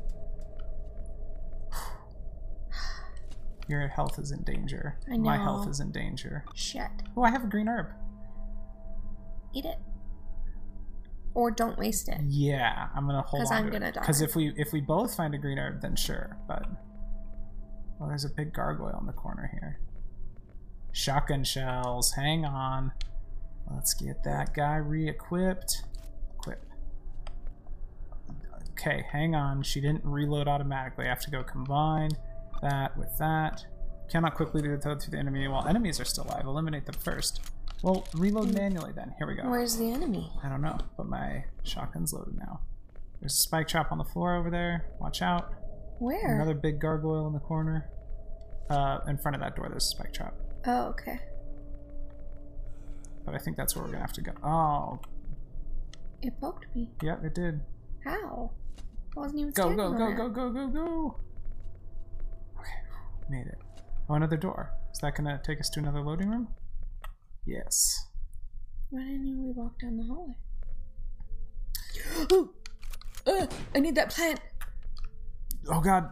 Your 3.68 3.88
health 3.88 4.18
is 4.20 4.32
in 4.32 4.44
danger. 4.44 4.98
I 5.12 5.18
My 5.18 5.38
health 5.38 5.70
is 5.70 5.80
in 5.80 5.92
danger. 5.92 6.44
Shit. 6.56 6.90
Oh, 7.16 7.22
I 7.22 7.30
have 7.30 7.44
a 7.44 7.48
green 7.48 7.68
herb. 7.68 7.88
Eat 9.54 9.66
it. 9.66 9.78
Or 11.36 11.52
don't 11.52 11.78
waste 11.78 12.10
it. 12.10 12.20
Yeah, 12.28 12.88
I'm 12.96 13.06
gonna 13.06 13.22
hold 13.22 13.42
on 13.42 13.48
Because 13.48 13.52
I'm 13.52 13.70
gonna 13.70 13.88
it. 13.88 13.94
Because 13.94 14.22
if 14.22 14.36
we 14.36 14.54
if 14.58 14.74
we 14.74 14.82
both 14.82 15.16
find 15.16 15.36
a 15.36 15.38
green 15.38 15.60
herb, 15.60 15.82
then 15.82 15.96
sure. 15.96 16.38
But 16.48 16.66
well, 18.00 18.10
there's 18.10 18.26
a 18.26 18.30
big 18.30 18.54
gargoyle 18.54 18.98
in 19.00 19.06
the 19.06 19.14
corner 19.14 19.50
here. 19.54 19.80
Shotgun 20.92 21.44
shells. 21.44 22.14
Hang 22.14 22.46
on. 22.46 22.92
Let's 23.72 23.94
get 23.94 24.24
that 24.24 24.54
guy 24.54 24.78
re-equipped. 24.78 25.84
Equip. 26.36 26.66
Okay, 28.72 29.06
hang 29.12 29.36
on. 29.36 29.64
She 29.64 29.80
didn't 29.80 30.04
reload 30.04 30.48
automatically. 30.48 31.06
I 31.06 31.10
have 31.10 31.22
to 31.22 31.32
go 31.32 31.44
combine 31.44 32.12
that 32.62 32.98
with 32.98 33.18
that. 33.20 33.66
Cannot 34.10 34.36
quickly 34.36 34.62
do 34.62 34.72
the 34.72 34.82
toad 34.82 35.00
to 35.02 35.12
the 35.12 35.18
enemy 35.18 35.48
while 35.48 35.68
enemies 35.68 36.00
are 36.00 36.06
still 36.06 36.24
alive. 36.26 36.46
Eliminate 36.46 36.86
them 36.86 36.96
first. 36.96 37.42
Well, 37.84 38.08
reload 38.16 38.54
manually 38.54 38.92
then. 38.94 39.14
Here 39.18 39.28
we 39.28 39.36
go. 39.36 39.44
Where's 39.48 39.78
the 39.78 39.92
enemy? 39.92 40.32
I 40.44 40.50
don't 40.50 40.62
know, 40.62 40.78
but 40.98 41.08
my 41.08 41.46
shotgun's 41.64 42.12
loaded 42.12 42.38
now. 42.38 42.62
There's 43.22 43.34
a 43.34 43.38
spike 43.38 43.68
trap 43.68 43.92
on 43.92 43.98
the 43.98 44.04
floor 44.04 44.36
over 44.36 44.50
there. 44.50 44.88
Watch 45.00 45.22
out. 45.22 45.54
Where? 46.00 46.36
Another 46.36 46.54
big 46.56 46.80
gargoyle 46.80 47.28
in 47.28 47.34
the 47.34 47.40
corner. 47.40 47.90
Uh, 48.70 49.00
in 49.08 49.18
front 49.18 49.36
of 49.36 49.42
that 49.42 49.56
door, 49.56 49.68
there's 49.70 49.86
a 49.86 49.88
spike 49.88 50.14
trap. 50.14 50.34
Oh, 50.66 50.88
okay. 50.88 51.20
But 53.26 53.36
I 53.36 53.38
think 53.38 53.58
that's 53.58 53.76
where 53.76 53.86
we're 53.86 53.92
gonna 53.92 54.02
have 54.02 54.14
to 54.14 54.22
go. 54.22 54.32
Oh, 54.44 55.00
It 56.22 56.40
poked 56.42 56.66
me. 56.76 56.90
Yeah, 57.02 57.18
it 57.24 57.34
did. 57.34 57.62
How? 58.04 58.52
I 59.16 59.20
wasn't 59.20 59.40
even 59.40 59.54
Go, 59.54 59.76
go, 59.76 59.92
go, 59.92 60.14
go, 60.14 60.30
go, 60.30 60.50
go, 60.50 60.68
go. 60.68 61.20
Okay, 62.60 62.70
made 63.30 63.48
it. 63.48 63.58
Oh, 64.10 64.16
another 64.16 64.38
door. 64.38 64.72
Is 64.92 65.00
that 65.00 65.16
gonna 65.16 65.40
take 65.44 65.60
us 65.60 65.70
to 65.72 65.80
another 65.80 66.02
loading 66.02 66.30
room? 66.30 66.48
Yes. 67.46 68.08
Why 68.90 69.02
didn't 69.02 69.44
we 69.44 69.52
walk 69.52 69.80
down 69.80 69.98
the 69.98 70.04
hallway? 70.04 70.36
Ooh! 72.34 72.54
Uh, 73.28 73.48
I 73.76 73.80
need 73.80 73.96
that 73.96 74.10
plant. 74.10 74.40
Oh 75.70 75.82
god. 75.82 76.12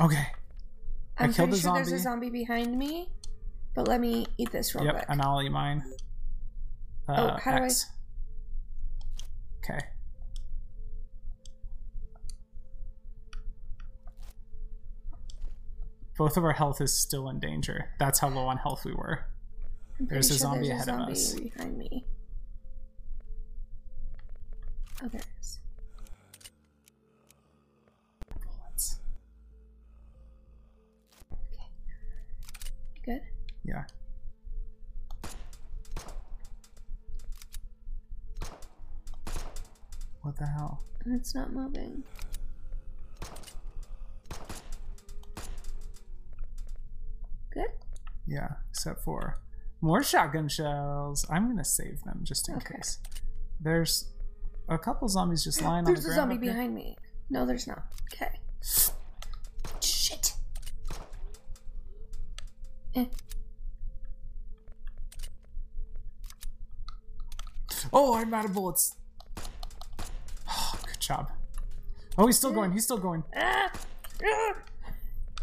Okay. 0.00 0.26
I 1.18 1.24
I'm 1.24 1.32
killed 1.32 1.48
pretty 1.50 1.62
the 1.62 1.68
sure 1.68 1.74
there's 1.74 1.88
a 1.92 1.98
zombie. 1.98 2.26
zombie 2.28 2.30
behind 2.30 2.78
me. 2.78 3.10
But 3.74 3.88
let 3.88 4.00
me 4.00 4.26
eat 4.38 4.50
this 4.52 4.74
real 4.74 4.84
Yep, 4.84 4.94
quick. 4.94 5.06
and 5.08 5.22
I'll 5.22 5.42
eat 5.42 5.50
mine. 5.50 5.82
Uh, 7.08 7.32
Oh, 7.34 7.38
how 7.40 7.56
do 7.58 7.62
I- 7.62 7.66
X. 7.66 7.86
Okay. 9.58 9.78
Both 16.16 16.36
of 16.36 16.44
our 16.44 16.52
health 16.52 16.80
is 16.80 16.92
still 16.92 17.28
in 17.28 17.38
danger. 17.38 17.90
That's 17.98 18.18
how 18.18 18.28
low 18.28 18.46
on 18.46 18.56
health 18.58 18.84
we 18.84 18.92
were. 18.92 19.24
There's 20.00 20.30
a 20.30 20.34
zombie 20.34 20.68
there's 20.68 20.86
ahead 20.88 20.88
of 20.88 20.94
zombie 21.00 21.12
us. 21.12 21.34
behind 21.34 21.78
me. 21.78 22.04
Oh, 25.02 25.08
there 25.08 25.20
it 25.20 25.26
is. 25.40 25.58
yeah. 33.68 33.84
What 40.22 40.36
the 40.36 40.46
hell? 40.46 40.82
It's 41.06 41.34
not 41.34 41.52
moving. 41.52 42.02
Good? 47.50 47.70
Yeah, 48.26 48.48
except 48.70 49.02
for 49.04 49.40
more 49.80 50.02
shotgun 50.02 50.48
shells. 50.48 51.24
I'm 51.30 51.48
gonna 51.48 51.64
save 51.64 52.02
them 52.02 52.20
just 52.24 52.48
in 52.48 52.56
okay. 52.56 52.76
case. 52.76 52.98
There's 53.60 54.10
a 54.68 54.78
couple 54.78 55.08
zombies 55.08 55.44
just 55.44 55.62
lying 55.62 55.78
on 55.78 55.84
the 55.84 55.92
ground. 55.92 56.04
There's 56.04 56.12
a 56.12 56.14
zombie 56.14 56.36
behind 56.38 56.74
me. 56.74 56.96
No, 57.30 57.46
there's 57.46 57.66
not. 57.66 57.84
Okay. 58.12 58.40
Shit. 59.80 60.34
Eh. 62.94 63.06
Oh, 67.92 68.14
I'm 68.14 68.32
out 68.34 68.44
of 68.44 68.52
bullets. 68.52 68.96
Oh, 70.48 70.78
good 70.86 71.00
job. 71.00 71.30
Oh, 72.16 72.26
he's 72.26 72.36
still 72.36 72.52
going. 72.52 72.72
He's 72.72 72.84
still 72.84 72.98
going. 72.98 73.22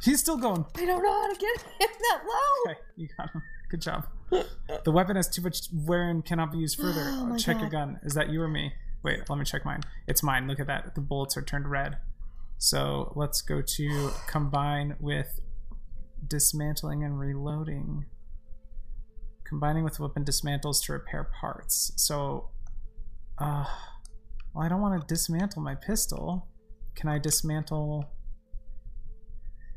He's 0.04 0.20
still 0.20 0.38
going. 0.38 0.66
I 0.76 0.86
don't 0.86 1.02
know 1.02 1.22
how 1.22 1.34
to 1.34 1.40
get 1.40 1.62
him 1.62 1.90
that 2.00 2.22
low. 2.28 2.72
Okay, 2.72 2.80
you 2.96 3.08
got 3.18 3.32
him. 3.32 3.42
Good 3.70 3.82
job. 3.82 4.08
The 4.84 4.92
weapon 4.92 5.16
has 5.16 5.28
too 5.30 5.42
much 5.42 5.70
wear 5.74 6.10
and 6.10 6.24
cannot 6.24 6.52
be 6.52 6.60
used 6.60 6.78
further. 6.80 7.04
Oh 7.06 7.36
check 7.38 7.60
your 7.60 7.70
gun. 7.70 8.00
Is 8.04 8.14
that 8.14 8.30
you 8.30 8.42
or 8.42 8.48
me? 8.48 8.74
Wait, 9.04 9.30
let 9.30 9.40
me 9.40 9.46
check 9.46 9.66
mine. 9.66 9.82
It's 10.08 10.22
mine. 10.22 10.48
Look 10.48 10.60
at 10.60 10.68
that. 10.68 10.96
The 10.96 11.02
bullets 11.02 11.38
are 11.38 11.42
turned 11.42 11.70
red. 11.70 11.98
So 12.58 13.14
let's 13.16 13.42
go 13.42 13.62
to 13.62 14.12
combine 14.28 14.96
with 15.00 15.40
dismantling 16.28 17.04
and 17.04 17.20
reloading. 17.20 18.06
Combining 19.48 19.84
with 19.84 20.00
weapon 20.00 20.26
dismantles 20.26 20.84
to 20.86 20.94
repair 20.94 21.24
parts. 21.40 21.92
So, 21.98 22.50
uh, 23.38 23.66
well, 24.54 24.66
I 24.66 24.70
don't 24.70 24.82
want 24.82 25.00
to 25.00 25.08
dismantle 25.08 25.62
my 25.62 25.76
pistol. 25.76 26.48
Can 26.96 27.10
I 27.10 27.20
dismantle? 27.20 28.10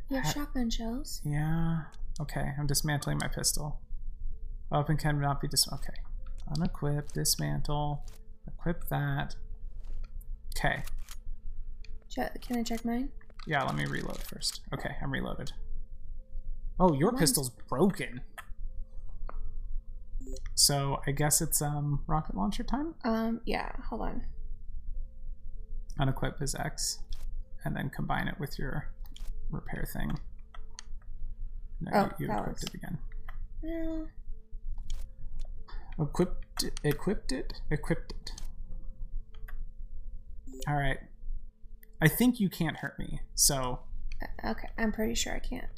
Your 0.08 0.24
shotgun 0.24 0.70
shells. 0.70 1.20
Yeah. 1.24 1.82
Okay, 2.20 2.52
I'm 2.58 2.66
dismantling 2.66 3.18
my 3.20 3.28
pistol. 3.28 3.80
Weapon 4.70 4.96
cannot 4.96 5.40
be 5.40 5.48
dis. 5.48 5.70
Okay. 5.72 5.94
Unequip, 6.56 7.12
dismantle, 7.12 8.04
equip 8.46 8.88
that. 8.88 9.36
Okay. 10.56 10.82
Can 12.14 12.56
I 12.56 12.62
check 12.62 12.84
mine? 12.84 13.10
Yeah, 13.46 13.62
let 13.64 13.76
me 13.76 13.84
reload 13.84 14.18
first. 14.18 14.60
Okay, 14.74 14.96
I'm 15.02 15.10
reloaded. 15.12 15.52
Oh, 16.80 16.94
your 16.94 17.12
Mine's- 17.12 17.20
pistol's 17.20 17.50
broken. 17.50 18.22
So 20.54 21.00
I 21.06 21.12
guess 21.12 21.40
it's 21.40 21.62
um 21.62 22.02
rocket 22.06 22.36
launcher 22.36 22.64
time. 22.64 22.94
Um, 23.04 23.40
yeah. 23.44 23.70
Hold 23.88 24.02
on. 24.02 24.22
Unequip 26.00 26.40
is 26.42 26.54
X, 26.54 26.98
and 27.64 27.74
then 27.74 27.90
combine 27.90 28.28
it 28.28 28.38
with 28.38 28.58
your 28.58 28.92
repair 29.50 29.84
thing. 29.92 30.18
No, 31.80 31.90
Oh, 31.94 32.10
you, 32.18 32.26
you 32.26 32.32
equipped 32.32 32.62
it 32.64 32.74
again. 32.74 32.98
Well, 33.62 34.08
Equipped, 36.00 36.64
equipped 36.84 37.32
it, 37.32 37.60
equipped 37.70 38.12
it. 38.12 38.30
All 40.68 40.74
right. 40.76 40.98
I 42.00 42.06
think 42.06 42.38
you 42.38 42.48
can't 42.48 42.76
hurt 42.76 42.96
me. 42.98 43.20
So, 43.34 43.80
uh, 44.44 44.50
okay. 44.50 44.68
I'm 44.78 44.92
pretty 44.92 45.14
sure 45.16 45.34
I 45.34 45.40
can't. 45.40 45.77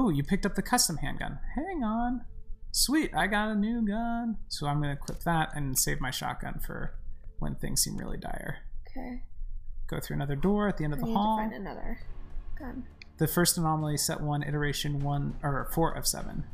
Ooh, 0.00 0.10
you 0.10 0.22
picked 0.22 0.46
up 0.46 0.54
the 0.54 0.62
custom 0.62 0.96
handgun. 0.98 1.38
Hang 1.54 1.82
on. 1.84 2.24
Sweet, 2.72 3.10
I 3.14 3.26
got 3.26 3.48
a 3.50 3.54
new 3.54 3.86
gun. 3.86 4.36
So 4.48 4.66
I'm 4.66 4.80
gonna 4.80 4.92
equip 4.94 5.20
that 5.24 5.50
and 5.54 5.78
save 5.78 6.00
my 6.00 6.10
shotgun 6.10 6.60
for 6.64 6.94
when 7.38 7.54
things 7.56 7.82
seem 7.82 7.96
really 7.96 8.16
dire. 8.18 8.58
Okay. 8.88 9.22
Go 9.88 9.98
through 10.00 10.16
another 10.16 10.36
door 10.36 10.68
at 10.68 10.76
the 10.76 10.84
end 10.84 10.94
I 10.94 10.96
of 10.96 11.00
the 11.00 11.06
need 11.06 11.14
hall. 11.14 11.36
to 11.36 11.42
find 11.42 11.52
another 11.54 12.00
gun. 12.58 12.84
The 13.18 13.26
first 13.26 13.58
anomaly, 13.58 13.96
set 13.98 14.20
one, 14.20 14.42
iteration 14.42 15.00
one 15.00 15.36
or 15.42 15.68
four 15.72 15.92
of 15.92 16.06
seven. 16.06 16.44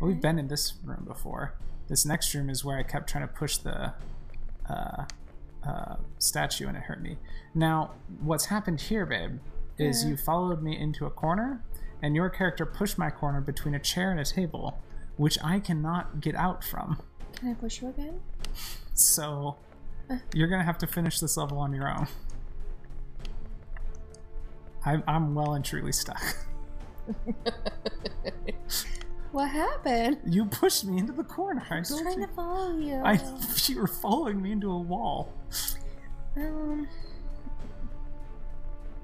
Well, 0.00 0.10
we've 0.10 0.20
been 0.20 0.38
in 0.38 0.48
this 0.48 0.74
room 0.84 1.04
before. 1.06 1.54
This 1.88 2.04
next 2.04 2.34
room 2.34 2.50
is 2.50 2.64
where 2.64 2.78
I 2.78 2.82
kept 2.82 3.08
trying 3.08 3.26
to 3.26 3.32
push 3.32 3.56
the 3.58 3.92
uh, 4.68 5.04
uh, 5.66 5.96
statue 6.18 6.66
and 6.68 6.76
it 6.76 6.82
hurt 6.84 7.00
me. 7.02 7.16
Now, 7.54 7.92
what's 8.22 8.46
happened 8.46 8.80
here, 8.80 9.06
babe, 9.06 9.38
is 9.78 10.02
Yeah. 10.04 10.10
you 10.10 10.16
followed 10.16 10.62
me 10.62 10.78
into 10.78 11.06
a 11.06 11.10
corner, 11.10 11.62
and 12.02 12.14
your 12.16 12.28
character 12.30 12.64
pushed 12.66 12.98
my 12.98 13.10
corner 13.10 13.40
between 13.40 13.74
a 13.74 13.78
chair 13.78 14.10
and 14.10 14.18
a 14.20 14.24
table, 14.24 14.80
which 15.16 15.38
I 15.44 15.60
cannot 15.60 16.20
get 16.20 16.34
out 16.34 16.64
from. 16.64 17.00
Can 17.36 17.50
I 17.50 17.54
push 17.54 17.80
you 17.82 17.88
again? 17.88 18.20
So, 18.94 19.56
Uh. 20.10 20.16
you're 20.34 20.48
gonna 20.48 20.64
have 20.64 20.78
to 20.78 20.86
finish 20.86 21.20
this 21.20 21.36
level 21.36 21.58
on 21.58 21.72
your 21.72 21.88
own. 21.88 22.06
I'm, 24.84 25.02
I'm 25.06 25.34
well 25.34 25.54
and 25.54 25.64
truly 25.64 25.92
stuck. 25.92 26.20
What 29.32 29.48
happened? 29.48 30.18
You 30.26 30.44
pushed 30.46 30.84
me 30.84 30.98
into 30.98 31.12
the 31.12 31.22
corner. 31.22 31.64
I 31.70 31.76
I 31.76 31.78
was 31.78 32.00
trying 32.02 32.20
you. 32.20 32.26
to 32.26 32.32
follow 32.32 32.76
you. 32.76 32.94
I 32.96 33.20
you 33.66 33.78
were 33.78 33.86
following 33.86 34.42
me 34.42 34.50
into 34.50 34.72
a 34.72 34.78
wall. 34.78 35.32
Um, 36.36 36.88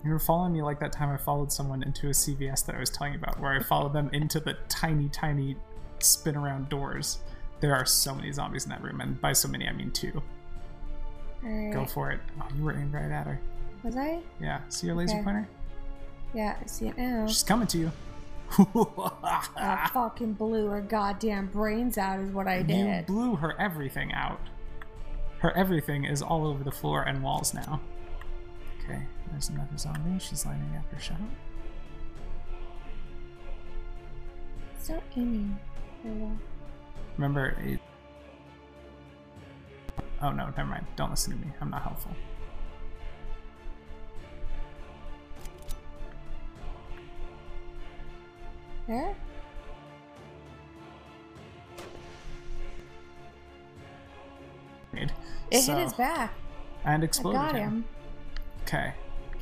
You 0.05 0.13
were 0.13 0.19
following 0.19 0.53
me 0.53 0.63
like 0.63 0.79
that 0.81 0.93
time 0.93 1.11
I 1.11 1.17
followed 1.17 1.51
someone 1.51 1.83
into 1.83 2.07
a 2.07 2.11
CVS 2.11 2.65
that 2.67 2.77
I 2.77 2.79
was 2.81 2.91
telling 2.91 3.15
you 3.15 3.19
about, 3.19 3.41
where 3.41 3.53
I 3.53 3.63
followed 3.63 3.93
them 3.93 4.09
into 4.13 4.39
the 4.39 4.57
tiny, 4.69 5.09
tiny 5.09 5.57
spin 5.99 6.37
around 6.37 6.69
doors. 6.69 7.19
There 7.61 7.75
are 7.75 7.85
so 7.87 8.15
many 8.15 8.31
zombies 8.33 8.65
in 8.65 8.71
that 8.71 8.83
room, 8.83 9.01
and 9.01 9.21
by 9.21 9.33
so 9.33 9.49
many 9.49 9.67
I 9.67 9.73
mean 9.73 9.91
two. 9.91 10.23
alright. 11.45 11.73
Go 11.73 11.87
for 11.87 12.11
it. 12.13 12.21
Oh, 12.41 12.47
you 12.57 12.63
were 12.63 12.73
aimed 12.73 12.93
right 12.95 13.11
at 13.11 13.27
her. 13.27 13.41
Was 13.83 13.97
I? 13.97 14.21
Yeah. 14.41 14.61
See 14.69 14.87
your 14.87 14.95
laser 14.97 15.15
Okay. 15.17 15.25
pointer? 15.25 15.49
Yeah, 16.35 16.57
I 16.63 16.67
see 16.67 16.89
it 16.89 16.99
now. 16.99 17.27
She's 17.27 17.43
coming 17.43 17.67
to 17.69 17.79
you. 17.79 17.93
I 19.25 19.91
fucking 19.93 20.35
blew 20.35 20.67
her 20.69 20.81
goddamn 20.81 21.47
brains 21.47 21.99
out 21.99 22.21
is 22.21 22.31
what 22.31 22.47
I 22.47 22.63
did. 22.63 22.79
you 23.09 23.15
blew 23.15 23.35
her 23.37 23.59
everything 23.61 24.13
out. 24.13 24.41
Her 25.39 25.51
everything 25.57 26.05
is 26.05 26.23
all 26.23 26.47
over 26.47 26.63
the 26.63 26.71
floor 26.71 27.03
and 27.03 27.23
walls 27.25 27.53
now. 27.55 27.81
Okay, 28.85 29.03
there's 29.31 29.49
another 29.49 29.77
zombie. 29.77 30.18
She's 30.18 30.45
lining 30.47 30.74
up 30.77 30.91
her 30.93 31.01
shot. 31.01 31.16
Stop 34.81 35.03
aiming. 35.16 35.59
Lola. 36.05 36.37
Remember, 37.16 37.57
it... 37.64 37.81
oh 40.22 40.31
no, 40.31 40.47
never 40.57 40.64
mind. 40.68 40.87
Don't 40.97 41.11
listen 41.11 41.33
to 41.33 41.39
me. 41.45 41.53
I'm 41.61 41.70
not 41.70 41.83
helpful. 41.83 42.12
There? 48.87 49.16
It 55.51 55.62
So- 55.62 55.74
hit 55.74 55.83
his 55.85 55.95
back. 55.95 56.33
and 56.85 57.03
I 57.03 57.05
exploded 57.05 57.41
got 57.41 57.55
him. 57.55 57.85
Okay. 58.62 58.95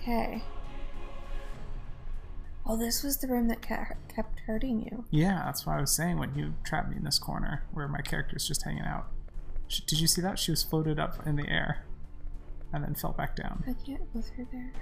Okay. 0.05 0.43
Oh, 2.67 2.77
this 2.77 3.03
was 3.03 3.17
the 3.17 3.27
room 3.27 3.49
that 3.49 3.63
kept 3.63 4.41
hurting 4.41 4.83
you. 4.83 5.07
Yeah, 5.11 5.43
that's 5.47 5.65
what 5.65 5.77
I 5.77 5.81
was 5.81 5.93
saying 5.93 6.19
when 6.19 6.35
you 6.35 6.55
trapped 6.63 6.91
me 6.91 6.97
in 6.97 7.05
this 7.05 7.19
corner 7.19 7.65
where 7.73 7.89
my 7.89 8.03
character's 8.03 8.47
just 8.47 8.65
hanging 8.65 8.85
out. 8.85 9.07
Did 9.87 10.01
you 10.01 10.07
see 10.07 10.21
that? 10.21 10.39
She 10.39 10.51
was 10.51 10.63
floated 10.63 10.99
up 10.99 11.27
in 11.27 11.37
the 11.37 11.49
air 11.49 11.87
and 12.71 12.85
then 12.85 12.95
fell 12.95 13.13
back 13.13 13.35
down. 13.35 13.65
I 13.67 13.73
can't 13.73 14.13
go 14.13 14.21
through 14.21 14.49
there. 14.53 14.73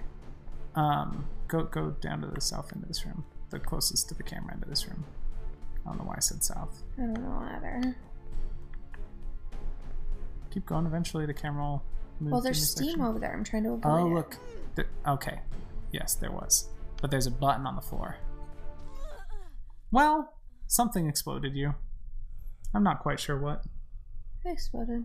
Um, 0.74 1.26
go 1.46 1.62
go 1.62 1.90
down 1.90 2.22
to 2.22 2.26
the 2.26 2.40
south 2.40 2.72
end 2.72 2.82
of 2.82 2.88
this 2.88 3.04
room, 3.06 3.24
the 3.50 3.60
closest 3.60 4.08
to 4.08 4.14
the 4.14 4.24
camera 4.24 4.54
end 4.54 4.64
of 4.64 4.70
this 4.70 4.88
room. 4.88 5.04
I 5.84 5.90
don't 5.90 5.98
know 5.98 6.04
why 6.04 6.14
I 6.16 6.20
said 6.20 6.42
south. 6.42 6.82
I 6.98 7.02
don't 7.02 7.14
know 7.14 7.46
either. 7.56 7.96
Keep 10.50 10.66
going. 10.66 10.86
Eventually, 10.86 11.26
the 11.26 11.34
camera 11.34 11.62
will. 11.62 11.82
Well, 12.20 12.40
there's 12.40 12.68
steam 12.70 12.86
section. 12.90 13.02
over 13.04 13.18
there. 13.18 13.32
I'm 13.32 13.44
trying 13.44 13.64
to 13.64 13.70
avoid 13.70 13.84
Oh, 13.90 14.06
it. 14.06 14.14
look. 14.14 14.36
Okay. 15.06 15.40
Yes, 15.90 16.14
there 16.14 16.30
was. 16.30 16.68
But 17.00 17.10
there's 17.10 17.26
a 17.26 17.30
button 17.30 17.66
on 17.66 17.74
the 17.76 17.82
floor. 17.82 18.16
Well, 19.90 20.32
something 20.66 21.08
exploded 21.08 21.54
you. 21.54 21.74
I'm 22.74 22.82
not 22.82 23.00
quite 23.00 23.20
sure 23.20 23.38
what. 23.38 23.62
I 24.46 24.50
exploded. 24.50 25.04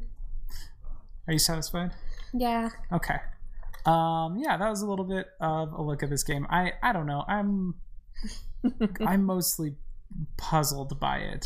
Are 1.27 1.33
you 1.33 1.39
satisfied? 1.39 1.91
Yeah. 2.33 2.69
Okay. 2.91 3.17
Um, 3.85 4.37
yeah, 4.37 4.57
that 4.57 4.69
was 4.69 4.81
a 4.81 4.87
little 4.87 5.05
bit 5.05 5.27
of 5.41 5.73
a 5.73 5.81
look 5.81 6.03
at 6.03 6.09
this 6.09 6.23
game. 6.23 6.45
I 6.49 6.73
I 6.81 6.93
don't 6.93 7.05
know. 7.05 7.23
I'm 7.27 7.75
I'm 9.05 9.23
mostly 9.25 9.75
puzzled 10.37 10.99
by 10.99 11.17
it, 11.17 11.45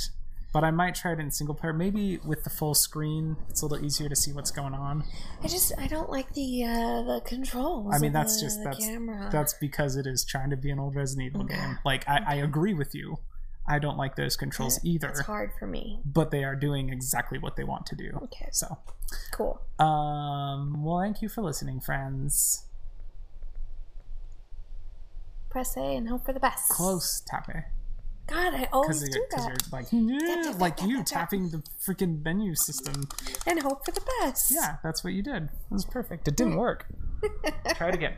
but 0.54 0.64
I 0.64 0.72
might 0.72 0.95
try 0.95 1.14
it 1.14 1.20
in 1.20 1.32
single 1.32 1.56
player. 1.56 1.74
Maybe 1.74 2.18
with 2.26 2.43
the 2.43 2.49
full 2.49 2.74
screen, 2.74 3.38
it's 3.49 3.62
a 3.62 3.66
little 3.66 3.86
easier 3.86 4.10
to 4.10 4.16
see 4.16 4.34
what's 4.34 4.52
going 4.52 4.74
on. 4.74 5.04
I 5.43 5.47
just 5.47 5.72
I 5.78 5.88
don't 5.88 6.10
like 6.10 6.34
the 6.34 6.64
uh 6.66 7.02
the 7.04 7.22
controls. 7.26 7.93
I 7.95 7.99
mean, 7.99 8.12
that's 8.14 8.38
the, 8.39 8.45
just 8.45 8.64
that's 8.64 8.86
camera. 8.86 9.30
that's 9.32 9.54
because 9.54 9.95
it 9.95 10.06
is 10.08 10.24
trying 10.26 10.49
to 10.49 10.58
be 10.58 10.70
an 10.72 10.80
old 10.80 10.95
Resident 10.95 11.28
Evil 11.28 11.43
game. 11.45 11.80
Like 11.86 12.08
I, 12.10 12.22
I 12.28 12.36
agree 12.36 12.74
with 12.74 12.93
you. 12.93 13.20
I 13.68 13.78
don't 13.80 13.95
like 13.95 14.16
those 14.16 14.36
controls 14.36 14.78
It- 14.78 14.86
either, 14.86 15.10
It's 15.10 15.20
hard 15.22 15.52
for 15.58 15.68
me. 15.68 15.99
but 16.04 16.32
they 16.32 16.43
are 16.43 16.56
doing 16.56 16.89
exactly 16.89 17.38
what 17.38 17.56
they 17.56 17.64
want 17.64 17.86
to 17.86 17.95
do. 17.95 18.20
Okay. 18.24 18.49
So, 18.52 18.80
Cool. 19.32 19.62
um, 19.80 20.84
well, 20.84 20.99
thank 20.99 21.22
you 21.22 21.30
for 21.30 21.41
listening, 21.43 21.80
friends. 21.80 22.66
press 25.49 25.78
A 25.78 25.82
and 25.95 26.10
hope 26.10 26.26
for 26.26 26.34
the 26.34 26.39
best. 26.39 26.70
Close, 26.70 27.22
tap 27.28 27.47
A. 27.49 27.66
God, 28.32 28.54
I 28.54 28.68
always 28.72 29.02
Because 29.04 29.10
do 29.10 29.20
you're, 29.20 29.28
that. 29.52 29.72
like, 29.74 29.88
yeah, 29.92 30.54
like 30.58 30.82
you 30.82 30.98
tap, 30.98 31.06
tap. 31.06 31.20
tapping 31.30 31.50
the 31.50 31.62
freaking 31.86 32.24
menu 32.24 32.56
system. 32.56 33.10
And 33.46 33.62
hope 33.62 33.84
for 33.84 33.92
the 33.92 34.02
best. 34.22 34.52
Yeah, 34.54 34.78
that's 34.84 35.04
what 35.04 35.12
you 35.14 35.22
did. 35.22 35.44
It 35.44 35.50
was 35.70 35.84
perfect. 35.86 36.28
It 36.30 36.38
didn't 36.38 36.56
work. 36.56 36.86
Try 37.76 37.90
it 37.90 37.96
again. 37.96 38.14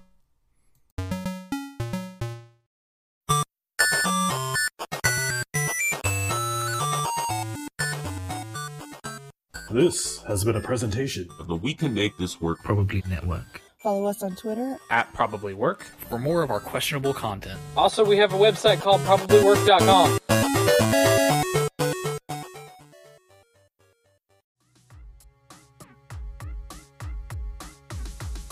This 9.75 10.23
has 10.29 10.45
been 10.45 10.55
a 10.55 10.61
presentation 10.61 11.29
of 11.41 11.49
the 11.49 11.57
We 11.57 11.75
Can 11.75 11.93
Make 11.93 12.17
This 12.17 12.41
Work 12.41 12.63
Probably 12.63 13.03
Network. 13.09 13.61
Follow 13.83 14.05
us 14.05 14.23
on 14.23 14.37
Twitter 14.37 14.79
at 14.89 15.13
Probably 15.13 15.53
Work. 15.53 15.83
For 16.09 16.17
more 16.17 16.45
of 16.45 16.53
our 16.53 16.61
questionable 16.61 17.13
content. 17.13 17.59
Also, 17.77 18.05
we 18.05 18.17
have 18.19 18.33
a 18.33 18.37
website 18.37 18.81
called 18.81 19.01
probablywork.com. 19.01 20.21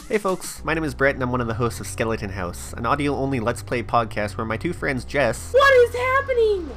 Hey 0.08 0.18
folks, 0.18 0.64
my 0.64 0.74
name 0.74 0.82
is 0.82 0.92
Brett 0.92 1.14
and 1.14 1.22
I'm 1.22 1.30
one 1.30 1.40
of 1.40 1.46
the 1.46 1.54
hosts 1.54 1.78
of 1.78 1.86
Skeleton 1.86 2.30
House, 2.30 2.72
an 2.72 2.84
audio 2.84 3.14
only 3.14 3.38
Let's 3.38 3.62
Play 3.62 3.84
podcast 3.84 4.36
where 4.36 4.44
my 4.44 4.56
two 4.56 4.72
friends 4.72 5.04
Jess 5.04 5.52
What 5.52 5.72
is 5.88 5.94
happening? 5.94 6.68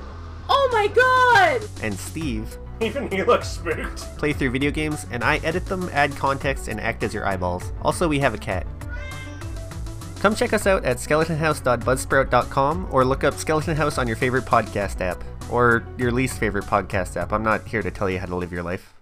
Oh 0.48 0.70
my 0.72 0.86
god! 0.86 1.68
and 1.82 1.98
Steve 1.98 2.60
Even 2.82 3.10
he 3.10 3.24
looks 3.24 3.48
spooked. 3.48 4.00
play 4.18 4.34
through 4.34 4.52
video 4.52 4.72
games 4.72 5.06
and 5.12 5.24
I 5.24 5.38
edit 5.38 5.66
them, 5.66 5.90
add 5.94 6.16
context, 6.16 6.68
and 6.68 6.80
act 6.82 7.04
as 7.04 7.14
your 7.14 7.26
eyeballs. 7.26 7.72
Also, 7.82 8.08
we 8.08 8.20
have 8.20 8.34
a 8.34 8.38
cat. 8.38 8.68
Come 10.20 10.36
check 10.36 10.54
us 10.54 10.68
out 10.68 10.84
at 10.84 10.98
skeletonhouse.buzzsprout.com 10.98 12.88
or 12.92 13.06
look 13.06 13.24
up 13.24 13.36
Skeleton 13.36 13.76
House 13.76 13.98
on 13.98 14.08
your 14.08 14.18
favorite 14.18 14.46
podcast 14.46 15.00
app. 15.02 15.24
Or 15.52 15.86
your 15.98 16.12
least 16.12 16.40
favorite 16.40 16.66
podcast 16.66 17.16
app. 17.16 17.32
I'm 17.32 17.44
not 17.44 17.68
here 17.68 17.82
to 17.82 17.92
tell 17.92 18.10
you 18.10 18.20
how 18.20 18.26
to 18.26 18.36
live 18.36 18.52
your 18.52 18.64
life. 18.64 18.94